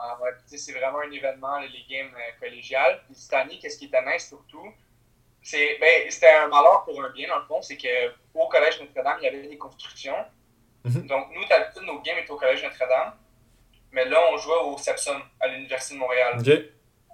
Ah, 0.00 0.16
ouais, 0.22 0.30
c'est 0.46 0.72
vraiment 0.72 1.00
un 1.00 1.10
événement, 1.10 1.58
les 1.58 1.84
games 1.92 2.12
euh, 2.14 2.40
collégiales. 2.40 3.00
Puis 3.06 3.16
cette 3.16 3.34
année, 3.34 3.58
qu'est-ce 3.60 3.78
qui 3.78 3.86
était 3.86 4.04
nice 4.06 4.28
surtout, 4.28 4.72
c'est 5.42 5.76
ben, 5.80 6.08
c'était 6.08 6.30
un 6.30 6.48
malheur 6.48 6.84
pour 6.84 7.02
un 7.02 7.10
bien, 7.10 7.28
dans 7.28 7.38
le 7.38 7.44
fond, 7.46 7.60
c'est 7.62 7.76
qu'au 7.76 8.48
Collège 8.48 8.80
Notre-Dame, 8.80 9.18
il 9.20 9.24
y 9.24 9.28
avait 9.28 9.48
des 9.48 9.58
constructions. 9.58 10.24
Mhm. 10.84 11.06
Donc, 11.06 11.26
nous, 11.34 11.44
d'habitude, 11.48 11.82
nos 11.84 12.00
games 12.00 12.18
étaient 12.22 12.30
au 12.30 12.36
Collège 12.36 12.62
Notre-Dame. 12.62 13.12
Mais 13.92 14.04
là, 14.04 14.20
on 14.32 14.36
jouait 14.36 14.60
au 14.64 14.76
Sepsum, 14.76 15.20
à 15.40 15.48
l'Université 15.48 15.94
de 15.94 16.00
Montréal. 16.00 16.42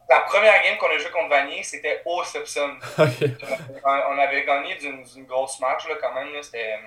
La 0.08 0.20
première 0.20 0.62
game 0.62 0.76
qu'on 0.76 0.90
a 0.90 0.98
joué 0.98 1.10
contre 1.10 1.30
Vanier, 1.30 1.62
c'était 1.62 2.02
au 2.04 2.22
Sepsum. 2.24 2.78
On 2.98 4.18
avait 4.18 4.44
gagné 4.44 4.74
d'une 4.76 5.24
grosse 5.24 5.58
marche, 5.60 5.88
là, 5.88 5.94
quand 5.98 6.12
même. 6.12 6.28
C'était 6.42 6.78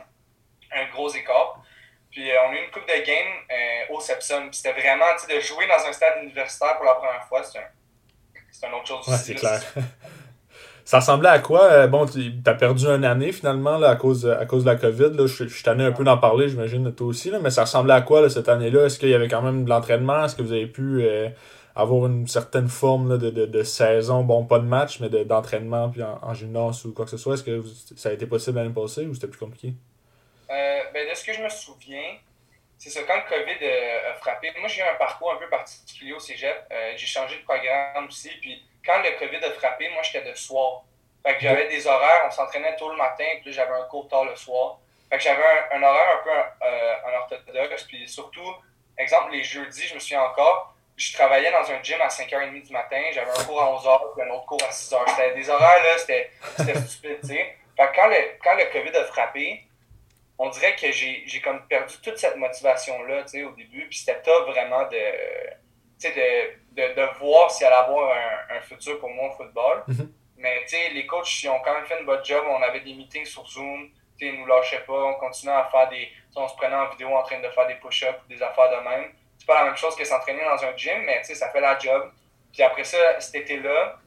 un 0.72 0.86
gros 0.90 1.10
écart. 1.10 1.60
Puis 2.12 2.32
euh, 2.32 2.38
on 2.46 2.52
a 2.52 2.56
eu 2.56 2.64
une 2.64 2.72
coupe 2.72 2.88
de 2.88 3.06
game 3.06 3.28
euh, 3.52 3.94
au 3.94 4.00
Sepsum. 4.00 4.52
C'était 4.52 4.74
vraiment, 4.80 5.06
tu 5.20 5.26
sais, 5.26 5.36
de 5.36 5.40
jouer 5.40 5.68
dans 5.68 5.86
un 5.86 5.92
stade 5.92 6.24
universitaire 6.24 6.78
pour 6.78 6.86
la 6.86 6.96
première 6.96 7.24
fois, 7.28 7.44
c'est 7.44 7.60
un, 7.60 8.70
un, 8.70 8.74
autre 8.74 8.88
chose. 8.88 9.08
Ouais, 9.08 9.18
c'est 9.18 9.36
clair. 9.36 9.62
Ça 10.88 11.00
ressemblait 11.00 11.28
à 11.28 11.40
quoi? 11.40 11.64
Euh, 11.66 11.88
bon, 11.88 12.06
tu 12.06 12.32
as 12.46 12.54
perdu 12.54 12.86
une 12.86 13.04
année 13.04 13.34
finalement 13.34 13.78
là, 13.78 13.90
à, 13.90 13.98
cause, 13.98 14.26
à 14.26 14.46
cause 14.46 14.64
de 14.64 14.70
la 14.70 14.78
COVID. 14.78 15.18
Là. 15.18 15.28
Je, 15.28 15.46
je 15.46 15.70
un 15.70 15.92
peu 15.92 16.06
d'en 16.06 16.18
parler, 16.18 16.48
j'imagine, 16.48 16.96
toi 16.96 17.08
aussi. 17.08 17.30
Là, 17.30 17.40
mais 17.42 17.50
ça 17.50 17.64
ressemblait 17.64 17.94
à 17.94 18.00
quoi 18.00 18.22
là, 18.22 18.30
cette 18.30 18.48
année-là? 18.48 18.86
Est-ce 18.86 18.98
qu'il 18.98 19.10
y 19.10 19.14
avait 19.14 19.28
quand 19.28 19.42
même 19.42 19.66
de 19.66 19.70
l'entraînement? 19.70 20.24
Est-ce 20.24 20.38
que 20.38 20.44
vous 20.44 20.54
avez 20.54 20.66
pu 20.66 21.06
avoir 21.76 22.06
une 22.06 22.26
certaine 22.26 22.70
forme 22.70 23.10
là, 23.10 23.18
de, 23.18 23.30
de, 23.30 23.46
de, 23.46 23.64
saison? 23.64 24.24
Bon, 24.24 24.46
pas 24.46 24.60
de 24.60 24.64
match, 24.64 25.02
mais 25.02 25.10
d'entraînement 25.10 25.90
puis 25.90 26.04
en, 26.04 26.20
en, 26.22 26.34
gymnase 26.34 26.86
ou 26.86 26.94
quoi 26.94 27.04
que 27.04 27.12
ce 27.12 27.18
soit. 27.18 27.34
Est-ce 27.34 27.44
que 27.44 27.62
ça 27.98 28.08
a 28.08 28.14
été 28.14 28.26
possible 28.26 28.58
l'année 28.58 28.74
passée 28.74 29.08
ou 29.08 29.14
c'était 29.14 29.28
plus 29.28 29.40
compliqué? 29.40 29.74
Euh, 30.50 30.80
ben, 30.94 31.10
de 31.10 31.14
ce 31.14 31.26
que 31.26 31.34
je 31.34 31.44
me 31.44 31.50
souviens, 31.50 32.16
c'est 32.78 32.92
ça, 32.92 33.02
quand 33.06 33.18
le 33.18 33.28
COVID 33.28 33.60
euh, 33.62 34.12
a 34.12 34.14
frappé, 34.14 34.54
moi 34.58 34.70
j'ai 34.70 34.80
eu 34.80 34.86
un 34.86 34.98
parcours 34.98 35.34
un 35.34 35.38
peu 35.38 35.50
particulier 35.50 36.14
au 36.14 36.20
cégep. 36.20 36.56
Euh, 36.72 36.94
j'ai 36.96 37.08
changé 37.08 37.36
de 37.40 37.44
programme 37.44 38.08
aussi. 38.08 38.30
Puis 38.40 38.64
quand 38.88 39.00
le 39.04 39.12
COVID 39.20 39.44
a 39.46 39.52
frappé, 39.52 39.90
moi 39.90 40.02
j'étais 40.02 40.28
de 40.28 40.34
soir. 40.34 40.84
Fait 41.24 41.36
que 41.36 41.42
j'avais 41.42 41.68
des 41.68 41.86
horaires, 41.86 42.24
on 42.26 42.32
s'entraînait 42.32 42.76
tôt 42.78 42.90
le 42.90 42.96
matin, 42.96 43.26
puis 43.42 43.54
j'avais 43.54 43.74
un 43.74 43.84
cours 43.84 44.08
tard 44.08 44.26
le 44.26 44.36
soir. 44.36 44.80
Fait 45.10 45.18
que 45.18 45.24
j'avais 45.24 45.44
un, 45.72 45.84
horaire 45.84 46.20
un 46.20 46.24
peu 46.24 47.10
en 47.10 47.20
orthodoxe. 47.20 47.84
Puis 47.84 48.08
surtout, 48.08 48.56
exemple, 48.98 49.34
les 49.34 49.44
jeudis, 49.44 49.88
je 49.88 49.96
me 49.96 50.00
souviens 50.00 50.24
encore, 50.24 50.74
je 50.96 51.14
travaillais 51.14 51.52
dans 51.52 51.70
un 51.70 51.82
gym 51.84 52.02
à 52.02 52.08
5h30 52.08 52.66
du 52.66 52.74
matin, 52.74 53.02
j'avais 53.12 53.30
un 53.30 53.44
cours 53.44 53.62
à 53.62 53.72
11h, 53.76 54.14
puis 54.14 54.24
un 54.24 54.34
autre 54.34 54.46
cours 54.46 54.64
à 54.64 54.72
6h. 54.72 54.98
C'était 55.10 55.36
des 55.36 55.50
horaires, 55.50 55.84
là, 55.84 55.98
c'était 55.98 56.32
stupide, 56.88 57.20
tu 57.22 57.28
sais. 57.28 57.58
Fait 57.78 57.88
que 57.92 57.96
quand 57.96 58.08
le, 58.08 58.16
quand 58.44 58.56
le 58.56 58.66
COVID 58.72 58.98
a 58.98 59.04
frappé, 59.06 59.68
on 60.40 60.50
dirait 60.50 60.76
que 60.76 60.92
j'ai 60.92 61.42
comme 61.44 61.66
perdu 61.68 61.96
toute 62.02 62.18
cette 62.18 62.36
motivation-là 62.36 63.26
au 63.46 63.52
début. 63.52 63.88
Puis 63.90 64.00
c'était 64.00 64.22
top 64.22 64.48
vraiment 64.48 64.84
de, 64.88 64.98
de, 66.04 66.52
de, 66.78 66.94
de, 66.94 67.20
voir 67.20 67.50
s'il 67.52 67.66
allait 67.66 67.76
avoir 67.76 68.16
un, 68.16 68.56
un, 68.56 68.62
futur 68.62 69.00
pour 69.00 69.10
moi 69.10 69.30
au 69.30 69.32
football. 69.32 69.84
Mm-hmm. 69.88 70.08
Mais 70.38 70.66
les 70.94 71.06
coachs 71.08 71.44
ils 71.44 71.50
ont 71.50 71.60
quand 71.66 71.74
même 71.74 71.86
fait 71.86 72.00
une 72.00 72.06
bonne 72.06 72.24
job. 72.24 72.46
On 72.48 72.62
avait 72.62 72.82
des 72.82 72.94
meetings 72.94 73.26
sur 73.26 73.46
Zoom. 73.48 73.90
Ils 74.20 74.34
ne 74.34 74.38
nous 74.40 74.46
lâchaient 74.46 74.84
pas. 74.86 75.04
On 75.04 75.16
continuait 75.16 75.54
à 75.54 75.66
faire 75.66 75.90
des. 75.90 76.08
On 76.36 76.48
se 76.48 76.56
prenait 76.56 76.76
en 76.76 76.90
vidéo 76.90 77.10
en 77.10 77.24
train 77.24 77.40
de 77.40 77.50
faire 77.50 77.68
des 77.68 77.76
push-ups 77.76 78.20
ou 78.24 78.28
des 78.28 78.42
affaires 78.42 78.70
de 78.70 78.88
même. 78.88 79.12
C'est 79.40 79.48
pas 79.48 79.56
la 79.56 79.66
même 79.66 79.76
chose 79.76 79.96
que 79.96 80.06
s'entraîner 80.06 80.44
dans 80.44 80.64
un 80.64 80.76
gym, 80.78 81.02
mais 81.04 81.24
ça 81.24 81.52
fait 81.52 81.62
la 81.62 81.78
job. 81.80 82.12
Puis 82.54 82.62
après 82.64 82.84
ça, 82.84 83.20
cet 83.20 83.36
été-là, 83.36 83.98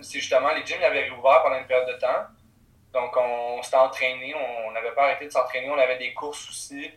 c'est 0.00 0.20
justement 0.20 0.50
les 0.54 0.64
gyms 0.64 0.82
avaient 0.82 1.04
réouvert 1.04 1.42
pendant 1.42 1.58
une 1.58 1.66
période 1.66 1.88
de 1.88 1.98
temps. 1.98 2.26
Donc, 2.92 3.16
on, 3.16 3.62
s'était 3.62 3.76
entraîné, 3.76 4.34
on 4.34 4.72
n'avait 4.72 4.92
pas 4.92 5.04
arrêté 5.04 5.26
de 5.26 5.30
s'entraîner, 5.30 5.70
on 5.70 5.78
avait 5.78 5.98
des 5.98 6.12
courses 6.12 6.48
aussi. 6.48 6.90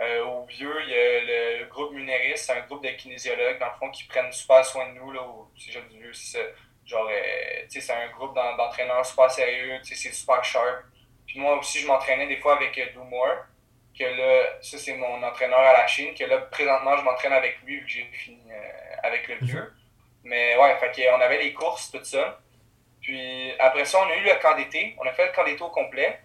Euh, 0.00 0.24
au 0.24 0.46
vieux, 0.46 0.74
il 0.84 0.90
y 0.90 0.94
a 0.94 1.58
le, 1.58 1.66
groupe 1.66 1.92
Muneris, 1.92 2.38
c'est 2.38 2.52
un 2.52 2.60
groupe 2.62 2.82
de 2.82 2.90
kinésiologues, 2.90 3.58
dans 3.58 3.66
le 3.66 3.78
fond, 3.78 3.90
qui 3.90 4.04
prennent 4.04 4.32
super 4.32 4.64
soin 4.64 4.88
de 4.88 4.94
nous, 4.94 5.12
là, 5.12 5.22
au 5.22 5.50
cégep 5.56 5.86
du 5.88 6.00
vieux. 6.00 6.12
C'est 6.12 6.54
genre, 6.84 7.08
euh, 7.10 7.64
c'est 7.68 7.90
un 7.92 8.08
groupe 8.08 8.34
d'entraîneurs 8.34 9.04
super 9.04 9.30
sérieux, 9.30 9.78
c'est 9.82 9.94
super 9.94 10.44
sharp. 10.44 10.84
Puis 11.26 11.38
moi 11.38 11.58
aussi, 11.58 11.80
je 11.80 11.86
m'entraînais 11.86 12.26
des 12.26 12.38
fois 12.38 12.56
avec 12.56 12.76
euh, 12.78 13.04
Moore, 13.04 13.46
que 13.98 14.04
là, 14.04 14.58
ça 14.60 14.78
c'est 14.78 14.94
mon 14.94 15.22
entraîneur 15.22 15.58
à 15.58 15.72
la 15.72 15.86
Chine, 15.86 16.14
que 16.14 16.24
là, 16.24 16.38
présentement, 16.38 16.96
je 16.96 17.02
m'entraîne 17.02 17.32
avec 17.32 17.60
lui, 17.62 17.76
vu 17.78 17.84
que 17.84 17.90
j'ai 17.90 18.04
fini 18.12 18.42
euh, 18.50 18.96
avec 19.02 19.28
le 19.28 19.36
vieux. 19.36 19.72
Mais 20.24 20.56
ouais, 20.56 20.76
fait 20.78 21.08
on 21.10 21.20
avait 21.20 21.42
les 21.42 21.52
courses, 21.52 21.90
tout 21.90 22.04
ça. 22.04 22.40
Puis 23.00 23.52
après 23.58 23.84
ça, 23.84 23.98
on 24.00 24.08
a 24.08 24.16
eu 24.16 24.24
le 24.24 24.40
camp 24.40 24.56
d'été. 24.56 24.94
On 25.00 25.06
a 25.06 25.12
fait 25.12 25.26
le 25.26 25.32
camp 25.32 25.44
d'été 25.44 25.62
au 25.62 25.70
complet. 25.70 26.20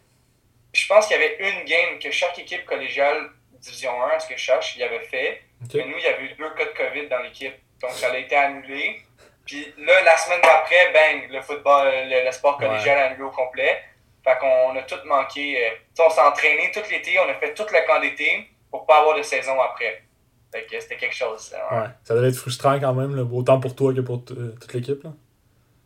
Je 0.74 0.86
pense 0.88 1.08
qu'il 1.08 1.20
y 1.20 1.24
avait 1.24 1.38
une 1.40 1.66
game 1.66 1.98
que 1.98 2.12
chaque 2.12 2.38
équipe 2.38 2.66
collégiale 2.66 3.32
Division 3.60 3.92
1, 4.04 4.16
à 4.16 4.20
ce 4.20 4.28
que 4.28 4.36
je 4.36 4.42
cherche, 4.42 4.76
il 4.76 4.84
avait 4.84 5.04
fait. 5.06 5.42
Mais 5.74 5.86
nous, 5.86 5.98
il 5.98 6.04
y 6.04 6.08
avait 6.08 6.24
eu 6.24 6.34
deux 6.36 6.50
cas 6.52 6.66
de 6.66 6.78
COVID 6.78 7.08
dans 7.08 7.20
l'équipe. 7.20 7.54
Donc 7.82 7.92
ça 7.92 8.12
a 8.12 8.18
été 8.18 8.36
annulé. 8.36 9.02
Puis 9.46 9.74
là, 9.78 10.04
la 10.04 10.18
semaine 10.18 10.42
d'après, 10.42 10.92
bang, 10.94 11.32
le 11.32 11.42
football, 11.42 11.90
le, 12.10 12.32
sport 12.32 12.58
collégial 12.58 12.98
a 12.98 13.06
annulé 13.08 13.24
au 13.24 13.32
complet. 13.32 13.82
Fait 14.24 14.38
qu'on 14.40 14.76
a 14.76 14.82
tout 14.84 15.00
manqué. 15.06 15.66
Euh, 15.66 16.04
on 16.06 16.10
s'est 16.10 16.22
entraîné 16.22 16.72
tout 16.74 16.82
l'été, 16.92 17.18
on 17.20 17.30
a 17.30 17.36
fait 17.36 17.54
tout 17.54 17.66
le 17.72 17.88
camp 17.88 18.02
d'été 18.02 18.50
pour 18.70 18.86
pas 18.86 19.00
avoir 19.00 19.18
de 19.18 19.22
saison 19.22 19.60
après. 19.62 20.04
Fait 20.52 20.66
que 20.66 20.80
c'était 20.80 20.98
quelque 20.98 21.16
chose. 21.16 21.56
Ouais. 21.72 21.86
Ça 22.04 22.14
devait 22.14 22.30
être 22.30 22.36
frustrant 22.36 22.80
quand 22.80 22.94
même, 22.94 23.18
autant 23.34 23.60
pour 23.60 23.76
toi 23.76 23.94
que 23.94 24.02
pour 24.02 24.24
toute 24.26 24.74
l'équipe. 24.74 25.04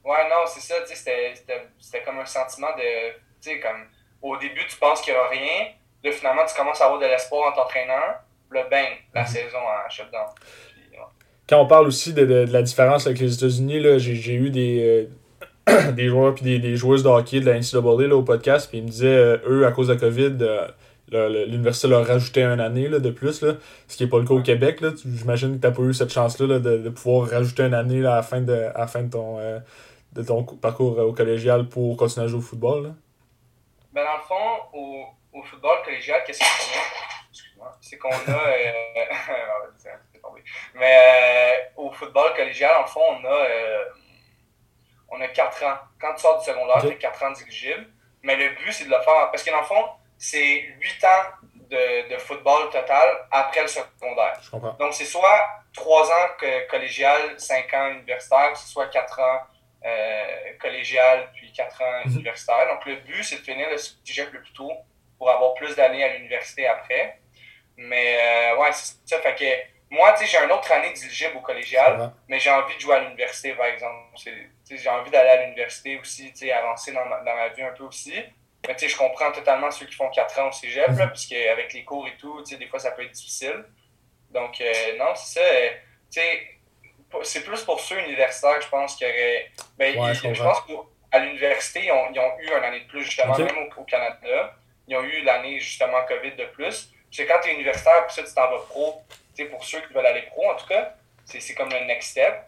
Ouais, 0.03 0.29
non, 0.29 0.45
c'est 0.47 0.61
ça, 0.61 0.75
tu 0.81 0.95
sais, 0.95 1.33
c'était 1.79 2.03
comme 2.03 2.19
un 2.19 2.25
sentiment 2.25 2.75
de, 2.75 3.11
tu 3.11 3.51
sais, 3.51 3.59
comme, 3.59 3.85
au 4.21 4.35
début, 4.37 4.65
tu 4.67 4.77
penses 4.77 5.01
qu'il 5.01 5.13
n'y 5.13 5.19
aura 5.19 5.29
rien, 5.29 5.67
là, 6.03 6.11
finalement, 6.11 6.41
tu 6.47 6.55
commences 6.55 6.81
à 6.81 6.85
avoir 6.85 6.99
de 6.99 7.05
l'espoir 7.05 7.51
en 7.51 7.55
t'entraînant, 7.55 8.15
le 8.49 8.61
bang, 8.69 8.97
la 9.13 9.21
mhm. 9.21 9.27
saison 9.27 9.57
en 9.57 9.89
shutdown. 9.89 10.27
Quand 11.47 11.61
on 11.61 11.67
parle 11.67 11.87
aussi 11.87 12.13
de, 12.13 12.25
de, 12.25 12.51
la 12.51 12.61
différence 12.61 13.07
avec 13.07 13.19
les 13.19 13.33
États-Unis, 13.33 13.81
j'ai 13.99 14.33
eu 14.33 14.49
des, 14.49 15.07
euh, 15.67 15.91
des 15.91 16.07
joueurs 16.07 16.33
puis 16.33 16.43
des, 16.43 16.59
des, 16.59 16.75
joueuses 16.75 17.03
de 17.03 17.09
hockey 17.09 17.41
de 17.41 17.45
la 17.45 17.59
NCAA 17.59 18.07
là, 18.07 18.15
au 18.15 18.23
podcast, 18.23 18.69
puis 18.69 18.77
ils 18.77 18.83
me 18.83 18.89
disaient, 18.89 19.07
euh, 19.07 19.37
eux, 19.45 19.65
à 19.65 19.71
cause 19.71 19.89
de 19.89 19.93
la 19.93 19.99
COVID, 19.99 20.37
euh, 20.41 20.67
l'université 21.47 21.89
leur 21.89 22.07
rajoutait 22.07 22.43
une 22.43 22.61
année 22.61 22.87
là, 22.87 22.99
de 22.99 23.09
plus, 23.09 23.41
là, 23.41 23.55
ce 23.89 23.97
qui 23.97 24.03
n'est 24.03 24.09
pas 24.09 24.19
le 24.19 24.25
cas 24.25 24.33
au 24.33 24.41
Québec. 24.41 24.81
J'imagine 25.05 25.57
que 25.57 25.61
tu 25.61 25.67
n'as 25.67 25.73
pas 25.73 25.81
eu 25.81 25.93
cette 25.93 26.13
chance-là 26.13 26.59
de, 26.59 26.77
de, 26.77 26.89
pouvoir 26.89 27.29
rajouter 27.29 27.63
une 27.63 27.73
année 27.73 27.99
là, 27.99 28.13
à 28.13 28.15
la 28.17 28.23
fin 28.23 28.39
de, 28.39 28.53
à 28.53 28.79
la 28.79 28.87
fin 28.87 29.03
de 29.03 29.09
ton 29.09 29.37
de 30.13 30.23
ton 30.23 30.43
parcours 30.43 30.97
au 30.99 31.13
collégial 31.13 31.67
pour 31.67 31.95
continuer 31.97 32.25
à 32.25 32.27
jouer 32.27 32.39
au 32.39 32.43
football? 32.43 32.83
Là? 32.83 32.89
Ben 33.93 34.03
dans 34.03 34.17
le 34.17 34.23
fond, 34.23 34.77
au, 34.77 35.05
au 35.33 35.43
football 35.43 35.83
collégial, 35.83 36.23
qu'est-ce 36.25 36.39
qu'on 36.39 36.45
a? 36.45 36.83
Excuse-moi. 37.29 37.77
C'est 37.81 37.97
qu'on 37.97 38.09
a. 38.09 38.47
Euh... 38.47 38.71
Mais 40.75 40.97
euh, 40.97 41.81
au 41.81 41.91
football 41.91 42.33
collégial, 42.35 42.75
en 42.77 42.85
fond, 42.85 43.01
on 43.01 43.25
a, 43.25 43.29
euh, 43.29 43.85
on 45.09 45.21
a 45.21 45.27
4 45.27 45.63
ans. 45.63 45.77
Quand 45.99 46.13
tu 46.15 46.21
sors 46.21 46.39
du 46.39 46.45
secondaire, 46.45 46.81
tu 46.81 46.87
as 46.87 46.95
4 46.95 47.23
ans 47.23 47.31
d'éligible. 47.31 47.87
Mais 48.23 48.35
le 48.35 48.55
but, 48.55 48.71
c'est 48.71 48.85
de 48.85 48.89
le 48.89 49.01
faire. 49.01 49.29
Parce 49.31 49.43
que 49.43 49.51
dans 49.51 49.59
le 49.59 49.65
fond, 49.65 49.89
c'est 50.17 50.61
8 50.79 51.03
ans 51.05 51.47
de, 51.69 52.09
de, 52.13 52.17
football 52.17 52.69
total 52.69 53.27
après 53.31 53.61
le 53.61 53.67
secondaire. 53.67 54.39
Donc, 54.79 54.93
c'est 54.93 55.05
soit 55.05 55.45
3 55.73 56.11
ans 56.11 56.27
que 56.39 56.67
collégial, 56.69 57.39
5 57.39 57.73
ans 57.73 57.87
universitaire, 57.91 58.55
soit 58.57 58.87
4 58.87 59.19
ans 59.19 59.39
euh, 59.85 60.53
collégial, 60.59 61.31
puis 61.33 61.51
4 61.53 61.81
ans 61.81 62.01
mhm. 62.05 62.11
universitaire. 62.13 62.67
Donc, 62.67 62.85
le 62.85 62.95
but, 62.97 63.23
c'est 63.23 63.37
de 63.37 63.41
finir 63.41 63.69
le 63.69 63.77
sujet 63.77 64.27
le 64.31 64.41
plus 64.41 64.53
tôt 64.53 64.71
pour 65.21 65.29
avoir 65.29 65.53
plus 65.53 65.75
d'années 65.75 66.03
à 66.03 66.17
l'université 66.17 66.65
après. 66.65 67.19
Mais, 67.77 68.17
euh, 68.17 68.57
ouais, 68.57 68.71
c'est 68.71 68.95
ça. 69.05 69.21
Fait 69.21 69.35
que 69.35 69.95
moi, 69.95 70.13
tu 70.13 70.25
sais, 70.25 70.25
j'ai 70.25 70.43
une 70.43 70.51
autre 70.51 70.71
année 70.71 70.91
d'éligible 70.93 71.37
au 71.37 71.41
collégial, 71.41 72.11
mais 72.27 72.39
j'ai 72.39 72.49
envie 72.49 72.75
de 72.75 72.79
jouer 72.79 72.95
à 72.95 72.99
l'université, 73.01 73.53
par 73.53 73.67
exemple. 73.67 74.17
J'ai 74.17 74.89
envie 74.89 75.11
d'aller 75.11 75.29
à 75.29 75.43
l'université 75.43 75.99
aussi, 75.99 76.31
tu 76.31 76.39
sais, 76.39 76.51
avancer 76.51 76.91
dans 76.91 77.05
ma, 77.05 77.19
dans 77.19 77.35
ma, 77.35 77.49
vie 77.49 77.61
un 77.61 77.69
peu 77.69 77.83
aussi. 77.83 78.15
Mais, 78.67 78.73
tu 78.73 78.79
sais, 78.79 78.87
je 78.87 78.97
comprends 78.97 79.31
totalement 79.31 79.69
ceux 79.69 79.85
qui 79.85 79.93
font 79.93 80.09
4 80.09 80.39
ans 80.39 80.47
au 80.47 80.51
cégep, 80.51 80.87
là, 80.97 81.05
parce 81.05 81.27
qu'avec 81.27 81.71
les 81.71 81.83
cours 81.83 82.07
et 82.07 82.17
tout, 82.17 82.41
tu 82.41 82.53
sais, 82.53 82.57
des 82.57 82.65
fois, 82.65 82.79
ça 82.79 82.89
peut 82.89 83.03
être 83.03 83.11
difficile. 83.11 83.63
Donc, 84.31 84.59
euh, 84.59 84.97
non, 84.97 85.13
c'est 85.13 85.39
ça. 85.39 85.47
tu 86.11 86.19
sais, 86.19 86.47
c'est 87.21 87.43
plus 87.43 87.63
pour 87.63 87.79
ceux 87.79 87.99
universitaires, 87.99 88.59
je 88.59 88.69
pense, 88.69 88.95
qui 88.95 89.05
auraient. 89.05 89.51
Ben, 89.77 89.93
je, 89.93 90.41
pense 90.41 90.61
qu'à 90.61 91.19
l'université, 91.19 91.85
ils 91.85 91.91
ont, 91.91 92.09
ils 92.11 92.19
ont, 92.19 92.39
eu 92.39 92.57
une 92.57 92.63
année 92.63 92.79
de 92.79 92.87
plus, 92.87 93.03
justement, 93.03 93.37
même 93.37 93.69
au, 93.77 93.83
Canada. 93.83 94.55
Ils 94.87 94.95
ont 94.95 95.03
eu 95.03 95.21
l'année, 95.23 95.59
justement, 95.59 96.03
COVID 96.07 96.31
de 96.31 96.45
plus. 96.45 96.91
Que 97.15 97.23
quand 97.23 97.39
tu 97.41 97.49
es 97.49 97.53
universitaire, 97.53 98.05
puis 98.07 98.15
ça, 98.15 98.23
tu 98.23 98.33
t'en 98.33 98.49
vas 98.49 98.63
pro, 98.69 99.01
tu 99.35 99.43
sais, 99.43 99.49
pour 99.49 99.63
ceux 99.63 99.81
qui 99.81 99.93
veulent 99.93 100.05
aller 100.05 100.23
pro, 100.23 100.49
en 100.49 100.55
tout 100.55 100.67
cas, 100.67 100.95
c'est 101.25 101.53
comme 101.53 101.69
le 101.69 101.85
next 101.85 102.11
step. 102.11 102.43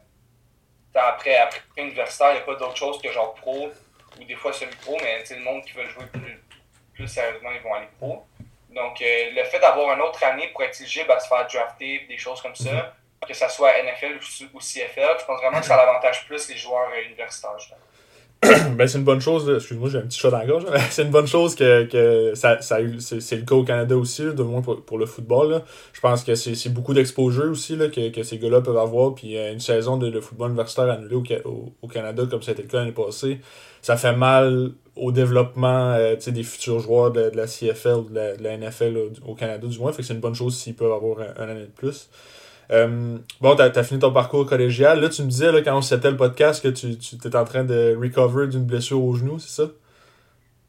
Après, 0.95 1.35
après 1.37 1.59
universitaire, 1.77 2.31
il 2.31 2.35
n'y 2.35 2.39
a 2.39 2.41
pas 2.41 2.55
d'autre 2.55 2.77
chose 2.77 3.01
que 3.01 3.11
genre 3.11 3.33
pro 3.35 3.71
ou 4.19 4.23
des 4.23 4.35
fois 4.35 4.53
semi-pro, 4.53 4.97
mais 5.01 5.23
le 5.29 5.39
monde 5.39 5.63
qui 5.65 5.73
veut 5.73 5.87
jouer 5.89 6.05
plus, 6.05 6.43
plus 6.93 7.07
sérieusement, 7.07 7.49
ils 7.51 7.61
vont 7.61 7.73
aller 7.73 7.87
pro. 7.97 8.25
Donc, 8.69 9.01
euh, 9.01 9.31
le 9.31 9.43
fait 9.45 9.59
d'avoir 9.59 9.95
une 9.95 10.01
autre 10.01 10.23
année 10.23 10.47
pour 10.49 10.63
être 10.63 10.79
éligible 10.79 11.11
à 11.11 11.19
se 11.19 11.27
faire 11.27 11.47
drafter, 11.47 12.05
des 12.07 12.17
choses 12.17 12.41
comme 12.41 12.55
ça, 12.55 12.71
mhm. 12.71 13.27
que 13.27 13.33
ce 13.33 13.47
soit 13.49 13.71
NFL 13.83 14.19
ou, 14.53 14.59
CFL, 14.59 15.19
je 15.19 15.25
pense 15.25 15.39
vraiment 15.41 15.59
que 15.59 15.65
ça 15.65 15.75
avantage 15.75 16.25
plus 16.25 16.49
les 16.49 16.57
joueurs 16.57 16.89
euh, 16.91 17.03
universitaires. 17.03 17.57
ben, 18.77 18.87
c'est 18.87 18.97
une 18.97 19.03
bonne 19.03 19.21
chose, 19.21 19.51
excuse-moi, 19.55 19.89
j'ai 19.89 19.97
un 19.99 20.01
petit 20.01 20.19
chat 20.19 20.29
dans 20.29 20.37
la 20.37 20.45
gorge, 20.45 20.65
c'est 20.89 21.03
une 21.03 21.11
bonne 21.11 21.27
chose 21.27 21.55
que, 21.55 21.85
que 21.85 22.35
ça, 22.35 22.61
ça 22.61 22.77
c'est, 22.99 23.35
le 23.35 23.43
cas 23.43 23.55
au 23.55 23.63
Canada 23.63 23.97
aussi, 23.97 24.23
de 24.23 24.43
moins 24.43 24.61
pour, 24.61 24.97
le 24.97 25.05
football. 25.05 25.61
Je 25.93 25.99
pense 25.99 26.23
que 26.23 26.35
c'est, 26.35 26.69
beaucoup 26.69 26.93
d'exposure 26.93 27.51
aussi 27.51 27.75
là, 27.75 27.87
que, 27.89 28.09
que 28.09 28.23
ces 28.23 28.37
gars-là 28.37 28.61
peuvent 28.61 28.77
avoir. 28.77 29.15
Puis 29.15 29.37
euh, 29.37 29.53
une 29.53 29.59
saison 29.59 29.97
de, 29.97 30.19
football 30.19 30.49
universitaire 30.49 30.89
annulée 30.89 31.15
au, 31.45 31.73
au, 31.81 31.87
Canada, 31.87 32.23
comme 32.29 32.41
ça 32.41 32.51
a 32.51 32.53
été 32.53 32.63
le 32.63 32.67
cas 32.69 32.79
l'année 32.79 32.91
passée, 32.91 33.39
ça 33.81 33.97
fait 33.97 34.15
mal 34.15 34.71
au 34.95 35.11
développement 35.11 35.93
euh, 35.93 36.15
des 36.15 36.43
futurs 36.43 36.79
joueurs 36.79 37.11
de, 37.11 37.31
la 37.33 37.47
CFL, 37.47 38.05
de 38.11 38.43
la, 38.43 38.57
NFL 38.57 39.11
au 39.25 39.35
Canada 39.35 39.67
du 39.67 39.79
moins. 39.79 39.91
Fait 39.91 40.01
que 40.01 40.07
c'est 40.07 40.13
une 40.13 40.19
bonne 40.19 40.35
chose 40.35 40.55
s'ils 40.55 40.75
peuvent 40.75 40.91
avoir 40.91 41.17
un, 41.19 41.49
année 41.49 41.61
de 41.61 41.65
plus. 41.65 42.09
Euh, 42.73 43.19
bon, 43.39 43.55
t'as 43.55 43.65
as 43.65 43.83
fini 43.83 43.99
ton 43.99 44.11
parcours 44.11 44.47
collégial. 44.47 44.99
Là, 44.99 45.09
tu 45.09 45.21
me 45.21 45.27
disais, 45.27 45.51
là, 45.51 45.61
quand 45.61 45.77
on 45.77 45.81
s'était 45.81 46.09
le 46.09 46.17
podcast, 46.17 46.63
que 46.63 46.69
tu, 46.69 46.97
tu 46.97 47.15
étais 47.15 47.35
en 47.35 47.45
train 47.45 47.63
de 47.63 47.95
recover 47.95 48.47
d'une 48.47 48.65
blessure 48.65 49.03
au 49.03 49.13
genou, 49.13 49.37
c'est 49.37 49.61
ça? 49.61 49.69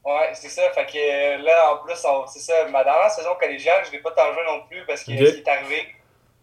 Ouais, 0.04 0.30
c'est 0.34 0.50
ça. 0.50 0.68
Fait 0.72 0.84
que 0.84 1.42
là, 1.42 1.72
en 1.72 1.78
plus, 1.78 1.94
c'est 2.26 2.40
ça. 2.40 2.68
Ma 2.68 2.84
dernière 2.84 3.10
saison 3.10 3.34
collégiale, 3.40 3.82
je 3.86 3.92
l'ai 3.92 4.00
pas 4.00 4.12
joué 4.32 4.42
non 4.46 4.66
plus 4.68 4.84
parce 4.86 5.02
que 5.02 5.12
ce 5.12 5.32
qui 5.32 5.40
est 5.40 5.48
arrivé, 5.48 5.94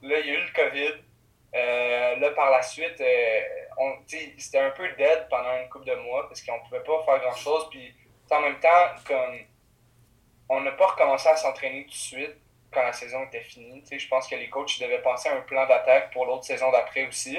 là, 0.02 0.20
il 0.20 0.26
y 0.26 0.30
a 0.32 0.34
eu 0.34 0.44
le 0.44 0.64
COVID. 0.64 0.94
Euh, 1.54 2.16
là, 2.16 2.32
par 2.32 2.50
la 2.50 2.64
suite, 2.64 3.00
euh, 3.00 3.90
c'était 4.38 4.60
un 4.60 4.72
peu 4.72 4.88
dead 4.98 5.28
pendant 5.30 5.56
une 5.62 5.70
couple 5.70 5.86
de 5.86 5.96
mois 5.96 6.28
parce 6.28 6.42
qu'on 6.42 6.60
pouvait 6.68 6.82
pas 6.82 7.04
faire 7.06 7.20
grand 7.20 7.36
chose. 7.36 7.68
Puis, 7.70 7.94
en 8.32 8.42
même 8.42 8.60
temps, 8.60 8.96
comme 9.06 9.36
on 10.50 10.62
n'a 10.62 10.72
pas 10.72 10.88
recommencé 10.88 11.30
à 11.30 11.36
s'entraîner 11.36 11.84
tout 11.84 11.90
de 11.90 11.94
suite 11.94 12.38
quand 12.72 12.84
la 12.84 12.94
saison 12.94 13.24
était 13.26 13.42
finie. 13.42 13.84
Je 13.92 14.08
pense 14.08 14.28
que 14.28 14.36
les 14.36 14.50
coachs 14.50 14.80
devaient 14.80 15.02
penser 15.02 15.30
à 15.30 15.36
un 15.36 15.42
plan 15.42 15.68
d'attaque 15.68 16.12
pour 16.12 16.26
l'autre 16.26 16.46
saison 16.46 16.72
d'après 16.72 17.06
aussi. 17.08 17.38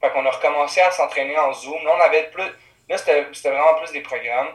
Fait 0.00 0.10
qu'on 0.10 0.26
a 0.26 0.30
recommencé 0.30 0.80
à 0.80 0.90
s'entraîner 0.90 1.38
en 1.38 1.52
Zoom. 1.52 1.84
Là, 1.84 1.94
on 1.96 2.00
avait 2.00 2.30
plus. 2.30 2.50
Là, 2.88 2.98
c'était 2.98 3.22
vraiment 3.50 3.74
plus 3.74 3.92
des 3.92 4.00
programmes. 4.00 4.52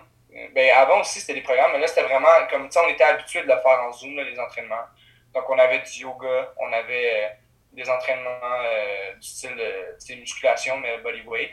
Ben, 0.53 0.69
avant 0.75 0.99
aussi, 0.99 1.19
c'était 1.19 1.35
des 1.35 1.41
programmes, 1.41 1.71
mais 1.73 1.79
là, 1.79 1.87
c'était 1.87 2.03
vraiment 2.03 2.27
comme 2.49 2.69
on 2.83 2.89
était 2.89 3.03
habitué 3.03 3.41
de 3.41 3.47
le 3.47 3.59
faire 3.59 3.81
en 3.81 3.91
Zoom, 3.91 4.19
les 4.19 4.39
entraînements. 4.39 4.85
Donc, 5.33 5.49
on 5.49 5.57
avait 5.57 5.79
du 5.79 6.01
yoga, 6.01 6.53
on 6.57 6.71
avait 6.73 7.25
euh, 7.25 7.29
des 7.71 7.89
entraînements 7.89 8.39
euh, 8.43 9.13
du 9.13 9.27
style, 9.27 9.55
de 9.55 10.15
musculation, 10.15 10.77
mais 10.77 10.97
bodyweight. 10.99 11.51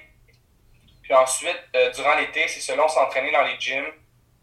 Puis 1.03 1.15
ensuite, 1.15 1.61
euh, 1.77 1.91
durant 1.93 2.15
l'été, 2.17 2.49
c'est 2.49 2.61
cela, 2.61 2.85
on 2.85 2.89
s'entraînait 2.89 3.33
dans 3.33 3.43
les 3.43 3.59
gyms. 3.59 3.93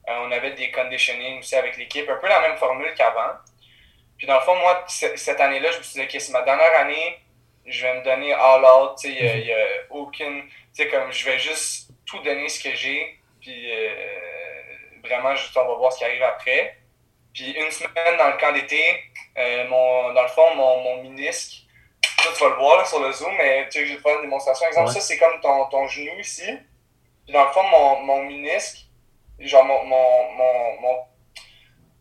on 0.08 0.32
avait 0.32 0.52
des 0.52 0.72
conditioning 0.72 1.40
aussi 1.40 1.56
avec 1.56 1.78
l'équipe, 1.78 2.10
un 2.10 2.18
peu 2.18 2.28
la 2.28 2.42
même 2.42 2.58
formule 2.58 2.94
qu'avant. 2.96 3.34
Puis 4.22 4.28
dans 4.28 4.36
le 4.36 4.42
fond, 4.42 4.56
moi, 4.56 4.86
cette 4.88 5.40
année-là, 5.42 5.72
je 5.72 5.80
me 5.80 5.82
suis 5.82 5.94
dit, 6.00 6.02
OK, 6.02 6.22
c'est 6.22 6.32
ma 6.32 6.44
dernière 6.44 6.78
année, 6.78 7.18
je 7.66 7.82
vais 7.82 7.96
me 7.96 8.04
donner 8.04 8.32
all 8.34 8.64
out, 8.64 8.96
tu 9.02 9.12
sais, 9.12 9.40
il 9.40 9.46
n'y 9.46 9.52
a, 9.52 9.66
aucune, 9.90 10.44
tu 10.44 10.50
sais, 10.74 10.88
comme 10.90 11.12
je 11.12 11.26
vais 11.26 11.40
juste 11.40 11.90
tout 12.06 12.20
donner 12.20 12.48
ce 12.48 12.62
que 12.62 12.76
j'ai, 12.76 13.20
puis 13.40 13.72
euh, 13.72 13.96
vraiment, 15.04 15.34
juste, 15.36 15.58
on 15.58 15.68
va 15.68 15.74
voir 15.74 15.92
ce 15.92 15.98
qui 15.98 16.04
arrive 16.04 16.22
après. 16.22 16.78
Puis 17.34 17.50
une 17.50 17.72
semaine 17.72 18.16
dans 18.20 18.28
le 18.28 18.38
camp 18.38 18.52
d'été, 18.52 19.02
euh, 19.40 19.68
mon, 19.68 20.14
dans 20.14 20.22
le 20.22 20.28
fond, 20.28 20.54
mon, 20.54 20.84
mon 20.84 21.02
ménisque, 21.02 21.64
ça, 22.20 22.30
tu 22.32 22.44
vas 22.44 22.50
le 22.50 22.56
voir 22.58 22.78
là, 22.78 22.86
sur 22.86 23.00
le 23.00 23.12
Zoom, 23.12 23.34
mais 23.40 23.68
tu 23.70 23.80
sais, 23.80 23.88
je 23.88 23.94
vais 23.94 23.98
te 23.98 24.04
faire 24.04 24.18
une 24.18 24.22
démonstration. 24.22 24.68
Exemple, 24.68 24.92
ça, 24.92 25.02
c'est 25.02 25.18
comme 25.18 25.42
ton, 25.42 25.66
ton 25.66 25.88
genou 25.88 26.20
ici. 26.20 26.46
Puis 27.26 27.34
dans 27.34 27.46
le 27.46 27.52
fond, 27.54 27.64
mon, 27.64 28.02
mon 28.02 28.24
ménisque, 28.26 28.86
genre 29.40 29.66
mon, 29.66 29.84
mon, 29.84 30.32
mon 30.34 30.82
mon 30.82 31.06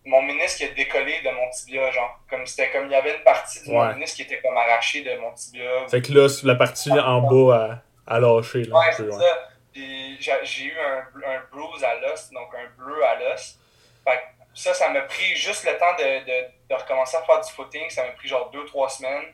ménisque 0.04 0.62
est 0.62 0.74
décollé 0.74 1.20
de 1.22 1.30
mon 1.30 1.48
tibia, 1.50 1.90
genre. 1.90 2.18
Comme 2.28 2.46
c'était 2.46 2.70
comme 2.70 2.86
il 2.86 2.92
y 2.92 2.94
avait 2.94 3.16
une 3.16 3.22
partie 3.22 3.66
de 3.66 3.72
mon 3.72 3.86
ménisque 3.92 4.16
qui 4.16 4.22
était 4.22 4.40
comme 4.40 4.56
arrachée 4.56 5.02
de 5.02 5.16
mon 5.18 5.32
tibia. 5.32 5.86
Fait 5.88 6.02
que 6.02 6.12
là, 6.12 6.28
la 6.44 6.54
partie 6.54 6.90
en 6.92 7.20
bas 7.22 7.82
à, 8.06 8.14
à 8.16 8.20
lâcher. 8.20 8.64
Là, 8.64 8.78
ouais, 8.78 8.92
c'est 8.92 9.10
ça. 9.10 9.50
Puis 9.72 10.18
j'ai 10.20 10.64
eu 10.64 10.76
un, 10.78 11.30
un 11.30 11.42
bruise 11.52 11.84
à 11.84 11.94
l'os, 12.00 12.30
donc 12.30 12.48
un 12.54 12.82
bleu 12.82 13.04
à 13.04 13.14
l'os. 13.16 13.58
Fait 14.04 14.16
que 14.16 14.40
ça, 14.54 14.74
ça 14.74 14.88
m'a 14.90 15.02
pris 15.02 15.36
juste 15.36 15.64
le 15.64 15.78
temps 15.78 15.94
de, 15.98 16.24
de, 16.24 16.46
de, 16.68 16.74
recommencer 16.74 17.16
à 17.16 17.22
faire 17.22 17.40
du 17.40 17.52
footing. 17.52 17.88
Ça 17.88 18.04
m'a 18.04 18.10
pris 18.10 18.28
genre 18.28 18.50
deux, 18.50 18.64
trois 18.64 18.88
semaines. 18.88 19.32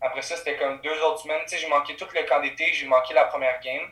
Après 0.00 0.22
ça, 0.22 0.36
c'était 0.36 0.56
comme 0.56 0.80
deux 0.80 1.00
autres 1.02 1.22
semaines. 1.22 1.40
Tu 1.44 1.50
sais, 1.50 1.58
j'ai 1.58 1.68
manqué 1.68 1.96
tout 1.96 2.06
le 2.14 2.22
camp 2.28 2.40
d'été, 2.40 2.72
j'ai 2.72 2.86
manqué 2.86 3.14
la 3.14 3.24
première 3.24 3.60
game. 3.60 3.88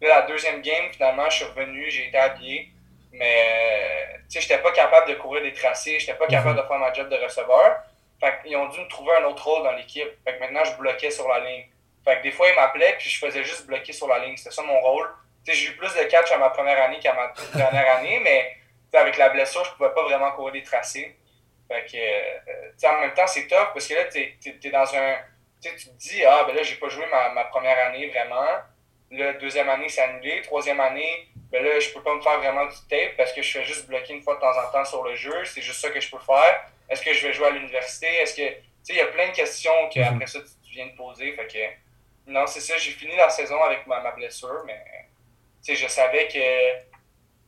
Là, 0.00 0.20
la 0.20 0.22
deuxième 0.22 0.62
game, 0.62 0.90
finalement, 0.92 1.28
je 1.28 1.36
suis 1.36 1.44
revenu, 1.44 1.90
j'ai 1.90 2.08
été 2.08 2.18
habillé. 2.18 2.70
Mais, 3.12 4.06
tu 4.28 4.34
sais, 4.34 4.40
j'étais 4.40 4.58
pas 4.58 4.72
capable 4.72 5.08
de 5.08 5.14
courir 5.14 5.42
des 5.42 5.52
tracés, 5.52 5.98
j'étais 5.98 6.14
pas 6.14 6.26
capable 6.26 6.56
mhm. 6.56 6.62
de 6.62 6.68
faire 6.68 6.78
ma 6.78 6.92
job 6.92 7.08
de 7.08 7.16
receveur. 7.16 7.82
Fait 8.20 8.34
qu'ils 8.42 8.56
ont 8.56 8.68
dû 8.68 8.80
me 8.80 8.88
trouver 8.88 9.12
un 9.16 9.24
autre 9.24 9.44
rôle 9.44 9.64
dans 9.64 9.72
l'équipe. 9.72 10.08
Fait 10.24 10.34
que 10.34 10.40
maintenant, 10.40 10.64
je 10.64 10.76
bloquais 10.76 11.10
sur 11.10 11.26
la 11.28 11.40
ligne. 11.40 11.64
Fait 12.04 12.18
que 12.18 12.22
des 12.22 12.30
fois, 12.30 12.48
ils 12.48 12.54
m'appelaient, 12.54 12.96
puis 12.98 13.08
je 13.08 13.18
faisais 13.18 13.42
juste 13.44 13.66
bloquer 13.66 13.92
sur 13.92 14.08
la 14.08 14.18
ligne. 14.18 14.36
C'était 14.36 14.54
ça 14.54 14.62
mon 14.62 14.78
rôle. 14.80 15.08
Tu 15.44 15.52
sais, 15.52 15.58
j'ai 15.58 15.70
eu 15.70 15.76
plus 15.76 15.92
de 15.94 16.02
catch 16.04 16.30
à 16.30 16.38
ma 16.38 16.50
première 16.50 16.82
année 16.82 16.98
qu'à 16.98 17.14
ma 17.14 17.32
dernière 17.54 17.96
année, 17.96 18.20
mais 18.22 18.56
avec 18.98 19.16
la 19.16 19.30
blessure, 19.30 19.64
je 19.64 19.72
pouvais 19.72 19.94
pas 19.94 20.02
vraiment 20.02 20.30
courir 20.32 20.52
des 20.52 20.62
tracés. 20.62 21.16
Fait 21.68 21.86
que, 21.86 21.96
euh, 21.96 22.70
tu 22.72 22.78
sais, 22.78 22.88
en 22.88 23.00
même 23.00 23.14
temps, 23.14 23.26
c'est 23.26 23.46
top 23.46 23.70
parce 23.72 23.86
que 23.86 23.94
là, 23.94 24.04
tu 24.04 24.18
es, 24.18 24.70
dans 24.70 24.94
un. 24.94 25.16
Tu 25.62 25.70
te 25.74 25.90
dis, 25.96 26.24
ah, 26.24 26.44
ben 26.46 26.56
là, 26.56 26.62
j'ai 26.62 26.76
pas 26.76 26.88
joué 26.88 27.06
ma, 27.10 27.30
ma 27.30 27.44
première 27.44 27.86
année 27.86 28.08
vraiment. 28.08 28.46
La 29.12 29.32
deuxième 29.34 29.68
année, 29.68 29.88
c'est 29.88 30.02
annulé. 30.02 30.42
Troisième 30.42 30.80
année, 30.80 31.28
ben 31.50 31.64
là, 31.64 31.80
je 31.80 31.90
peux 31.90 32.02
pas 32.02 32.14
me 32.14 32.20
faire 32.20 32.38
vraiment 32.38 32.66
du 32.66 32.76
tape 32.88 33.16
parce 33.16 33.32
que 33.32 33.42
je 33.42 33.50
fais 33.50 33.64
juste 33.64 33.88
bloquer 33.88 34.14
une 34.14 34.22
fois 34.22 34.36
de 34.36 34.40
temps 34.40 34.56
en 34.56 34.70
temps 34.70 34.84
sur 34.84 35.02
le 35.02 35.16
jeu. 35.16 35.44
C'est 35.44 35.62
juste 35.62 35.80
ça 35.80 35.90
que 35.90 36.00
je 36.00 36.08
peux 36.08 36.18
faire. 36.18 36.70
Est-ce 36.88 37.02
que 37.02 37.12
je 37.12 37.26
vais 37.26 37.32
jouer 37.32 37.48
à 37.48 37.50
l'université? 37.50 38.06
Est-ce 38.06 38.34
que. 38.34 38.48
Tu 38.48 38.64
sais, 38.84 38.92
il 38.94 38.96
y 38.96 39.00
a 39.00 39.06
plein 39.06 39.28
de 39.28 39.34
questions 39.34 39.72
qu'après 39.92 40.14
mhm. 40.14 40.26
ça, 40.26 40.40
tu, 40.40 40.72
viens 40.72 40.86
de 40.86 40.96
poser. 40.96 41.32
Fait 41.32 41.46
que. 41.46 42.30
Non, 42.30 42.46
c'est 42.46 42.60
ça. 42.60 42.76
J'ai 42.78 42.92
fini 42.92 43.16
la 43.16 43.28
saison 43.30 43.60
avec 43.62 43.86
ma, 43.86 44.00
ma 44.00 44.12
blessure, 44.12 44.62
mais. 44.64 44.80
Tu 45.64 45.74
sais, 45.74 45.76
je 45.76 45.88
savais 45.88 46.28
que. 46.28 46.90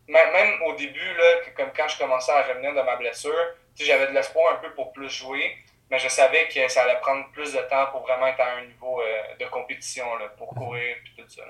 Même 0.08 0.62
au 0.62 0.74
début, 0.74 1.14
là, 1.14 1.36
comme 1.56 1.70
quand 1.74 1.86
je 1.86 1.96
commençais 1.96 2.32
à 2.32 2.42
revenir 2.42 2.74
de 2.74 2.82
ma 2.82 2.96
blessure, 2.96 3.54
j'avais 3.78 4.08
de 4.08 4.12
l'espoir 4.12 4.54
un 4.54 4.56
peu 4.56 4.74
pour 4.74 4.92
plus 4.92 5.08
jouer, 5.08 5.56
mais 5.90 5.98
je 5.98 6.08
savais 6.08 6.48
que 6.48 6.68
ça 6.68 6.82
allait 6.82 6.98
prendre 6.98 7.30
plus 7.30 7.52
de 7.52 7.60
temps 7.60 7.86
pour 7.86 8.02
vraiment 8.02 8.26
être 8.26 8.40
à 8.40 8.56
un 8.56 8.64
niveau 8.66 9.00
euh, 9.00 9.36
de 9.38 9.46
compétition, 9.46 10.16
là, 10.16 10.28
pour 10.36 10.52
mhm. 10.54 10.58
courir 10.58 10.96
et 10.96 11.22
tout 11.22 11.28
ça. 11.28 11.44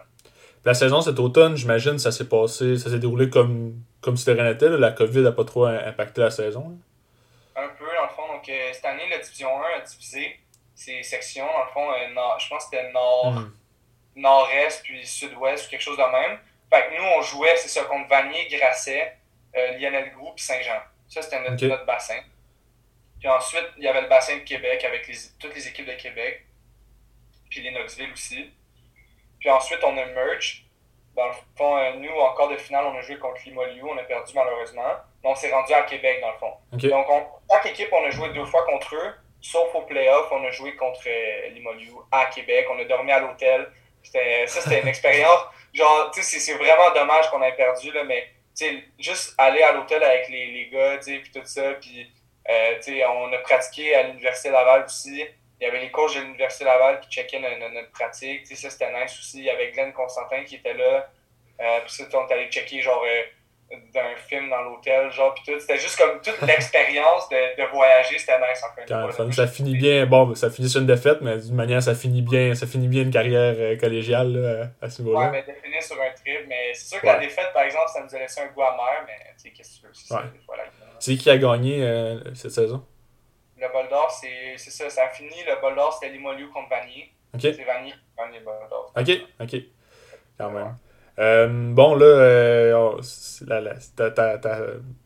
La 0.64 0.74
saison 0.74 1.00
cet 1.00 1.18
automne, 1.18 1.56
j'imagine, 1.56 1.98
ça 1.98 2.12
s'est 2.12 2.28
passé, 2.28 2.78
ça 2.78 2.88
s'est 2.88 3.00
déroulé 3.00 3.28
comme, 3.28 3.82
comme 4.00 4.16
si 4.16 4.30
rien 4.30 4.44
n'était. 4.44 4.68
La 4.68 4.92
COVID 4.92 5.22
n'a 5.22 5.32
pas 5.32 5.44
trop 5.44 5.64
impacté 5.64 6.20
la 6.20 6.30
saison. 6.30 6.78
Un 7.56 7.68
peu, 7.68 7.84
dans 7.84 8.02
le 8.02 8.08
fond. 8.08 8.32
Donc, 8.32 8.48
euh, 8.48 8.70
cette 8.72 8.84
année, 8.84 9.08
la 9.10 9.18
Division 9.18 9.48
1 9.48 9.78
a 9.78 9.80
divisé 9.80 10.38
ses 10.74 11.02
sections. 11.02 11.46
Dans 11.46 11.64
le 11.64 11.70
fond, 11.70 11.90
euh, 11.90 12.38
je 12.38 12.48
pense 12.48 12.64
que 12.66 12.76
c'était 12.76 12.92
nord, 12.92 13.32
hmm. 13.32 13.52
nord-est, 14.16 14.82
puis 14.84 15.04
sud-ouest, 15.04 15.66
ou 15.66 15.70
quelque 15.70 15.82
chose 15.82 15.98
de 15.98 16.02
même. 16.02 16.38
Fait 16.70 16.88
que 16.88 16.96
nous, 16.96 17.04
on 17.18 17.22
jouait, 17.22 17.56
c'est 17.56 17.68
ça, 17.68 17.82
contre 17.84 18.08
Vanier, 18.08 18.46
Grasset, 18.48 19.18
euh, 19.56 19.78
Lionel 19.78 20.12
Group 20.14 20.36
puis 20.36 20.44
Saint-Jean. 20.44 20.80
Ça, 21.08 21.22
c'était 21.22 21.40
notre, 21.42 21.84
bassin. 21.84 22.20
Puis 23.18 23.28
ensuite, 23.28 23.68
il 23.76 23.84
y 23.84 23.88
avait 23.88 24.02
le 24.02 24.08
bassin 24.08 24.36
de 24.36 24.42
Québec 24.42 24.82
avec 24.84 25.06
les, 25.08 25.14
toutes 25.38 25.54
les 25.54 25.68
équipes 25.68 25.86
de 25.86 25.94
Québec, 25.94 26.46
puis 27.50 27.60
les 27.62 27.70
Knoxville 27.72 28.12
aussi. 28.12 28.50
Puis 29.43 29.51
ensuite, 29.51 29.80
on 29.82 29.99
a 29.99 30.07
merge. 30.07 30.64
Dans 31.16 31.26
le 31.26 31.32
fond, 31.57 31.76
euh, 31.76 31.95
nous, 31.97 32.12
en 32.12 32.32
quart 32.34 32.49
de 32.49 32.57
finale, 32.57 32.84
on 32.86 32.97
a 32.97 33.01
joué 33.01 33.18
contre 33.18 33.40
Limoilou. 33.45 33.88
On 33.90 33.99
a 33.99 34.05
perdu 34.05 34.32
malheureusement. 34.36 34.95
Mais 35.22 35.30
on 35.30 35.34
s'est 35.34 35.51
rendu 35.51 35.72
à 35.72 35.82
Québec, 35.82 36.20
dans 36.20 36.30
le 36.30 36.38
fond. 36.38 36.53
Donc, 36.70 37.07
on, 37.11 37.26
chaque 37.51 37.66
équipe, 37.66 37.88
on 37.93 38.05
a 38.05 38.11
joué 38.11 38.28
deux 38.28 38.45
fois 38.47 38.64
contre 38.64 38.95
eux. 38.95 39.14
Sauf 39.40 39.74
au 39.74 39.82
playoff, 39.82 40.28
on 40.30 40.45
a 40.45 40.51
joué 40.53 40.76
contre 40.76 41.01
euh, 41.09 41.49
Limoilou 41.49 42.05
à 42.12 42.26
Québec. 42.26 42.68
On 42.70 42.78
a 42.78 42.84
dormi 42.84 43.11
à 43.11 43.18
l'hôtel. 43.18 43.68
Ça, 44.05 44.47
c'était 44.47 44.80
une 44.80 44.88
expérience. 44.95 45.40
Genre, 45.74 46.12
tu 46.14 46.22
sais, 46.22 46.38
c'est 46.38 46.55
vraiment 46.55 46.93
dommage 46.95 47.28
qu'on 47.30 47.43
ait 47.43 47.57
perdu, 47.57 47.90
là, 47.90 48.05
mais 48.05 48.28
tu 48.57 48.64
sais, 48.64 48.84
juste 49.01 49.34
aller 49.38 49.62
à 49.62 49.72
l'hôtel 49.72 50.05
avec 50.05 50.28
les, 50.28 50.47
les 50.53 50.68
gars, 50.68 50.99
tu 50.99 51.05
sais, 51.05 51.18
puis 51.18 51.32
tout 51.32 51.45
ça. 51.45 51.72
Puis, 51.80 52.09
euh, 52.49 52.76
tu 52.76 52.95
sais, 52.95 53.05
on 53.07 53.32
a 53.32 53.38
pratiqué 53.38 53.93
à 53.97 54.05
l'Université 54.05 54.51
Laval 54.51 54.84
aussi 54.84 55.26
il 55.62 55.66
y 55.66 55.68
avait 55.68 55.80
les 55.80 55.92
coachs 55.92 56.16
de 56.16 56.22
l'Université 56.22 56.64
Laval 56.64 56.98
qui 56.98 57.08
checkaient 57.08 57.38
notre, 57.38 57.92
pratique. 57.92 58.44
ça, 58.48 58.68
c'était 58.68 58.92
nice 58.92 59.16
aussi. 59.16 59.38
Il 59.38 59.44
y 59.44 59.50
avait 59.50 59.70
Glenn 59.70 59.92
Constantin 59.92 60.42
qui 60.42 60.56
était 60.56 60.74
là. 60.74 61.08
Euh, 61.60 61.78
puis 61.84 61.94
ça, 61.94 62.04
on 62.14 62.26
est 62.26 62.32
allé 62.32 62.48
checker 62.50 62.80
genre 62.80 63.04
euh, 63.06 63.76
d'un 63.94 64.16
film 64.16 64.50
dans 64.50 64.62
l'hôtel, 64.62 65.08
genre, 65.12 65.32
puis 65.34 65.44
tout. 65.46 65.60
C'était 65.60 65.78
juste 65.78 65.96
comme 65.96 66.20
toute 66.20 66.40
l'expérience 66.48 67.28
de, 67.28 67.62
de, 67.62 67.70
voyager, 67.70 68.18
c'était 68.18 68.38
nice 68.40 68.60
en 68.64 68.74
fait. 68.74 69.32
ça, 69.32 69.46
finit 69.46 69.76
bien, 69.76 70.04
bon, 70.04 70.34
ça 70.34 70.50
finit 70.50 70.68
sur 70.68 70.80
une 70.80 70.88
défaite, 70.88 71.18
mais 71.20 71.38
d'une 71.38 71.54
manière, 71.54 71.80
ça 71.80 71.94
finit 71.94 72.22
bien, 72.22 72.56
ça 72.56 72.66
finit 72.66 72.88
bien 72.88 73.02
une 73.02 73.12
carrière 73.12 73.54
euh, 73.56 73.76
collégiale 73.76 74.32
là, 74.32 74.66
à 74.80 74.90
ce 74.90 75.00
niveau-là. 75.00 75.26
Ouais, 75.26 75.30
mais 75.30 75.42
de 75.42 75.56
finir 75.60 75.80
sur 75.80 75.94
un 75.94 76.10
trip, 76.10 76.44
mais 76.48 76.74
c'est 76.74 76.88
sûr 76.88 77.00
que 77.00 77.06
la 77.06 77.20
défaite, 77.20 77.52
par 77.54 77.62
exemple, 77.62 77.86
ça 77.94 78.02
nous 78.02 78.12
a 78.12 78.18
laissé 78.18 78.40
un 78.40 78.48
goût 78.48 78.62
amer, 78.62 79.04
mais 79.06 79.30
tu 79.36 79.44
sais, 79.44 79.50
qu'est-ce 79.50 79.76
que 79.76 79.82
tu 79.82 79.86
veux, 79.86 79.92
c'est 79.94 80.12
ouais. 80.12 80.22
C'est 80.98 81.16
qui 81.16 81.30
a 81.30 81.38
gagné 81.38 82.18
cette 82.34 82.50
saison? 82.50 82.84
Le 83.62 83.72
bol 83.72 83.88
d'or, 83.88 84.10
c'est 84.10 84.58
ça. 84.58 84.90
Ça 84.90 85.04
a 85.04 85.08
fini. 85.08 85.36
Le 85.46 85.60
bol 85.60 85.74
d'or, 85.74 85.92
c'était 85.92 86.12
Limoilou 86.12 86.50
contre 86.52 86.68
Vanier. 86.68 87.12
C'est 87.38 87.64
Vanier 87.64 87.92
qui 87.92 88.16
gagne 88.18 88.34
le 88.34 88.44
bol 88.44 88.54
d'or. 88.68 88.92
Ok, 88.96 89.10
ok. 89.40 89.62
Quand 90.36 90.50
même. 90.50 90.76
Euh, 91.18 91.46
bon, 91.72 91.94
là, 91.94 92.06
euh, 92.06 93.00
ta, 93.96 94.10
ta, 94.10 94.38
ta, 94.38 94.58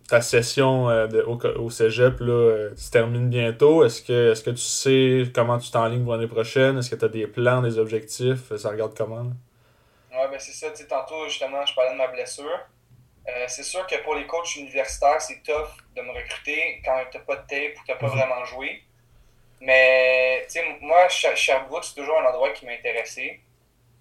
ta, 0.09 0.20
session 0.20 0.88
euh, 0.88 1.09
de, 1.09 1.20
au, 1.22 1.36
au, 1.36 1.68
cégep 1.68 2.20
là, 2.20 2.68
se 2.76 2.90
termine 2.90 3.28
bientôt. 3.28 3.84
Est-ce 3.84 4.02
que, 4.02 4.32
est 4.32 4.44
que 4.44 4.50
tu 4.50 4.57
sais 4.57 5.24
comment 5.34 5.59
tu 5.59 5.70
t'enlignes 5.70 6.04
pour 6.04 6.12
l'année 6.12 6.28
prochaine? 6.28 6.78
Est-ce 6.78 6.90
que 6.90 6.96
tu 6.96 7.04
as 7.04 7.09
des 7.09 7.26
plans, 7.26 7.61
des 7.61 7.78
objectifs? 7.78 8.54
Ça 8.57 8.70
regarde 8.70 8.96
comment? 8.96 9.24
Là? 9.24 9.30
Ouais, 10.12 10.28
ben 10.30 10.38
c'est 10.38 10.52
ça. 10.52 10.68
Tantôt, 10.88 11.24
justement, 11.26 11.66
je 11.66 11.74
parlais 11.74 11.92
de 11.92 11.98
ma 11.98 12.07
blessure. 12.07 12.61
C'est 13.49 13.62
sûr 13.62 13.87
que 13.87 13.97
pour 14.03 14.14
les 14.14 14.27
coachs 14.27 14.57
universitaires, 14.57 15.20
c'est 15.20 15.43
tough 15.43 15.68
de 15.95 16.03
me 16.03 16.12
recruter 16.12 16.81
quand 16.85 17.05
tu 17.11 17.18
n'as 17.18 17.24
pas 17.24 17.37
de 17.37 17.47
tape 17.47 17.77
ou 17.77 17.85
tu 17.85 17.91
n'as 17.91 17.97
pas 17.97 18.07
mhm. 18.07 18.16
vraiment 18.16 18.45
joué. 18.45 18.83
Mais, 19.61 20.45
tu 20.47 20.61
sais, 20.61 20.64
moi, 20.81 21.09
Sherbrooke, 21.09 21.85
c'est 21.85 21.95
toujours 21.95 22.20
un 22.20 22.27
endroit 22.27 22.51
qui 22.51 22.66
m'a 22.66 22.72
intéressé. 22.72 23.41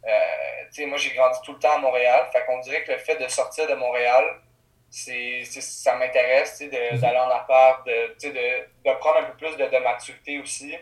Euh, 0.06 0.86
moi, 0.88 0.98
j'ai 0.98 1.14
grandi 1.14 1.40
tout 1.44 1.54
le 1.54 1.60
temps 1.60 1.76
à 1.76 1.78
Montréal. 1.80 2.28
Fait 2.32 2.46
qu'on 2.46 2.60
dirait 2.60 2.84
que 2.84 2.92
le 2.92 2.98
fait 2.98 3.16
de 3.16 3.28
sortir 3.28 3.68
de 3.68 3.74
Montréal, 3.74 4.42
c'est, 4.90 5.44
ça 5.46 5.96
m'intéresse 5.96 6.62
mhm. 6.62 7.00
d'aller 7.00 7.18
en 7.18 7.30
appart, 7.30 7.86
de, 7.86 8.16
de, 8.22 8.30
de, 8.32 8.94
prendre 9.00 9.18
un 9.18 9.24
peu 9.24 9.38
plus 9.38 9.58
de, 9.58 9.66
de 9.66 9.78
maturité 9.84 10.40
aussi. 10.40 10.76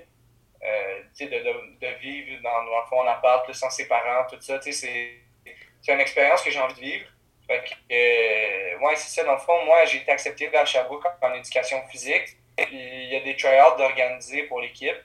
Euh, 0.63 1.01
de, 1.19 1.25
de, 1.25 1.99
vivre 1.99 2.41
dans, 2.41 2.63
dans 2.63 2.79
le 2.79 2.85
fond 2.89 3.01
en 3.01 3.07
appart, 3.07 3.51
sans 3.53 3.69
ses 3.69 3.87
parents, 3.87 4.25
tout 4.29 4.39
ça. 4.39 4.59
C'est, 4.61 4.71
c'est 4.71 5.93
une 5.93 5.99
expérience 5.99 6.41
que 6.41 6.49
j'ai 6.49 6.59
envie 6.59 6.75
de 6.75 6.79
vivre. 6.79 7.05
Fait 7.47 7.63
que, 7.63 7.73
euh, 7.93 8.79
ouais, 8.79 8.95
c'est 8.95 9.09
ça. 9.09 9.23
Dans 9.25 9.33
le 9.33 9.39
fond, 9.39 9.65
moi, 9.65 9.85
j'ai 9.85 9.97
été 9.97 10.11
accepté 10.11 10.55
à 10.55 10.65
Sherbrooke 10.65 11.05
en 11.21 11.33
éducation 11.33 11.81
physique. 11.89 12.37
il 12.71 13.09
y 13.11 13.15
a 13.15 13.19
des 13.21 13.35
tryouts 13.35 13.77
d'organiser 13.77 14.43
pour 14.43 14.61
l'équipe. 14.61 14.95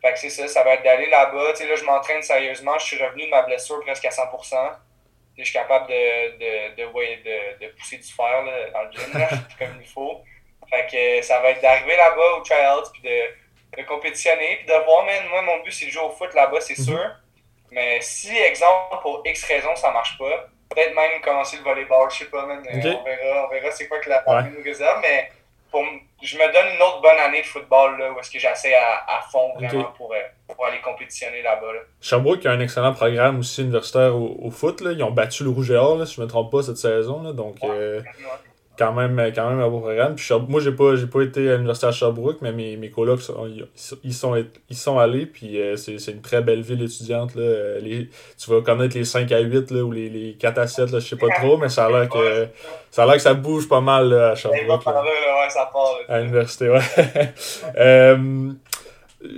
Fait 0.00 0.12
que 0.12 0.18
c'est 0.18 0.30
ça, 0.30 0.48
ça 0.48 0.64
va 0.64 0.74
être 0.74 0.82
d'aller 0.82 1.06
là-bas. 1.06 1.52
Tu 1.52 1.58
sais, 1.58 1.68
là, 1.68 1.76
je 1.76 1.84
m'entraîne 1.84 2.22
sérieusement. 2.22 2.78
Je 2.78 2.86
suis 2.86 3.02
revenu 3.02 3.24
de 3.24 3.30
ma 3.30 3.42
blessure 3.42 3.80
presque 3.80 4.04
à 4.04 4.10
100%. 4.10 4.72
Je 5.38 5.44
suis 5.44 5.52
capable 5.52 5.86
de, 5.86 6.38
de, 6.38 6.76
de, 6.76 6.84
de, 6.84 7.66
de 7.66 7.72
pousser 7.72 7.98
du 7.98 8.12
fer 8.12 8.42
là, 8.42 8.70
dans 8.70 8.82
le 8.82 8.92
gym, 8.92 9.18
là, 9.18 9.28
comme 9.58 9.78
il 9.80 9.86
faut. 9.86 10.22
Fait 10.68 10.86
que 10.90 11.24
ça 11.24 11.40
va 11.40 11.50
être 11.50 11.62
d'arriver 11.62 11.96
là-bas 11.96 12.36
au 12.36 12.40
tryouts, 12.40 12.90
puis 12.92 13.02
de, 13.02 13.78
de 13.80 13.86
compétitionner, 13.86 14.56
puis 14.56 14.66
de 14.66 14.84
voir, 14.84 15.04
man, 15.04 15.28
moi, 15.28 15.42
mon 15.42 15.62
but, 15.62 15.72
c'est 15.72 15.86
de 15.86 15.90
jouer 15.90 16.04
au 16.04 16.10
foot 16.10 16.32
là-bas, 16.34 16.60
c'est 16.60 16.78
mhm. 16.78 16.84
sûr. 16.84 17.10
Mais 17.70 18.00
si, 18.00 18.36
exemple, 18.36 18.98
pour 19.00 19.22
X 19.24 19.44
raison, 19.44 19.74
ça 19.76 19.90
marche 19.90 20.18
pas, 20.18 20.48
peut-être 20.74 20.94
même 20.94 21.20
commencer 21.22 21.56
le 21.58 21.62
volleyball, 21.62 22.10
je 22.10 22.18
sais 22.18 22.24
pas, 22.26 22.46
man, 22.46 22.62
on 22.66 22.80
verra, 22.80 23.46
on 23.46 23.48
verra 23.48 23.70
c'est 23.70 23.88
quoi 23.88 23.98
que 23.98 24.08
la 24.08 24.20
pandémie 24.20 24.50
ouais. 24.50 24.58
nous 24.58 24.64
réserve, 24.64 25.00
mais 25.02 25.30
pour, 25.72 25.82
je 26.22 26.36
me 26.36 26.52
donne 26.52 26.76
une 26.76 26.82
autre 26.82 27.00
bonne 27.00 27.18
année 27.18 27.40
de 27.40 27.46
football 27.46 27.98
là, 27.98 28.12
où 28.12 28.18
est-ce 28.20 28.30
que 28.30 28.38
j'essaie 28.38 28.74
à, 28.74 29.04
à 29.08 29.22
fond 29.22 29.54
vraiment 29.54 29.90
pour, 29.96 30.12
euh, 30.12 30.18
pour, 30.46 30.66
aller 30.66 30.80
compétitionner 30.80 31.42
là-bas. 31.42 31.72
Là. 31.72 31.80
Sherbrooke 32.00 32.44
a 32.46 32.52
un 32.52 32.60
excellent 32.60 32.92
programme 32.92 33.40
aussi 33.40 33.62
universitaire 33.62 34.14
au, 34.14 34.36
au 34.40 34.50
foot. 34.50 34.82
Là. 34.82 34.92
Ils 34.92 35.02
ont 35.02 35.10
battu 35.10 35.44
le 35.44 35.50
Rouge 35.50 35.70
et 35.70 35.76
Or, 35.76 35.96
là, 35.96 36.06
si 36.06 36.16
je 36.16 36.20
ne 36.20 36.26
me 36.26 36.30
trompe 36.30 36.52
pas, 36.52 36.62
cette 36.62 36.76
saison. 36.76 37.22
Là. 37.22 37.32
Donc, 37.32 37.56
euh, 37.64 38.02
quand 38.82 38.92
même, 38.92 39.32
quand 39.34 39.48
même 39.48 39.60
un 39.60 39.68
beau 39.68 39.80
programme. 39.80 40.16
Puis 40.16 40.28
moi, 40.48 40.60
j'ai 40.60 40.72
pas, 40.72 40.96
j'ai 40.96 41.06
pas 41.06 41.22
été 41.22 41.48
à 41.48 41.52
l'université 41.52 41.86
à 41.86 41.92
Sherbrooke, 41.92 42.38
mais 42.42 42.52
mes, 42.52 42.76
mes 42.76 42.90
colocs, 42.90 43.20
ils, 44.02 44.14
sont, 44.14 44.34
ils 44.68 44.76
sont 44.76 44.98
allés. 44.98 45.26
Puis 45.26 45.60
euh, 45.60 45.76
c'est, 45.76 45.98
c'est 45.98 46.12
une 46.12 46.20
très 46.20 46.42
belle 46.42 46.62
ville 46.62 46.82
étudiante. 46.82 47.34
Là. 47.36 47.42
Euh, 47.42 47.80
les, 47.80 48.08
tu 48.36 48.50
vas 48.50 48.60
connaître 48.60 48.96
les 48.96 49.04
5 49.04 49.30
à 49.30 49.38
8 49.38 49.70
là, 49.70 49.82
ou 49.82 49.92
les, 49.92 50.08
les 50.08 50.34
4 50.34 50.58
à 50.58 50.66
7, 50.66 50.90
là, 50.90 50.98
je 50.98 51.06
sais 51.06 51.16
pas 51.16 51.28
trop, 51.40 51.56
mais 51.56 51.68
ça 51.68 51.86
a 51.86 51.90
l'air 51.90 52.08
que 52.08 52.48
ça, 52.90 53.04
a 53.04 53.06
l'air 53.06 53.14
que 53.16 53.22
ça 53.22 53.34
bouge 53.34 53.68
pas 53.68 53.80
mal 53.80 54.08
là, 54.08 54.30
à 54.30 54.34
Sherbrooke. 54.34 54.82
à 56.08 56.20
l'université, 56.20 56.68
ouais. 56.68 56.80
euh, 57.78 58.52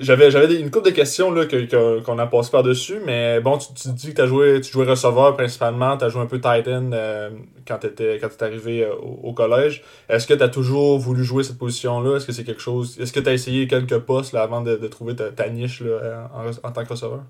j'avais 0.01 0.31
j'avais 0.31 0.55
une 0.55 0.71
couple 0.71 0.87
de 0.87 0.95
questions 0.95 1.31
là 1.31 1.47
que 1.47 2.01
qu'on 2.01 2.19
a 2.19 2.27
passé 2.27 2.51
par 2.51 2.63
dessus 2.63 3.01
mais 3.05 3.41
bon 3.41 3.59
tu, 3.59 3.73
tu 3.75 3.89
dis 3.89 4.15
que 4.15 4.23
tu 4.23 4.29
joué 4.29 4.61
tu 4.61 4.73
jouais 4.73 4.87
receveur 4.87 5.37
principalement 5.37 5.97
tu 5.99 6.05
as 6.05 6.09
joué 6.09 6.23
un 6.23 6.27
peu 6.27 6.41
Titan 6.41 6.91
euh, 6.93 7.31
quand 7.67 7.79
tu 7.79 7.89
étais 7.89 8.19
quand 8.21 8.29
es 8.29 8.43
arrivé 8.43 8.83
euh, 8.83 8.95
au, 8.95 9.33
collège. 9.33 9.83
Est-ce 10.09 10.27
que 10.27 10.35
tu 10.35 10.43
as 10.43 10.49
toujours 10.49 10.99
voulu 10.99 11.25
jouer 11.25 11.45
cette 11.45 11.59
position 11.59 12.01
là 12.01 12.17
est-ce 12.17 12.27
que 12.27 12.33
c'est 12.33 12.45
quelque 12.45 12.63
chose 12.63 12.99
est-ce 13.01 13.13
que 13.13 13.21
tu 13.21 13.29
as 13.29 13.33
essayé 13.33 13.67
quelques 13.67 13.99
postes 13.99 14.33
là 14.33 14.43
avant 14.43 14.63
de, 14.63 14.77
de 14.77 14.89
trouver 14.89 15.17
ta, 15.17 15.31
ta 15.31 15.49
niche 15.49 15.81
là, 15.81 16.29
en, 16.35 16.69
en, 16.69 16.73
tant 16.73 16.85
que 16.85 16.91
receveur? 16.91 17.23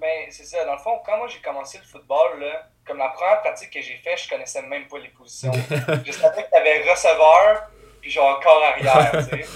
Ben 0.00 0.26
c'est 0.30 0.44
ça. 0.44 0.64
Dans 0.64 0.72
le 0.72 0.78
fond 0.78 0.98
quand 1.04 1.16
moi 1.18 1.26
j'ai 1.28 1.40
commencé 1.40 1.78
le 1.78 1.84
football 1.84 2.40
là 2.40 2.68
comme 2.86 2.98
la 2.98 3.08
première 3.08 3.40
pratique 3.40 3.70
que 3.70 3.80
j'ai 3.80 3.96
fait 3.96 4.16
je 4.16 4.28
connaissais 4.28 4.62
même 4.62 4.86
pas 4.86 4.98
les 4.98 5.08
positions. 5.08 5.52
Je 6.04 6.12
savais 6.12 6.44
que 6.44 6.48
tu 6.48 6.56
avais 6.56 6.88
receveur 6.88 7.70
puis 8.00 8.10
genre 8.10 8.38
corps 8.40 8.62
arrière 8.62 9.10
tu 9.28 9.42
sais 9.42 9.46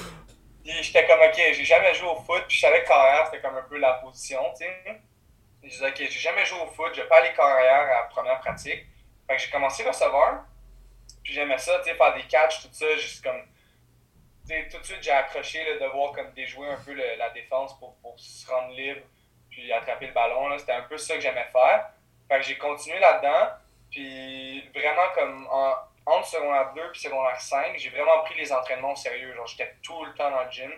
Puis 0.71 0.85
j'étais 0.85 1.05
comme, 1.05 1.19
ok, 1.21 1.35
j'ai 1.35 1.65
jamais 1.65 1.93
joué 1.95 2.09
au 2.09 2.15
foot, 2.15 2.45
puis 2.47 2.57
je 2.57 2.61
savais 2.61 2.85
que 2.85 2.89
carrière, 2.89 3.27
c'était 3.27 3.41
comme 3.41 3.57
un 3.57 3.63
peu 3.63 3.77
la 3.77 3.95
position, 3.95 4.41
tu 4.53 4.65
sais. 4.65 5.01
Je 5.65 5.69
disais, 5.69 5.89
ok, 5.89 5.97
j'ai 5.97 6.11
jamais 6.11 6.45
joué 6.45 6.61
au 6.61 6.69
foot, 6.69 6.95
je 6.95 7.03
vais 7.03 7.09
pas 7.09 7.19
aller 7.19 7.33
carrière 7.35 7.83
à 7.83 8.03
la 8.03 8.03
première 8.05 8.39
pratique. 8.39 8.87
Fait 9.27 9.37
que 9.37 9.43
j'ai 9.43 9.51
commencé 9.51 9.83
recevoir, 9.83 10.45
puis 11.25 11.33
j'aimais 11.33 11.59
ça, 11.59 11.81
tu 11.81 11.87
sais, 11.87 11.97
faire 11.97 12.15
des 12.15 12.23
catchs, 12.23 12.63
tout 12.63 12.69
ça, 12.71 12.87
juste 12.97 13.25
comme. 13.25 13.43
Tu 14.47 14.55
sais, 14.55 14.69
tout 14.71 14.79
de 14.79 14.85
suite, 14.85 15.03
j'ai 15.03 15.11
accroché 15.11 15.65
là, 15.65 15.87
de 15.87 15.93
voir 15.93 16.13
comme 16.13 16.33
déjouer 16.35 16.69
un 16.69 16.79
peu 16.85 16.95
la 16.95 17.31
défense 17.31 17.77
pour, 17.81 17.97
pour 17.97 18.19
se 18.21 18.49
rendre 18.49 18.73
libre, 18.75 19.01
puis 19.51 19.73
attraper 19.73 20.07
le 20.07 20.13
ballon, 20.13 20.57
C'était 20.57 20.73
un 20.73 20.83
peu 20.83 20.99
ça 20.99 21.17
que 21.17 21.21
j'aimais 21.21 21.49
faire. 21.51 21.91
Fait 22.29 22.39
que 22.39 22.43
j'ai 22.43 22.59
continué 22.59 23.01
là-dedans, 23.01 23.55
puis 23.91 24.69
vraiment 24.73 25.09
comme 25.17 25.49
en 25.51 25.75
entre 26.11 26.27
secondaire 26.27 26.73
2 26.75 26.83
et 26.95 26.99
secondaire 26.99 27.41
5, 27.41 27.79
j'ai 27.79 27.91
vraiment 27.91 28.23
pris 28.25 28.39
les 28.39 28.53
entraînements 28.53 28.93
au 28.93 28.97
sérieux. 28.97 29.35
Genre, 29.35 29.47
j'étais 29.47 29.75
tout 29.83 30.05
le 30.05 30.15
temps 30.15 30.31
dans 30.31 30.45
le 30.45 30.51
gym. 30.51 30.71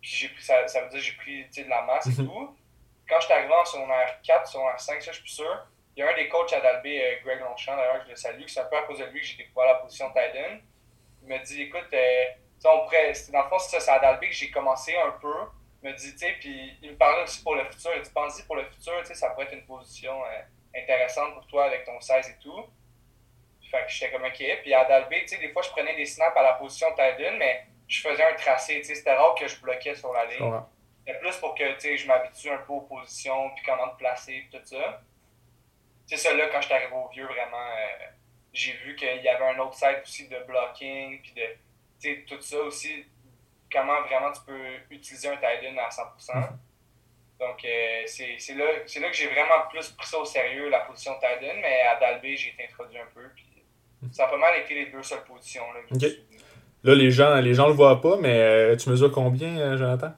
Puis 0.00 0.10
j'ai 0.10 0.28
pris, 0.28 0.42
ça, 0.42 0.66
ça 0.66 0.82
veut 0.82 0.88
dire 0.88 0.98
que 0.98 1.04
j'ai 1.04 1.12
pris 1.12 1.64
de 1.64 1.68
la 1.68 1.82
masse 1.82 2.06
et 2.06 2.22
mhm. 2.22 2.28
tout. 2.28 2.56
Quand 3.08 3.20
j'étais 3.20 3.34
arrivé 3.34 3.52
en 3.52 3.64
secondaire 3.64 4.20
4, 4.22 4.46
secondaire 4.46 4.80
5, 4.80 5.02
ça, 5.02 5.10
je 5.10 5.16
suis 5.16 5.22
plus 5.22 5.32
sûr. 5.32 5.66
Il 5.96 6.00
y 6.00 6.02
a 6.02 6.10
un 6.10 6.14
des 6.14 6.28
coachs 6.28 6.52
à 6.52 6.60
Dalbé, 6.60 7.04
euh, 7.04 7.16
Greg 7.24 7.40
Longchamp, 7.40 7.76
d'ailleurs, 7.76 8.02
je 8.04 8.10
le 8.10 8.16
salue, 8.16 8.44
c'est 8.46 8.60
un 8.60 8.64
peu 8.64 8.76
à 8.76 8.82
cause 8.82 8.98
de 8.98 9.04
lui 9.06 9.20
que 9.20 9.26
j'ai 9.26 9.36
découvert 9.36 9.66
la 9.66 9.74
position 9.74 10.08
Titan. 10.08 10.58
Il 11.22 11.28
m'a 11.28 11.38
dit, 11.38 11.62
écoute, 11.62 11.88
euh, 11.92 12.24
on 12.64 12.80
pourrait, 12.84 13.12
dans 13.32 13.42
le 13.42 13.48
fond, 13.48 13.58
c'est 13.58 13.90
à 13.90 13.98
Dalbé 13.98 14.28
que 14.28 14.34
j'ai 14.34 14.50
commencé 14.50 14.96
un 14.96 15.10
peu. 15.20 15.34
Il 15.82 15.90
m'a 15.90 15.96
dit, 15.96 16.12
tu 16.12 16.18
sais, 16.18 16.36
puis 16.40 16.78
il 16.82 16.92
me 16.92 16.96
parlait 16.96 17.22
aussi 17.22 17.42
pour 17.42 17.54
le 17.54 17.64
futur. 17.64 17.90
Il 17.96 18.02
dit, 18.02 18.10
pense-y 18.10 18.44
pour 18.44 18.56
le 18.56 18.64
futur, 18.64 18.94
tu 19.00 19.06
sais, 19.06 19.14
ça 19.14 19.30
pourrait 19.30 19.46
être 19.46 19.54
une 19.54 19.66
position 19.66 20.24
euh, 20.24 20.78
intéressante 20.80 21.34
pour 21.34 21.46
toi 21.46 21.64
avec 21.64 21.84
ton 21.84 22.00
16 22.00 22.28
et 22.28 22.42
tout. 22.42 22.64
Fait 23.70 23.84
que 23.86 23.92
j'étais 23.92 24.10
comme 24.10 24.24
OK. 24.24 24.42
Puis 24.62 24.74
à 24.74 24.84
Dalby, 24.84 25.20
tu 25.22 25.28
sais, 25.28 25.38
des 25.38 25.50
fois, 25.50 25.62
je 25.62 25.70
prenais 25.70 25.94
des 25.94 26.06
snaps 26.06 26.36
à 26.36 26.42
la 26.42 26.54
position 26.54 26.88
de 26.90 26.96
Tydon, 26.96 27.36
mais 27.38 27.66
je 27.86 28.00
faisais 28.00 28.24
un 28.24 28.34
tracé. 28.34 28.80
Tu 28.80 28.84
sais, 28.84 28.94
c'était 28.96 29.14
rare 29.14 29.34
que 29.34 29.46
je 29.46 29.60
bloquais 29.60 29.94
sur 29.94 30.12
la 30.12 30.24
ligne. 30.26 30.60
C'était 31.06 31.18
plus 31.18 31.36
pour 31.36 31.54
que, 31.54 31.72
tu 31.74 31.80
sais, 31.80 31.96
je 31.96 32.06
m'habitue 32.06 32.50
un 32.50 32.58
peu 32.58 32.72
aux 32.72 32.80
positions, 32.82 33.50
puis 33.50 33.64
comment 33.64 33.88
te 33.90 33.96
placer, 33.96 34.48
tout 34.50 34.58
ça. 34.64 35.02
C'est 36.06 36.16
ça, 36.16 36.34
là, 36.34 36.48
quand 36.48 36.60
j'étais 36.60 36.74
arrivé 36.74 36.92
au 36.92 37.08
vieux, 37.08 37.26
vraiment, 37.26 37.56
euh, 37.56 38.06
j'ai 38.52 38.72
vu 38.72 38.96
qu'il 38.96 39.22
y 39.22 39.28
avait 39.28 39.44
un 39.44 39.58
autre 39.60 39.74
side 39.74 40.00
aussi 40.02 40.28
de 40.28 40.38
blocking, 40.40 41.22
puis 41.22 41.32
de, 41.32 41.42
tu 42.00 42.14
sais, 42.14 42.24
tout 42.26 42.40
ça 42.40 42.58
aussi. 42.58 43.06
Comment 43.72 44.00
vraiment 44.02 44.32
tu 44.32 44.40
peux 44.44 44.80
utiliser 44.90 45.28
un 45.28 45.36
Tydon 45.36 45.78
à 45.78 45.88
100%. 45.88 46.16
Mm-hmm. 46.18 46.48
Donc, 47.38 47.64
euh, 47.64 48.02
c'est 48.06 48.54
là, 48.54 48.64
là 48.64 49.10
que 49.10 49.16
j'ai 49.16 49.28
vraiment 49.28 49.66
plus 49.70 49.88
pris 49.90 50.06
ça 50.06 50.18
au 50.18 50.24
sérieux, 50.24 50.68
la 50.68 50.80
position 50.80 51.12
de 51.12 51.60
mais 51.60 51.80
à 51.82 51.96
Dalby, 51.96 52.36
j'ai 52.36 52.50
été 52.50 52.64
introduit 52.64 52.98
un 52.98 53.06
peu. 53.14 53.30
Puis 53.34 53.46
ça 54.12 54.24
a 54.24 54.28
pas 54.28 54.36
mal 54.36 54.58
été 54.58 54.74
les 54.74 54.86
deux 54.86 55.02
seules 55.02 55.24
positions. 55.24 55.62
Là, 55.72 56.08
là 56.84 56.94
les 56.94 57.10
gens 57.10 57.34
les 57.36 57.54
gens 57.54 57.68
le 57.68 57.74
voient 57.74 58.00
pas, 58.00 58.16
mais 58.16 58.40
euh, 58.40 58.76
tu 58.76 58.88
mesures 58.88 59.12
combien, 59.12 59.58
euh, 59.58 59.76
Jonathan? 59.76 60.12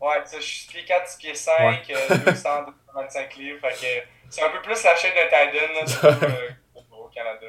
Ouais, 0.00 0.22
je 0.32 0.40
suis 0.40 0.68
6 0.68 0.84
4, 0.84 1.08
6 1.08 1.18
pieds 1.18 1.34
5, 1.34 1.92
200, 2.24 2.66
225 2.94 3.36
livres. 3.36 3.66
c'est 4.30 4.42
un 4.42 4.50
peu 4.50 4.62
plus 4.62 4.82
la 4.84 4.94
chaîne 4.94 5.12
de 5.12 5.90
Titan 5.90 6.08
euh, 6.22 6.76
au 6.92 7.08
Canada. 7.08 7.46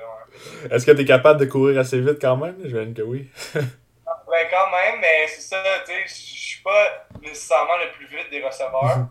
Est-ce 0.72 0.86
que 0.86 0.92
tu 0.92 1.02
es 1.02 1.06
capable 1.06 1.40
de 1.40 1.46
courir 1.46 1.80
assez 1.80 2.00
vite 2.00 2.18
quand 2.20 2.38
même? 2.38 2.56
Je 2.64 2.76
viens 2.76 2.92
que 2.92 3.04
oui. 3.04 3.30
ben 3.54 4.48
quand 4.50 4.72
même, 4.72 5.00
mais 5.00 5.28
c'est 5.28 5.42
ça, 5.42 5.62
tu 5.86 5.92
sais, 5.92 6.08
je 6.08 6.14
suis 6.14 6.64
pas 6.64 7.08
nécessairement 7.22 7.78
le 7.78 7.92
plus 7.92 8.08
vite 8.08 8.32
des 8.32 8.44
receveurs. 8.44 9.08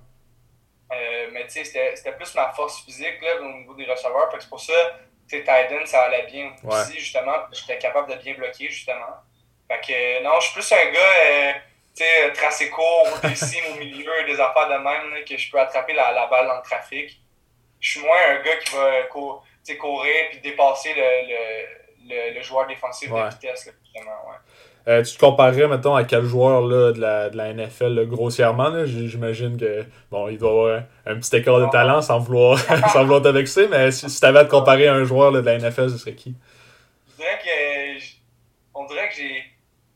mais 0.91 1.47
tu 1.47 1.65
sais, 1.65 1.95
c'était 1.95 2.13
plus 2.13 2.35
ma 2.35 2.53
force 2.53 2.83
physique 2.85 3.23
là, 3.23 3.41
au 3.41 3.53
niveau 3.53 3.75
des 3.75 3.85
receveurs. 3.85 4.29
C'est 4.41 4.49
pour 4.49 4.61
ça 4.61 4.73
Titan, 5.37 5.85
ça 5.85 6.05
allait 6.05 6.27
bien 6.27 6.53
aussi, 6.65 6.99
justement. 6.99 7.37
J'étais 7.53 7.79
capable 7.79 8.11
de 8.11 8.17
bien 8.17 8.35
bloquer, 8.35 8.69
justement. 8.69 9.17
Fait 9.69 9.81
que, 9.81 10.23
non, 10.23 10.41
je 10.41 10.47
suis 10.47 10.55
plus 10.55 10.73
un 10.73 10.91
gars, 10.91 11.01
euh, 11.27 11.53
tu 11.95 12.03
sais, 12.03 12.33
tracé 12.33 12.71
court, 12.71 13.19
des 13.23 13.35
cimes 13.35 13.75
au 13.75 13.79
milieu, 13.79 14.25
des 14.27 14.41
affaires 14.41 14.69
de 14.69 14.77
même, 14.77 15.25
que 15.25 15.37
je 15.37 15.51
peux 15.51 15.61
attraper 15.61 15.93
la, 15.93 16.13
la, 16.13 16.27
balle 16.27 16.47
dans 16.47 16.57
le 16.57 16.63
trafic. 16.63 17.21
Je 17.81 17.91
suis 17.91 18.01
moins 18.01 18.17
un 18.29 18.43
gars 18.43 18.57
qui 18.57 18.75
va 18.75 19.03
courir 19.05 20.29
puis 20.31 20.41
dépasser 20.41 20.95
le, 20.95 22.09
le, 22.09 22.35
le, 22.35 22.43
joueur 22.43 22.67
défensif 22.67 23.11
de 23.11 23.29
vitesse, 23.29 23.71
justement, 23.85 24.29
ouais. 24.29 24.37
Euh, 24.89 25.03
tu 25.03 25.17
te 25.17 25.21
comparerais, 25.21 25.69
mettons, 25.69 25.95
à 25.95 26.05
quel 26.05 26.25
joueur 26.25 26.63
là, 26.63 26.93
de, 26.93 27.01
la, 27.01 27.29
de 27.29 27.37
la 27.37 27.53
NFL, 27.53 28.07
grossièrement? 28.07 28.87
J'imagine 28.87 29.59
que, 29.59 29.85
bon, 30.11 30.29
il 30.29 30.39
doit 30.39 30.51
avoir 30.51 30.83
un, 31.05 31.17
petit 31.17 31.37
écart 31.37 31.61
de 31.61 31.67
talent 31.67 32.01
sans 32.01 32.19
vouloir, 32.19 32.59
sans 32.93 33.03
vouloir 33.03 33.21
te 33.21 33.29
vexer, 33.29 33.69
mais 33.69 33.91
si, 33.91 34.07
tu 34.07 34.25
avais 34.25 34.39
à 34.39 34.45
te 34.47 34.51
comparer 34.51 34.89
à 34.89 34.95
un 34.95 35.05
joueur 35.05 35.31
là, 35.31 35.43
de 35.43 35.47
la 35.47 35.59
NFL, 35.59 35.91
ce 35.91 35.99
serait 35.99 36.15
qui? 36.15 36.35
Je 37.11 37.17
dirais 37.17 37.39
que, 37.45 38.03
on 38.73 38.87
dirait 38.87 39.11
que 39.11 39.17
j'ai, 39.17 39.45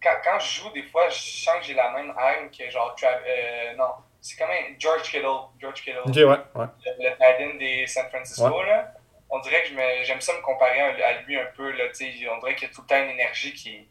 quand, 0.03 0.11
quand, 0.22 0.38
je 0.40 0.61
joue, 0.61 0.70
des 0.74 0.82
fois, 0.82 1.09
je 1.09 1.14
sens 1.14 1.55
que 1.61 1.66
j'ai 1.66 1.74
la 1.74 1.90
même 1.93 2.11
arme 2.11 2.51
que 2.51 2.68
genre. 2.70 2.95
Euh, 3.03 3.74
non, 3.78 3.93
c'est 4.20 4.36
quand 4.36 4.49
même 4.49 4.74
George 4.78 5.03
Kittle. 5.05 5.24
George 5.59 5.82
Kittle. 5.82 6.01
Ok, 6.05 6.16
ouais, 6.16 6.26
ouais. 6.26 6.66
Le, 6.86 7.53
le 7.55 7.59
des 7.59 7.86
San 7.86 8.09
Francisco, 8.11 8.62
là. 8.62 8.93
On 9.30 9.40
dirait 9.40 9.62
que 9.62 9.70
j'aime 10.03 10.20
ça 10.20 10.34
me 10.34 10.43
comparer 10.43 10.80
à 10.80 11.22
lui 11.22 11.38
un 11.38 11.47
peu, 11.57 11.70
là. 11.70 11.84
On 11.84 12.38
dirait 12.40 12.55
qu'il 12.55 12.68
y 12.68 12.70
a 12.70 12.74
tout 12.74 12.82
le 12.82 12.86
temps 12.86 13.03
une 13.03 13.11
énergie 13.11 13.55
qui, 13.55 13.88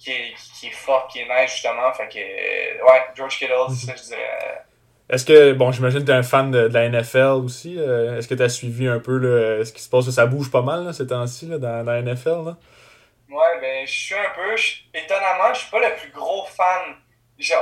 qui, 0.00 0.10
est, 0.10 0.34
qui 0.58 0.68
est 0.68 0.72
forte, 0.72 1.12
qui 1.12 1.20
est 1.20 1.28
nice, 1.28 1.52
justement. 1.52 1.92
Fait 1.92 2.08
que, 2.08 2.18
ouais, 2.18 3.02
George 3.14 3.38
Kittle, 3.38 3.54
c'est 3.68 3.86
ça, 3.86 3.94
je 3.96 4.02
dirais. 4.02 4.64
Est-ce 5.10 5.24
que, 5.24 5.52
bon, 5.52 5.72
j'imagine 5.72 6.00
que 6.00 6.04
tu 6.04 6.10
es 6.10 6.14
un 6.14 6.22
fan 6.22 6.50
de, 6.50 6.70
la 6.72 6.88
NFL 6.88 7.42
aussi. 7.44 7.76
Euh, 7.78 8.18
est-ce 8.18 8.26
que 8.28 8.34
tu 8.34 8.42
as 8.42 8.48
suivi 8.48 8.86
un 8.88 9.00
peu 9.00 9.18
là, 9.18 9.64
ce 9.64 9.72
qui 9.72 9.82
se 9.82 9.90
passe? 9.90 10.08
Ça 10.08 10.24
bouge 10.26 10.50
pas 10.50 10.62
mal 10.62 10.84
là, 10.84 10.92
ces 10.92 11.06
temps-ci 11.06 11.46
dans, 11.46 11.58
dans, 11.58 11.82
la 11.82 12.00
NFL? 12.00 12.44
Là? 12.46 12.56
Ouais, 13.28 13.60
ben, 13.60 13.86
je 13.86 13.92
suis 13.92 14.14
un 14.14 14.30
peu. 14.34 14.54
étonnamment, 14.94 15.52
je 15.52 15.60
suis 15.60 15.70
pas 15.70 15.80
le 15.80 15.94
plus 15.96 16.10
gros 16.10 16.44
fan. 16.46 16.94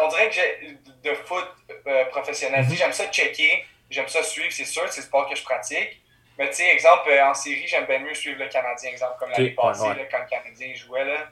on 0.03 0.09
dirait 0.09 0.29
que 0.29 0.35
j'ai 0.35 0.79
de 1.03 1.15
foot 1.15 1.47
euh, 1.87 2.05
professionnel. 2.07 2.65
Mm-hmm. 2.65 2.77
J'aime 2.77 2.93
ça 2.93 3.07
checker, 3.07 3.65
j'aime 3.91 4.09
ça 4.09 4.23
suivre, 4.23 4.49
c'est 4.51 4.65
sûr, 4.65 4.83
c'est 4.91 5.01
le 5.01 5.07
sport 5.07 5.29
que 5.29 5.35
je 5.35 5.43
pratique. 5.43 6.03
Mais 6.39 6.49
tu 6.51 6.57
sais, 6.57 6.71
exemple, 6.71 7.11
euh, 7.11 7.27
en 7.27 7.35
série, 7.35 7.67
j'aime 7.67 7.87
bien 7.87 7.99
mieux 7.99 8.15
suivre 8.15 8.39
le 8.39 8.49
Canadien, 8.49 8.91
exemple, 8.91 9.15
comme 9.19 9.31
l'année 9.31 9.51
passée, 9.51 9.89
quand 10.11 10.19
le 10.19 10.29
Canadien 10.29 10.75
jouait. 10.75 11.05
Là. 11.05 11.29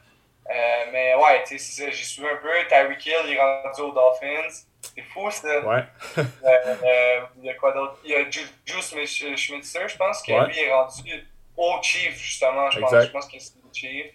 Mais 0.93 1.15
ouais, 1.15 1.43
tu 1.45 1.59
sais, 1.59 1.59
c'est 1.59 1.83
ça, 1.85 1.91
j'ai 1.91 2.05
suivi 2.05 2.29
un 2.29 2.37
peu. 2.37 2.49
Tyreek 2.69 3.07
Hill, 3.07 3.15
il 3.27 3.33
est 3.37 3.41
rendu 3.41 3.81
aux 3.81 3.93
Dolphins. 3.93 4.65
C'est 4.81 5.03
fou, 5.03 5.31
ça. 5.31 5.61
Ouais. 5.67 5.85
euh, 6.19 6.25
euh, 6.45 7.21
il 7.39 7.45
y 7.45 7.51
a 7.51 7.55
quoi 7.55 7.73
d'autre? 7.73 7.99
Il 8.05 8.11
y 8.11 8.15
a 8.15 8.31
Juice 8.31 8.95
Schmitzer, 9.37 9.89
je 9.89 9.97
pense, 9.97 10.23
qui 10.23 10.33
lui 10.33 10.59
est 10.59 10.73
rendu 10.73 11.27
au 11.57 11.83
Chief, 11.83 12.17
justement. 12.17 12.71
Je 12.71 12.81
pense, 12.81 12.93
je 12.93 13.11
pense 13.11 13.27
que 13.27 13.39
c'est 13.39 13.55
le 13.57 13.73
Chief. 13.73 14.07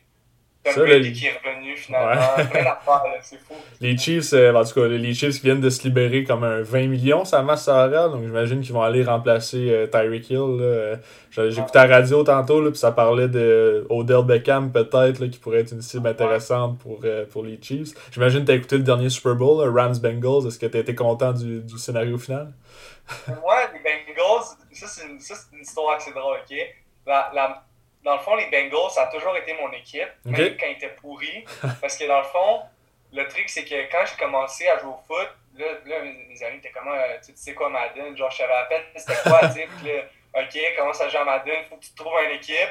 Ça, 0.63 0.83
le... 0.83 0.99
qui 0.99 1.25
est 1.25 1.39
revenu 1.43 1.75
finalement. 1.75 2.21
Ouais. 2.37 3.19
c'est 3.23 3.39
fou. 3.39 3.55
Les 3.81 3.97
Chiefs, 3.97 4.31
euh, 4.33 4.53
en 4.53 4.63
tout 4.63 4.75
cas, 4.75 4.87
les 4.87 5.13
Chiefs 5.15 5.41
viennent 5.41 5.59
de 5.59 5.71
se 5.71 5.83
libérer 5.83 6.23
comme 6.23 6.43
un 6.43 6.61
20 6.61 6.87
millions, 6.87 7.25
sa 7.25 7.41
masse 7.41 7.65
salariale. 7.65 8.11
Donc 8.11 8.21
j'imagine 8.21 8.61
qu'ils 8.61 8.73
vont 8.73 8.83
aller 8.83 9.03
remplacer 9.03 9.71
euh, 9.71 9.87
Tyreek 9.87 10.29
Hill. 10.29 10.99
J'écoutais 11.31 11.87
la 11.87 11.95
radio 11.95 12.23
tantôt, 12.23 12.61
là, 12.61 12.69
puis 12.69 12.79
ça 12.79 12.91
parlait 12.91 13.27
de 13.27 13.87
Odell 13.89 14.23
Beckham 14.23 14.71
peut-être, 14.71 15.25
qui 15.27 15.39
pourrait 15.39 15.61
être 15.61 15.71
une 15.71 15.81
cible 15.81 16.07
intéressante 16.07 16.77
pour, 16.77 16.99
euh, 17.05 17.25
pour 17.25 17.43
les 17.43 17.57
Chiefs. 17.61 17.93
J'imagine 18.11 18.41
que 18.41 18.45
tu 18.45 18.51
as 18.51 18.55
écouté 18.55 18.77
le 18.77 18.83
dernier 18.83 19.09
Super 19.09 19.35
Bowl, 19.35 19.67
Rams 19.67 19.97
Bengals. 19.97 20.47
Est-ce 20.47 20.59
que 20.59 20.67
tu 20.67 20.77
été 20.77 20.93
content 20.93 21.33
du, 21.33 21.61
du 21.61 21.77
scénario 21.77 22.17
final? 22.17 22.53
ouais, 23.27 23.67
les 23.73 23.79
Bengals, 23.79 24.45
ça 24.73 24.87
c'est 24.87 25.05
une, 25.05 25.19
une, 25.53 25.61
histoire 25.61 25.95
assez 25.95 26.11
drôle, 26.11 26.37
ok? 26.37 26.57
La, 27.07 27.31
la 27.33 27.63
dans 28.03 28.13
le 28.13 28.19
fond, 28.19 28.35
les 28.35 28.47
Bengals, 28.47 28.89
ça 28.89 29.03
a 29.03 29.07
toujours 29.07 29.35
été 29.37 29.53
mon 29.53 29.71
équipe, 29.71 30.09
même 30.25 30.57
quand 30.57 30.65
ils 30.67 30.73
étaient 30.73 30.95
pourris. 31.01 31.45
parce 31.81 31.97
que 31.97 32.05
dans 32.07 32.19
le 32.19 32.25
fond, 32.25 32.61
le 33.13 33.27
truc, 33.27 33.47
c'est 33.47 33.63
que 33.63 33.91
quand 33.91 34.03
j'ai 34.05 34.23
commencé 34.23 34.67
à 34.67 34.79
jouer 34.79 34.89
au 34.89 34.99
foot, 35.05 35.29
là, 35.55 35.65
là 35.85 36.01
mes 36.01 36.43
amis 36.43 36.57
étaient 36.57 36.71
comme, 36.71 36.87
euh, 36.87 37.17
tu 37.23 37.31
sais 37.35 37.53
quoi, 37.53 37.69
Madden? 37.69 38.15
Genre, 38.17 38.31
je 38.31 38.37
savais 38.37 38.53
à 38.53 38.65
peine 38.65 38.81
c'était 38.95 39.21
quoi, 39.23 39.39
tu 39.47 39.53
sais. 39.53 39.67
Puis 39.77 39.91
là, 39.91 40.03
OK, 40.41 40.77
commence 40.77 41.01
à 41.01 41.09
jouer 41.09 41.19
à 41.19 41.25
Madden, 41.25 41.65
faut 41.69 41.75
que 41.75 41.83
tu 41.83 41.93
trouves 41.93 42.13
une 42.25 42.35
équipe. 42.35 42.69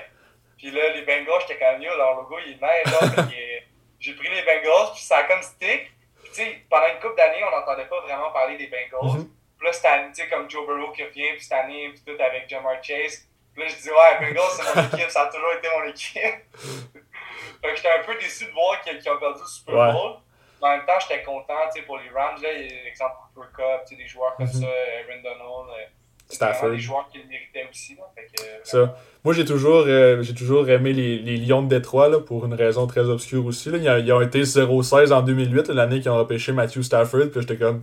Puis 0.58 0.70
là, 0.70 0.92
les 0.94 1.02
Bengals, 1.02 1.40
j'étais 1.46 1.58
comme, 1.58 1.80
yo, 1.80 1.96
leur 1.96 2.14
logo, 2.16 2.36
il 2.44 2.52
est 2.52 2.60
nice, 2.60 3.34
J'ai 4.00 4.14
pris 4.14 4.28
les 4.28 4.42
Bengals, 4.42 4.92
puis 4.94 5.02
ça 5.02 5.18
a 5.18 5.22
comme 5.24 5.42
stick. 5.42 5.92
Puis, 6.22 6.30
tu 6.30 6.34
sais, 6.34 6.62
pendant 6.70 6.88
une 6.88 7.00
couple 7.00 7.16
d'années, 7.16 7.44
on 7.44 7.50
n'entendait 7.50 7.84
pas 7.84 8.00
vraiment 8.00 8.30
parler 8.30 8.56
des 8.56 8.66
Bengals. 8.66 9.20
Mm 9.20 9.28
Puis 9.58 9.66
là, 9.66 9.72
cette 9.72 9.84
année, 9.84 10.08
tu 10.14 10.22
sais, 10.22 10.28
comme 10.28 10.50
Joe 10.50 10.66
Burrow 10.66 10.90
qui 10.92 11.04
revient, 11.04 11.32
puis 11.32 11.42
cette 11.42 11.52
année, 11.52 11.90
puis 11.90 12.02
tout 12.04 12.22
avec 12.22 12.48
Jamar 12.48 12.82
Chase 12.82 13.29
là, 13.56 13.66
je 13.68 13.76
dis, 13.76 13.90
ouais, 13.90 14.18
Bengals, 14.20 14.50
c'est 14.52 14.74
mon 14.74 14.86
équipe, 14.86 15.10
ça 15.10 15.22
a 15.22 15.26
toujours 15.26 15.52
été 15.52 15.68
mon 15.76 15.84
équipe. 15.88 16.20
fait 17.62 17.70
que 17.70 17.76
j'étais 17.76 17.90
un 17.90 18.04
peu 18.04 18.14
déçu 18.14 18.46
de 18.46 18.52
voir 18.52 18.80
qu'ils 18.82 19.10
ont 19.10 19.18
perdu 19.18 19.40
le 19.40 19.46
Super 19.46 19.92
Bowl. 19.92 20.16
Mais 20.62 20.68
en 20.68 20.76
même 20.76 20.86
temps, 20.86 21.00
j'étais 21.00 21.22
content 21.22 21.54
pour 21.86 21.98
les 21.98 22.10
Rams. 22.10 22.40
Là, 22.42 22.48
exemple, 22.86 23.16
Cooper 23.34 23.48
Cup, 23.56 23.98
des 23.98 24.06
joueurs 24.06 24.36
comme 24.36 24.46
mm 24.46 24.50
-hmm. 24.50 24.60
ça, 24.60 24.66
Aaron 24.66 25.22
Donald. 25.22 25.70
Euh, 25.70 25.86
Stafford. 26.30 26.70
des 26.70 26.78
joueurs 26.78 27.08
qui 27.08 27.18
le 27.18 27.24
méritaient 27.24 27.66
aussi. 27.68 27.96
Là, 27.96 28.04
fait 28.14 28.26
que, 28.26 28.42
ça. 28.64 28.94
Moi, 29.24 29.34
j'ai 29.34 29.44
toujours, 29.44 29.84
euh, 29.86 30.22
j'ai 30.22 30.32
toujours 30.32 30.68
aimé 30.70 30.92
les, 30.92 31.18
les 31.18 31.36
Lions 31.36 31.62
de 31.62 31.68
Détroit 31.68 32.08
là, 32.08 32.20
pour 32.20 32.46
une 32.46 32.54
raison 32.54 32.86
très 32.86 33.08
obscure 33.08 33.44
aussi. 33.44 33.70
Là. 33.70 33.98
Ils, 33.98 34.12
ont 34.12 34.20
été 34.20 34.42
0-16 34.42 35.12
en 35.12 35.22
2008, 35.22 35.68
l'année 35.68 36.00
qu'ils 36.00 36.10
ont 36.10 36.16
repêché 36.16 36.52
Matthew 36.52 36.82
Stafford. 36.82 37.28
Puis 37.30 37.42
j'étais 37.42 37.56
comme 37.56 37.82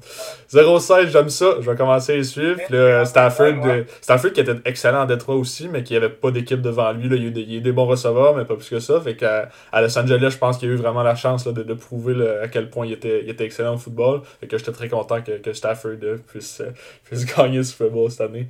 0-16, 0.51 1.09
j'aime 1.09 1.29
ça, 1.29 1.57
je 1.59 1.69
vais 1.69 1.77
commencer 1.77 2.13
à 2.13 2.15
les 2.15 2.23
suivre. 2.23 2.57
Puis 2.65 2.75
là, 2.75 3.05
Stafford, 3.05 3.53
Stafford 4.01 4.31
qui 4.31 4.41
était 4.41 4.55
excellent 4.65 5.03
en 5.03 5.05
Détroit 5.05 5.35
aussi, 5.35 5.67
mais 5.67 5.83
qui 5.83 5.95
avait 5.95 6.09
pas 6.09 6.31
d'équipe 6.31 6.61
devant 6.61 6.91
lui. 6.91 7.07
Là. 7.07 7.15
Il, 7.15 7.21
y 7.21 7.25
a 7.25 7.29
eu 7.29 7.31
des, 7.31 7.41
il 7.41 7.61
des 7.61 7.71
bons 7.71 7.85
receveurs, 7.85 8.35
mais 8.35 8.45
pas 8.45 8.55
plus 8.55 8.69
que 8.69 8.79
ça. 8.79 8.99
Fait 8.99 9.15
qu'à 9.15 9.49
à 9.71 9.81
Los 9.81 9.97
Angeles, 9.97 10.29
je 10.31 10.37
pense 10.37 10.57
qu'il 10.57 10.69
a 10.69 10.73
eu 10.73 10.75
vraiment 10.75 11.03
la 11.03 11.15
chance 11.15 11.45
là, 11.45 11.51
de, 11.51 11.61
de 11.61 11.73
prouver 11.73 12.15
à 12.41 12.47
quel 12.47 12.69
point 12.69 12.87
il 12.87 12.93
était, 12.93 13.21
il 13.23 13.29
était 13.29 13.45
excellent 13.45 13.75
au 13.75 13.77
football. 13.77 14.21
Fait 14.39 14.47
que 14.47 14.57
j'étais 14.57 14.71
très 14.71 14.89
content 14.89 15.21
que, 15.21 15.37
que 15.37 15.53
Stafford 15.53 15.91
euh, 16.03 16.17
puisse, 16.27 16.61
euh, 16.61 16.71
puisse 17.03 17.25
gagner 17.37 17.57
le 17.57 17.63
Super 17.63 17.89
Bowl 17.89 18.09
cette 18.09 18.21
année. 18.21 18.47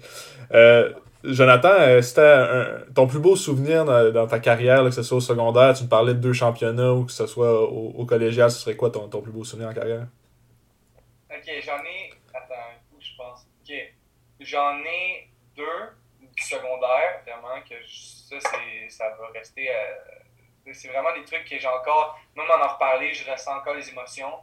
Euh, 0.53 0.89
Jonathan, 1.23 1.69
euh, 1.71 2.01
c'était 2.01 2.93
ton 2.93 3.07
plus 3.07 3.19
beau 3.19 3.35
souvenir 3.35 3.85
dans, 3.85 4.27
ta 4.27 4.39
carrière, 4.39 4.83
que 4.83 4.91
ce 4.91 5.03
soit 5.03 5.17
au 5.17 5.21
secondaire, 5.21 5.73
tu 5.73 5.83
me 5.83 5.89
parlais 5.89 6.13
de 6.13 6.19
deux 6.19 6.33
championnats 6.33 6.93
ou 6.93 7.05
que 7.05 7.11
ce 7.11 7.25
soit 7.25 7.61
au, 7.61 8.05
collégial, 8.05 8.51
ce 8.51 8.59
serait 8.59 8.75
quoi 8.75 8.91
ton, 8.91 9.07
plus 9.07 9.31
beau 9.31 9.43
souvenir 9.43 9.69
en 9.69 9.73
carrière? 9.73 10.07
Ok, 11.29 11.51
j'en 11.63 11.83
ai. 11.83 12.13
Attends, 12.33 12.55
où 12.93 12.97
je 12.99 13.09
pense. 13.17 13.47
Ok, 13.61 13.75
j'en 14.39 14.79
ai 14.79 15.29
deux 15.55 15.63
du 16.21 16.43
secondaire, 16.43 17.21
vraiment, 17.25 17.61
que 17.67 17.75
ça, 17.87 18.39
ça 18.89 19.05
va 19.19 19.27
rester. 19.33 19.69
Euh, 19.69 20.73
c'est 20.73 20.89
vraiment 20.89 21.13
des 21.13 21.23
trucs 21.23 21.45
que 21.45 21.57
j'ai 21.57 21.67
encore. 21.67 22.19
Même 22.35 22.45
en 22.49 22.63
en 22.63 22.73
reparler, 22.73 23.13
je 23.13 23.29
ressens 23.29 23.57
encore 23.57 23.73
les 23.73 23.89
émotions. 23.89 24.33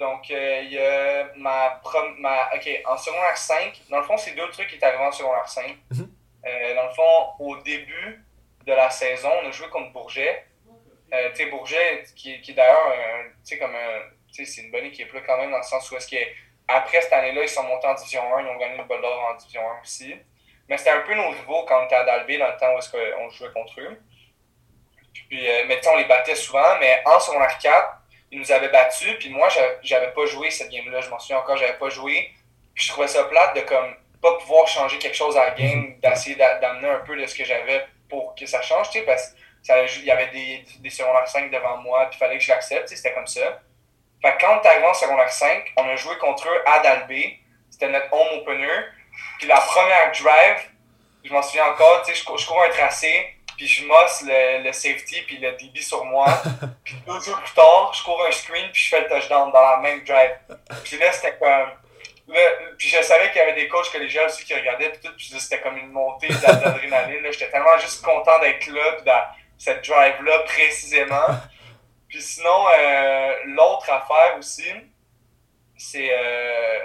Donc, 0.00 0.30
euh, 0.30 0.62
il 0.64 0.72
y 0.72 0.78
a 0.78 1.28
ma, 1.36 1.78
ma. 2.16 2.50
Ok, 2.54 2.66
en 2.86 2.96
secondaire 2.96 3.36
5, 3.36 3.82
dans 3.90 3.98
le 3.98 4.04
fond, 4.04 4.16
c'est 4.16 4.30
deux 4.30 4.48
trucs 4.48 4.68
qui 4.68 4.76
est 4.76 4.82
arrivé 4.82 5.04
en 5.04 5.12
secondaire 5.12 5.46
5. 5.46 5.76
Mhm. 5.90 6.10
Euh, 6.46 6.74
dans 6.74 6.86
le 6.86 6.94
fond, 6.94 7.28
au 7.38 7.56
début 7.58 8.24
de 8.64 8.72
la 8.72 8.88
saison, 8.88 9.28
on 9.42 9.48
a 9.48 9.50
joué 9.50 9.68
contre 9.68 9.92
Bourget. 9.92 10.46
Euh, 11.12 11.28
tu 11.30 11.36
sais, 11.36 11.50
Bourget, 11.50 12.04
qui, 12.16 12.40
qui 12.40 12.52
est 12.52 12.54
d'ailleurs, 12.54 12.94
tu 13.44 13.56
sais, 13.56 13.58
comme 13.58 13.76
c'est 14.32 14.62
une 14.62 14.70
bonne 14.70 14.86
équipe 14.86 15.12
là 15.12 15.20
quand 15.20 15.36
même, 15.36 15.50
dans 15.50 15.58
le 15.58 15.62
sens 15.64 15.90
où 15.90 15.96
est-ce 15.96 16.08
que. 16.08 16.16
Après 16.66 17.02
cette 17.02 17.12
année-là, 17.12 17.42
ils 17.42 17.48
sont 17.48 17.64
montés 17.64 17.88
en 17.88 17.94
Division 17.94 18.22
1, 18.36 18.42
ils 18.42 18.46
ont 18.46 18.56
gagné 18.56 18.76
le 18.78 18.84
bol 18.84 19.02
d'or 19.02 19.28
en 19.28 19.34
Division 19.34 19.60
1 19.68 19.80
aussi. 19.82 20.14
Mais 20.68 20.78
c'était 20.78 20.90
un 20.90 21.00
peu 21.00 21.14
nos 21.14 21.28
rivaux 21.30 21.64
quand 21.66 21.82
on 21.82 21.84
était 21.84 21.96
à 21.96 22.04
Dalby, 22.04 22.38
dans 22.38 22.46
le 22.46 22.56
temps 22.56 22.72
où 22.74 22.78
est-ce 22.78 22.90
qu'on 22.90 23.28
jouait 23.30 23.52
contre 23.52 23.80
eux. 23.80 24.00
Puis, 25.28 25.46
mais 25.66 25.80
tu 25.80 25.88
on 25.88 25.96
les 25.96 26.04
battait 26.04 26.36
souvent, 26.36 26.78
mais 26.78 27.02
en 27.04 27.18
secondaire 27.18 27.58
4, 27.58 27.99
ils 28.30 28.38
nous 28.38 28.52
avaient 28.52 28.68
battus, 28.68 29.16
puis 29.18 29.28
moi, 29.30 29.48
j'avais 29.82 30.12
pas 30.12 30.26
joué 30.26 30.50
cette 30.50 30.70
game-là, 30.70 31.00
je 31.00 31.10
m'en 31.10 31.18
souviens 31.18 31.38
encore, 31.38 31.56
j'avais 31.56 31.78
pas 31.78 31.88
joué. 31.88 32.30
Puis 32.74 32.84
je 32.84 32.92
trouvais 32.92 33.08
ça 33.08 33.24
plate 33.24 33.56
de 33.56 33.60
comme 33.62 33.94
pas 34.22 34.34
pouvoir 34.38 34.68
changer 34.68 34.98
quelque 34.98 35.16
chose 35.16 35.36
à 35.36 35.46
la 35.46 35.50
game, 35.52 35.80
mhm. 35.80 36.00
d'essayer 36.00 36.36
d'amener 36.36 36.88
un 36.88 37.00
peu 37.00 37.16
de 37.16 37.26
ce 37.26 37.34
que 37.34 37.44
j'avais 37.44 37.86
pour 38.08 38.34
que 38.34 38.46
ça 38.46 38.60
change, 38.62 38.90
tu 38.90 38.98
sais, 38.98 39.04
parce 39.04 39.34
qu'il 39.62 40.04
y 40.04 40.10
avait 40.10 40.28
des, 40.28 40.64
des 40.80 40.90
secondaires 40.90 41.28
5 41.28 41.50
devant 41.50 41.78
moi, 41.78 42.06
puis 42.06 42.16
il 42.16 42.18
fallait 42.18 42.38
que 42.38 42.44
je 42.44 42.50
l'accepte, 42.50 42.88
c'était 42.88 43.12
comme 43.12 43.26
ça. 43.26 43.60
Fait 44.22 44.36
que 44.36 44.40
quand 44.40 44.58
on 44.58 44.62
est 44.62 44.66
arrivé 44.66 44.86
en 44.86 44.94
secondaire 44.94 45.32
5, 45.32 45.72
on 45.76 45.88
a 45.88 45.96
joué 45.96 46.16
contre 46.18 46.48
eux 46.48 46.62
à 46.66 46.80
Dalby, 46.80 47.38
c'était 47.70 47.88
notre 47.88 48.12
home 48.12 48.40
opener, 48.40 48.84
puis 49.38 49.48
la 49.48 49.60
première 49.60 50.12
drive, 50.12 50.70
je 51.24 51.32
m'en 51.32 51.42
souviens 51.42 51.66
encore, 51.66 52.02
tu 52.02 52.14
sais, 52.14 52.20
je, 52.20 52.42
je 52.42 52.46
cours 52.46 52.62
un 52.62 52.68
tracé, 52.70 53.34
puis 53.60 53.68
je 53.68 53.84
mosse 53.84 54.22
le, 54.22 54.62
le, 54.64 54.72
safety 54.72 55.20
puis 55.26 55.36
le 55.36 55.52
DB 55.52 55.82
sur 55.82 56.02
moi. 56.06 56.24
puis 56.82 56.94
deux 57.06 57.20
jours 57.20 57.38
plus 57.42 57.52
tard, 57.52 57.92
je 57.92 58.02
cours 58.02 58.24
un 58.26 58.32
screen 58.32 58.70
puis 58.72 58.84
je 58.84 58.88
fais 58.88 59.02
le 59.02 59.08
touchdown 59.08 59.52
dans 59.52 59.60
la 59.60 59.76
même 59.80 60.02
drive. 60.02 60.30
Puis 60.82 60.96
là, 60.96 61.12
c'était 61.12 61.36
comme. 61.36 61.68
puis 62.78 62.88
je 62.88 63.02
savais 63.02 63.28
qu'il 63.28 63.36
y 63.36 63.40
avait 63.40 63.60
des 63.60 63.68
coachs 63.68 63.92
collégiaux 63.92 64.22
aussi 64.24 64.46
qui 64.46 64.54
regardaient, 64.54 64.88
puis 64.88 65.00
tout, 65.02 65.14
puis 65.14 65.30
c'était 65.38 65.60
comme 65.60 65.76
une 65.76 65.90
montée 65.90 66.28
d'adrénaline. 66.28 67.22
J'étais 67.32 67.50
tellement 67.50 67.76
juste 67.78 68.02
content 68.02 68.38
d'être 68.38 68.66
là, 68.68 68.92
puis 68.92 69.04
dans 69.04 69.24
cette 69.58 69.86
drive-là 69.86 70.38
précisément. 70.44 71.28
Puis 72.08 72.22
sinon, 72.22 72.64
euh, 72.78 73.34
l'autre 73.44 73.90
affaire 73.90 74.38
aussi, 74.38 74.72
c'est. 75.76 76.08
Euh, 76.10 76.78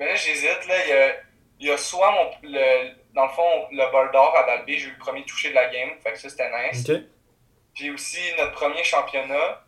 ben 0.00 0.08
là, 0.08 0.16
j'hésite, 0.16 0.66
là. 0.66 0.74
Il 0.84 0.88
y 0.88 0.92
a, 0.94 1.12
il 1.60 1.68
y 1.68 1.70
a 1.70 1.78
soit 1.78 2.10
mon, 2.10 2.28
le, 2.42 3.01
dans 3.14 3.26
le 3.26 3.32
fond, 3.32 3.66
le 3.70 3.90
bol 3.90 4.10
d'or 4.10 4.36
à 4.36 4.44
Dalby, 4.44 4.78
j'ai 4.78 4.88
eu 4.88 4.92
le 4.92 4.98
premier 4.98 5.24
touché 5.24 5.50
de 5.50 5.54
la 5.54 5.68
game. 5.68 5.90
Fait 6.02 6.12
que 6.12 6.18
ça, 6.18 6.28
c'était 6.28 6.50
nice. 6.50 6.90
Puis 7.74 7.90
aussi, 7.90 8.20
notre 8.38 8.52
premier 8.52 8.82
championnat, 8.84 9.62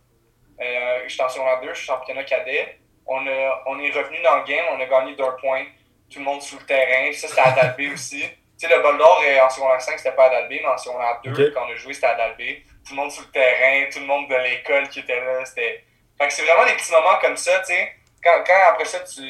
euh, 0.60 1.00
j'étais 1.06 1.22
en 1.22 1.28
secondaire 1.28 1.60
2, 1.60 1.68
je 1.68 1.78
suis 1.78 1.86
championnat 1.86 2.24
cadet. 2.24 2.78
On, 3.06 3.26
a, 3.26 3.62
on 3.66 3.78
est 3.78 3.90
revenu 3.90 4.20
dans 4.22 4.38
le 4.38 4.44
game, 4.44 4.64
on 4.72 4.80
a 4.80 4.86
gagné 4.86 5.14
d'un 5.16 5.32
point. 5.32 5.64
Tout 6.10 6.20
le 6.20 6.24
monde 6.24 6.42
sous 6.42 6.58
le 6.58 6.64
terrain. 6.64 7.12
Ça, 7.12 7.28
c'était 7.28 7.40
à 7.40 7.50
Dalby 7.52 7.88
aussi. 7.92 8.22
Tu 8.22 8.68
sais, 8.68 8.74
le 8.74 8.82
bol 8.82 8.96
d'or 8.96 9.20
en 9.42 9.50
secondaire 9.50 9.80
5, 9.80 9.98
c'était 9.98 10.12
pas 10.12 10.26
à 10.26 10.30
Dalby, 10.30 10.60
mais 10.62 10.68
en 10.68 10.78
secondaire 10.78 11.20
2, 11.24 11.50
quand 11.50 11.66
on 11.66 11.72
a 11.72 11.76
joué, 11.76 11.92
c'était 11.92 12.06
à 12.06 12.14
Dalby. 12.14 12.62
Tout 12.86 12.94
le 12.94 12.96
monde 12.96 13.10
sous 13.10 13.22
le 13.22 13.30
terrain, 13.30 13.88
tout 13.90 14.00
le 14.00 14.06
monde 14.06 14.28
de 14.28 14.36
l'école 14.36 14.88
qui 14.88 15.00
était 15.00 15.20
là. 15.20 15.44
C'était... 15.44 15.84
Fait 16.18 16.28
que 16.28 16.32
c'est 16.32 16.44
vraiment 16.44 16.64
des 16.64 16.74
petits 16.74 16.92
moments 16.92 17.18
comme 17.20 17.36
ça, 17.36 17.58
tu 17.60 17.74
sais. 17.74 17.92
Quand, 18.22 18.42
quand 18.46 18.70
après 18.70 18.84
ça, 18.84 19.00
tu, 19.00 19.22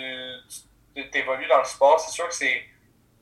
tu 0.94 1.18
évolues 1.18 1.46
dans 1.46 1.58
le 1.58 1.64
sport, 1.64 1.98
c'est 1.98 2.12
sûr 2.12 2.28
que 2.28 2.34
c'est 2.34 2.62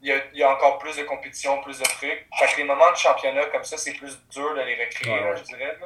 il 0.02 0.08
y, 0.08 0.12
a, 0.12 0.16
il 0.32 0.38
y, 0.40 0.42
a, 0.42 0.50
encore 0.50 0.78
plus 0.78 0.96
de 0.96 1.04
compétition, 1.04 1.62
plus 1.62 1.78
de 1.78 1.84
trucs. 1.84 2.26
Fait 2.38 2.46
que 2.52 2.56
les 2.58 2.64
moments 2.64 2.90
de 2.90 2.96
championnat 2.96 3.46
comme 3.46 3.62
ça, 3.62 3.76
c'est 3.76 3.92
plus 3.92 4.18
dur 4.30 4.54
de 4.54 4.60
les 4.60 4.84
recréer, 4.84 5.22
je 5.36 5.42
dirais. 5.44 5.78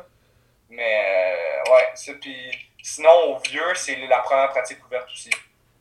Mais 0.70 1.34
ouais, 1.70 1.88
ça. 1.94 2.12
Puis 2.20 2.70
sinon, 2.82 3.10
au 3.10 3.38
vieux, 3.38 3.74
c'est 3.74 3.96
la 4.06 4.18
première 4.20 4.48
pratique 4.48 4.84
ouverte 4.86 5.08
aussi. 5.12 5.30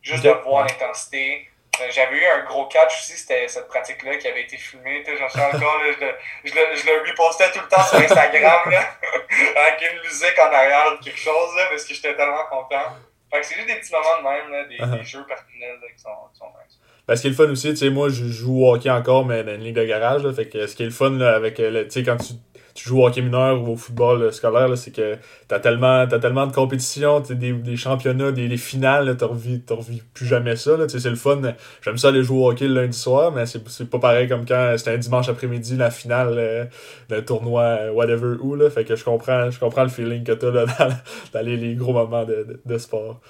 Juste 0.01 0.23
de 0.23 0.29
voir 0.29 0.65
l'intensité. 0.65 1.49
J'avais 1.89 2.17
eu 2.17 2.25
un 2.25 2.43
gros 2.45 2.67
catch 2.67 2.99
aussi, 2.99 3.17
c'était 3.17 3.47
cette 3.49 3.67
pratique-là 3.67 4.15
qui 4.17 4.27
avait 4.27 4.43
été 4.43 4.57
filmée. 4.57 5.03
J'en 5.05 5.27
suis 5.27 5.41
encore, 5.41 5.77
là, 5.79 5.91
je, 5.91 6.05
le, 6.05 6.15
je, 6.45 6.53
le, 6.53 6.75
je 6.75 6.85
le 6.85 7.09
repostais 7.09 7.51
tout 7.51 7.59
le 7.59 7.67
temps 7.67 7.83
sur 7.83 7.97
Instagram, 7.97 8.69
là, 8.71 8.97
avec 9.67 9.91
une 9.91 9.99
musique 10.01 10.39
en 10.39 10.53
arrière, 10.53 10.97
quelque 11.03 11.19
chose, 11.19 11.55
là, 11.57 11.65
parce 11.69 11.83
que 11.83 11.93
j'étais 11.93 12.15
tellement 12.15 12.45
content. 12.45 12.95
Fait 13.29 13.41
que 13.41 13.45
c'est 13.45 13.55
juste 13.55 13.67
des 13.67 13.75
petits 13.75 13.91
moments 13.91 14.17
de 14.19 14.23
même, 14.23 14.51
là, 14.51 14.63
des, 14.65 14.75
uh 14.75 14.79
-huh. 14.79 14.97
des 14.99 15.03
jeux 15.03 15.25
personnels 15.25 15.79
qui, 15.93 16.01
sont, 16.01 16.29
qui 16.31 16.39
sont 16.39 16.53
nice. 16.63 16.79
Ben, 17.07 17.15
ce 17.15 17.21
qui 17.21 17.27
est 17.27 17.31
le 17.31 17.35
fun 17.35 17.49
aussi, 17.49 17.69
tu 17.69 17.77
sais, 17.77 17.89
moi, 17.89 18.09
je 18.09 18.25
joue 18.25 18.63
au 18.63 18.73
hockey 18.73 18.89
encore, 18.89 19.25
mais 19.25 19.43
dans 19.43 19.53
une 19.55 19.61
ligue 19.61 19.75
de 19.75 19.85
garage, 19.85 20.23
là, 20.23 20.33
fait 20.33 20.47
que 20.47 20.65
ce 20.65 20.75
qui 20.75 20.83
est 20.83 20.87
le 20.87 20.91
fun, 20.91 21.11
là, 21.11 21.35
avec, 21.35 21.55
tu 21.55 21.63
sais, 21.89 22.03
quand 22.03 22.17
tu 22.17 22.33
tu 22.75 22.89
joues 22.89 23.01
au 23.01 23.07
hockey 23.07 23.21
mineur 23.21 23.63
ou 23.63 23.71
au 23.71 23.75
football 23.77 24.31
scolaire, 24.33 24.77
c'est 24.77 24.91
que 24.91 25.15
t'as 25.47 25.59
tellement, 25.59 26.01
as 26.01 26.19
tellement 26.19 26.45
de 26.45 26.51
compétitions, 26.51 27.21
des, 27.21 27.53
des 27.53 27.77
championnats, 27.77 28.33
des, 28.33 28.49
des 28.49 28.57
finales, 28.57 29.15
t'as 29.17 29.27
revis, 29.27 29.63
revis 29.69 30.03
plus 30.13 30.25
jamais 30.25 30.57
ça. 30.57 30.77
C'est 30.89 31.09
le 31.09 31.15
fun. 31.15 31.41
J'aime 31.81 31.97
ça 31.97 32.09
aller 32.09 32.21
jouer 32.21 32.37
au 32.37 32.49
hockey 32.49 32.67
le 32.67 32.73
lundi 32.73 32.97
soir, 32.97 33.31
mais 33.31 33.45
c'est 33.45 33.89
pas 33.89 33.99
pareil 33.99 34.27
comme 34.27 34.45
quand 34.45 34.73
c'était 34.77 34.91
un 34.91 34.97
dimanche 34.97 35.29
après-midi 35.29 35.77
la 35.77 35.89
finale 35.89 36.35
euh, 36.37 36.65
d'un 37.07 37.21
tournoi 37.21 37.63
euh, 37.63 37.91
whatever 37.93 38.35
où. 38.41 38.55
Là, 38.55 38.69
fait 38.69 38.83
que 38.83 38.97
je 38.97 39.05
comprends, 39.05 39.49
je 39.49 39.57
comprends 39.57 39.83
le 39.83 39.89
feeling 39.89 40.25
que 40.25 40.33
t'as 40.33 40.51
là, 40.51 40.65
dans 41.33 41.45
les, 41.45 41.75
gros 41.75 41.93
moments 41.93 42.25
de, 42.25 42.59
de 42.65 42.77
sport. 42.77 43.21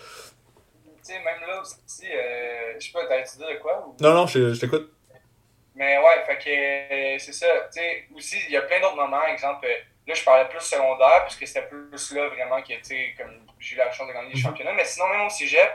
Tu 1.06 1.14
sais, 1.14 1.20
même 1.20 1.40
là 1.48 1.62
aussi, 1.62 2.08
euh, 2.12 2.74
je 2.80 2.88
sais 2.88 2.92
pas, 2.92 3.06
t'as 3.06 3.20
étudié 3.20 3.54
de 3.54 3.60
quoi? 3.60 3.86
Ou... 3.86 3.96
Non, 4.02 4.14
non, 4.14 4.26
je, 4.26 4.56
je 4.56 4.60
t'écoute. 4.60 4.92
Mais 5.76 6.00
ouais, 6.00 6.26
fait 6.26 6.38
que 6.38 7.24
c'est 7.24 7.34
ça. 7.34 7.48
Tu 7.72 7.80
sais, 7.80 8.08
aussi, 8.16 8.38
il 8.48 8.54
y 8.54 8.58
a 8.58 8.62
plein 8.64 8.80
d'autres 8.80 8.96
moments. 8.96 9.24
Exemple, 9.28 9.68
là, 9.68 10.14
je 10.16 10.24
parlais 10.24 10.50
plus 10.50 10.62
secondaire, 10.62 11.20
parce 11.20 11.36
que 11.36 11.46
c'était 11.46 11.68
plus 11.68 12.12
là 12.12 12.28
vraiment 12.30 12.60
que, 12.62 12.74
tu 12.74 12.84
sais, 12.84 13.14
comme 13.18 13.46
j'ai 13.60 13.76
eu 13.76 13.78
la 13.78 13.92
chance 13.92 14.08
de 14.08 14.14
gagner 14.14 14.34
les 14.34 14.40
championnats. 14.40 14.74
Mais 14.74 14.86
sinon, 14.86 15.08
même 15.10 15.28
au 15.28 15.30
cégep, 15.30 15.70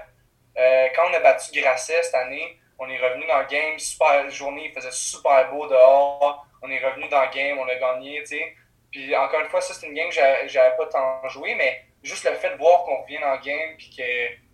euh, 0.59 0.89
quand 0.97 1.03
on 1.09 1.15
a 1.15 1.21
battu 1.21 1.61
Grasset 1.61 2.03
cette 2.03 2.15
année, 2.15 2.59
on 2.81 2.89
est 2.89 2.99
revenu 2.99 3.25
dans 3.27 3.39
le 3.39 3.47
game, 3.47 3.79
super 3.79 4.29
journée, 4.31 4.67
il 4.67 4.73
faisait 4.73 4.91
super 4.91 5.49
beau 5.53 5.69
dehors. 5.69 6.45
On 6.61 6.71
est 6.71 6.85
revenu 6.85 7.09
dans 7.09 7.23
le 7.23 7.31
game, 7.31 7.57
on 7.57 7.69
a 7.69 7.77
gagné, 7.77 8.21
tu 8.23 8.37
sais. 8.37 8.57
Puis 8.91 9.15
encore 9.15 9.43
une 9.43 9.49
fois, 9.49 9.61
ça, 9.61 9.75
c'est 9.75 9.87
une 9.87 9.95
game 9.95 10.09
que 10.09 10.15
j'avais 10.49 10.77
pas 10.77 10.87
tant 10.87 11.29
joué, 11.29 11.55
mais 11.55 11.85
juste 12.03 12.25
le 12.25 12.35
fait 12.35 12.51
de 12.51 12.57
voir 12.57 12.83
qu'on 12.83 13.03
revient 13.03 13.21
dans 13.21 13.33
le 13.33 13.41
game, 13.41 13.77
puis 13.77 13.95
que 13.97 14.50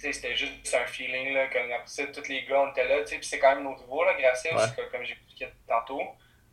c'était 0.00 0.34
juste 0.34 0.74
un 0.74 0.86
feeling, 0.86 1.34
là, 1.34 1.46
comme 1.48 1.70
après 1.72 1.86
ça, 1.86 2.04
tous 2.06 2.28
les 2.28 2.42
gars, 2.44 2.62
on 2.62 2.70
était 2.70 2.88
là, 2.88 3.02
puis 3.06 3.18
c'est 3.22 3.38
quand 3.38 3.54
même 3.54 3.64
nouveau, 3.64 4.04
là, 4.04 4.14
grâce 4.18 4.46
à 4.46 4.56
ouais. 4.56 4.88
comme 4.90 5.04
j'expliquais 5.04 5.52
tantôt. 5.68 6.02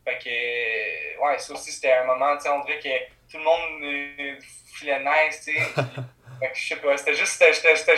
Fait 0.06 0.18
que, 0.18 1.26
ouais, 1.26 1.38
ça 1.38 1.54
aussi, 1.54 1.72
c'était 1.72 1.94
un 1.94 2.06
moment, 2.06 2.36
tu 2.38 2.44
sais, 2.44 2.50
on 2.50 2.64
dirait 2.64 2.80
que 2.80 3.32
tout 3.32 3.38
le 3.38 3.44
monde 3.44 4.40
filait 4.74 5.00
nice, 5.00 5.44
tu 5.46 5.54
sais. 5.54 5.60
fait 6.40 6.52
que, 6.52 6.58
je 6.58 6.68
sais 6.68 6.76
pas, 6.78 6.98
c'était 6.98 7.16
juste, 7.16 7.44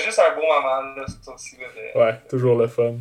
juste 0.03 0.19
un 0.19 0.35
beau 0.35 0.41
moment, 0.41 0.81
là, 0.95 1.05
ça 1.21 1.31
aussi, 1.33 1.57
là, 1.57 1.67
de... 1.67 1.99
Ouais, 1.99 2.15
toujours 2.29 2.57
le 2.57 2.67
fun. 2.67 2.95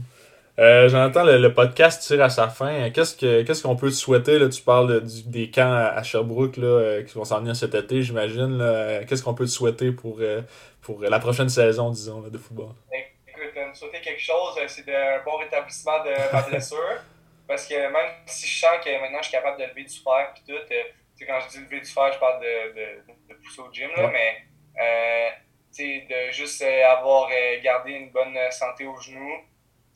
Euh, 0.59 0.89
J'entends 0.89 1.23
le, 1.23 1.39
le, 1.39 1.55
podcast 1.55 2.03
tire 2.03 2.21
à 2.21 2.31
sa 2.31 2.49
fin. 2.49 2.91
Qu'est-ce 2.91 3.15
qu'on 3.15 3.45
qu 3.45 3.63
qu'on 3.63 3.77
peut 3.77 3.91
te 3.91 3.95
souhaiter? 3.95 4.41
Là? 4.41 4.49
Tu 4.49 4.61
parles 4.61 5.05
du, 5.05 5.23
des 5.23 5.51
camps 5.51 5.73
à 5.73 6.03
Sherbrooke 6.03 6.57
là, 6.57 6.67
euh, 6.67 7.03
qui 7.05 7.15
vont 7.15 7.25
s'en 7.25 7.39
venir 7.39 7.55
cet 7.55 7.77
été, 7.77 8.03
j'imagine. 8.03 8.61
Qu'est-ce 9.09 9.23
qu'on 9.23 9.35
peut 9.35 9.45
te 9.45 9.51
souhaiter 9.51 9.93
pour, 9.93 10.17
euh, 10.19 10.41
pour 10.89 11.03
la 11.03 11.19
prochaine 11.19 11.51
saison, 11.51 11.91
disons, 11.91 12.23
là, 12.23 12.31
de 12.31 12.39
football? 12.39 12.73
Écoute, 12.91 13.55
me 13.55 13.75
souhaiter 13.75 14.01
quelque 14.01 14.23
chose, 14.23 14.59
c'est 14.67 14.89
un 14.89 15.23
bon 15.23 15.37
rétablissement 15.37 16.03
de 16.03 16.33
ma 16.33 16.41
blessure. 16.41 16.97
parce 17.47 17.67
que 17.67 17.75
même 17.75 18.11
si 18.25 18.47
je 18.47 18.61
sens 18.61 18.79
que 18.83 18.91
maintenant 19.01 19.19
je 19.21 19.29
suis 19.29 19.33
capable 19.33 19.59
de 19.59 19.65
lever 19.65 19.85
du 19.85 19.99
fer 19.99 20.35
et 20.35 20.51
tout, 20.51 20.59
euh, 20.59 21.27
quand 21.27 21.41
je 21.41 21.49
dis 21.49 21.65
lever 21.65 21.81
du 21.81 21.91
fer, 21.91 22.11
je 22.11 22.19
parle 22.19 22.41
de, 22.41 22.73
de, 22.73 22.87
de 23.29 23.35
pousser 23.35 23.61
au 23.61 23.71
gym, 23.71 23.91
là, 23.97 24.07
ouais. 24.07 24.13
mais 24.13 26.09
de 26.09 26.33
juste 26.33 26.63
avoir 26.63 27.29
gardé 27.63 27.93
une 27.93 28.11
bonne 28.11 28.37
santé 28.51 28.87
aux 28.87 28.97
genoux 28.97 29.41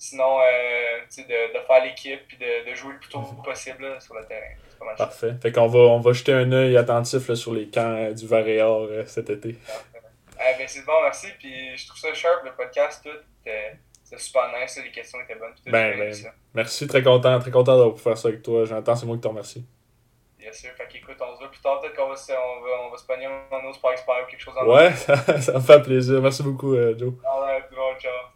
sinon 0.03 0.40
euh, 0.40 0.99
de, 1.16 1.22
de, 1.22 1.64
faire 1.64 1.84
l'équipe 1.84 2.20
et 2.32 2.64
de, 2.64 2.70
de, 2.70 2.74
jouer 2.74 2.95
le 2.95 2.99
plus 2.99 3.09
tôt 3.09 3.20
possible 3.45 3.86
là, 3.86 4.01
sur 4.01 4.14
le 4.16 4.24
terrain. 4.24 4.40
Pas 4.76 4.84
mal 4.84 4.97
Parfait. 4.97 5.34
Fait 5.40 5.53
qu'on 5.53 5.68
va, 5.68 5.78
on 5.78 6.01
va 6.01 6.12
jeter 6.12 6.32
un 6.32 6.51
œil 6.51 6.76
attentif 6.76 7.28
là, 7.28 7.36
sur 7.36 7.55
les 7.55 7.68
camps 7.68 7.95
euh, 7.97 8.12
du 8.12 8.26
Varéor 8.26 8.88
euh, 8.90 9.05
cet 9.07 9.30
été. 9.30 9.57
Eh 10.45 10.59
ben, 10.59 10.66
c'est 10.68 10.84
bon, 10.84 11.03
merci. 11.03 11.28
Puis 11.38 11.76
je 11.76 11.86
trouve 11.86 11.99
ça 11.99 12.12
sharp, 12.14 12.45
le 12.45 12.53
podcast, 12.53 13.05
tout. 13.05 13.18
C'est 13.45 14.20
super 14.20 14.51
nice, 14.59 14.78
les 14.82 14.90
questions 14.90 15.18
étaient 15.22 15.36
bonnes. 15.36 15.55
Tout 15.55 15.70
ben, 15.70 15.99
ben, 15.99 16.14
merci, 16.55 16.86
très 16.86 17.03
content, 17.03 17.38
très 17.38 17.51
content 17.51 17.76
d'avoir 17.76 17.95
pu 17.95 18.03
faire 18.03 18.18
ça 18.18 18.28
avec 18.28 18.43
toi. 18.43 18.64
J'entends, 18.64 18.95
c'est 18.95 19.07
moi 19.07 19.16
qui 19.16 19.22
te 19.22 19.28
remercie. 19.28 19.64
Bien 20.38 20.53
sûr, 20.53 20.70
fait 20.72 20.88
qu'écoute, 20.88 21.16
on 21.20 21.34
se 21.34 21.38
voit 21.38 21.51
plus 21.51 21.61
tard, 21.61 21.80
peut-être 21.80 21.95
qu'on 21.95 22.09
va, 22.09 22.14
on 22.14 22.61
va, 22.61 22.70
on 22.86 22.90
va 22.90 22.97
se 22.97 23.07
pogner 23.07 23.26
un 23.26 23.64
autre 23.64 23.76
Sport 23.76 23.93
Expert 23.93 24.24
ou 24.26 24.30
quelque 24.30 24.40
chose 24.40 24.55
en 24.59 24.66
Ouais, 24.66 24.93
ça, 24.93 25.16
ça 25.40 25.53
me 25.55 25.61
fait 25.61 25.82
plaisir. 25.82 26.20
Merci 26.20 26.43
beaucoup, 26.43 26.74
Joe. 26.74 27.14
Alright, 27.24 27.70
bon, 27.70 27.99
ciao. 27.99 28.31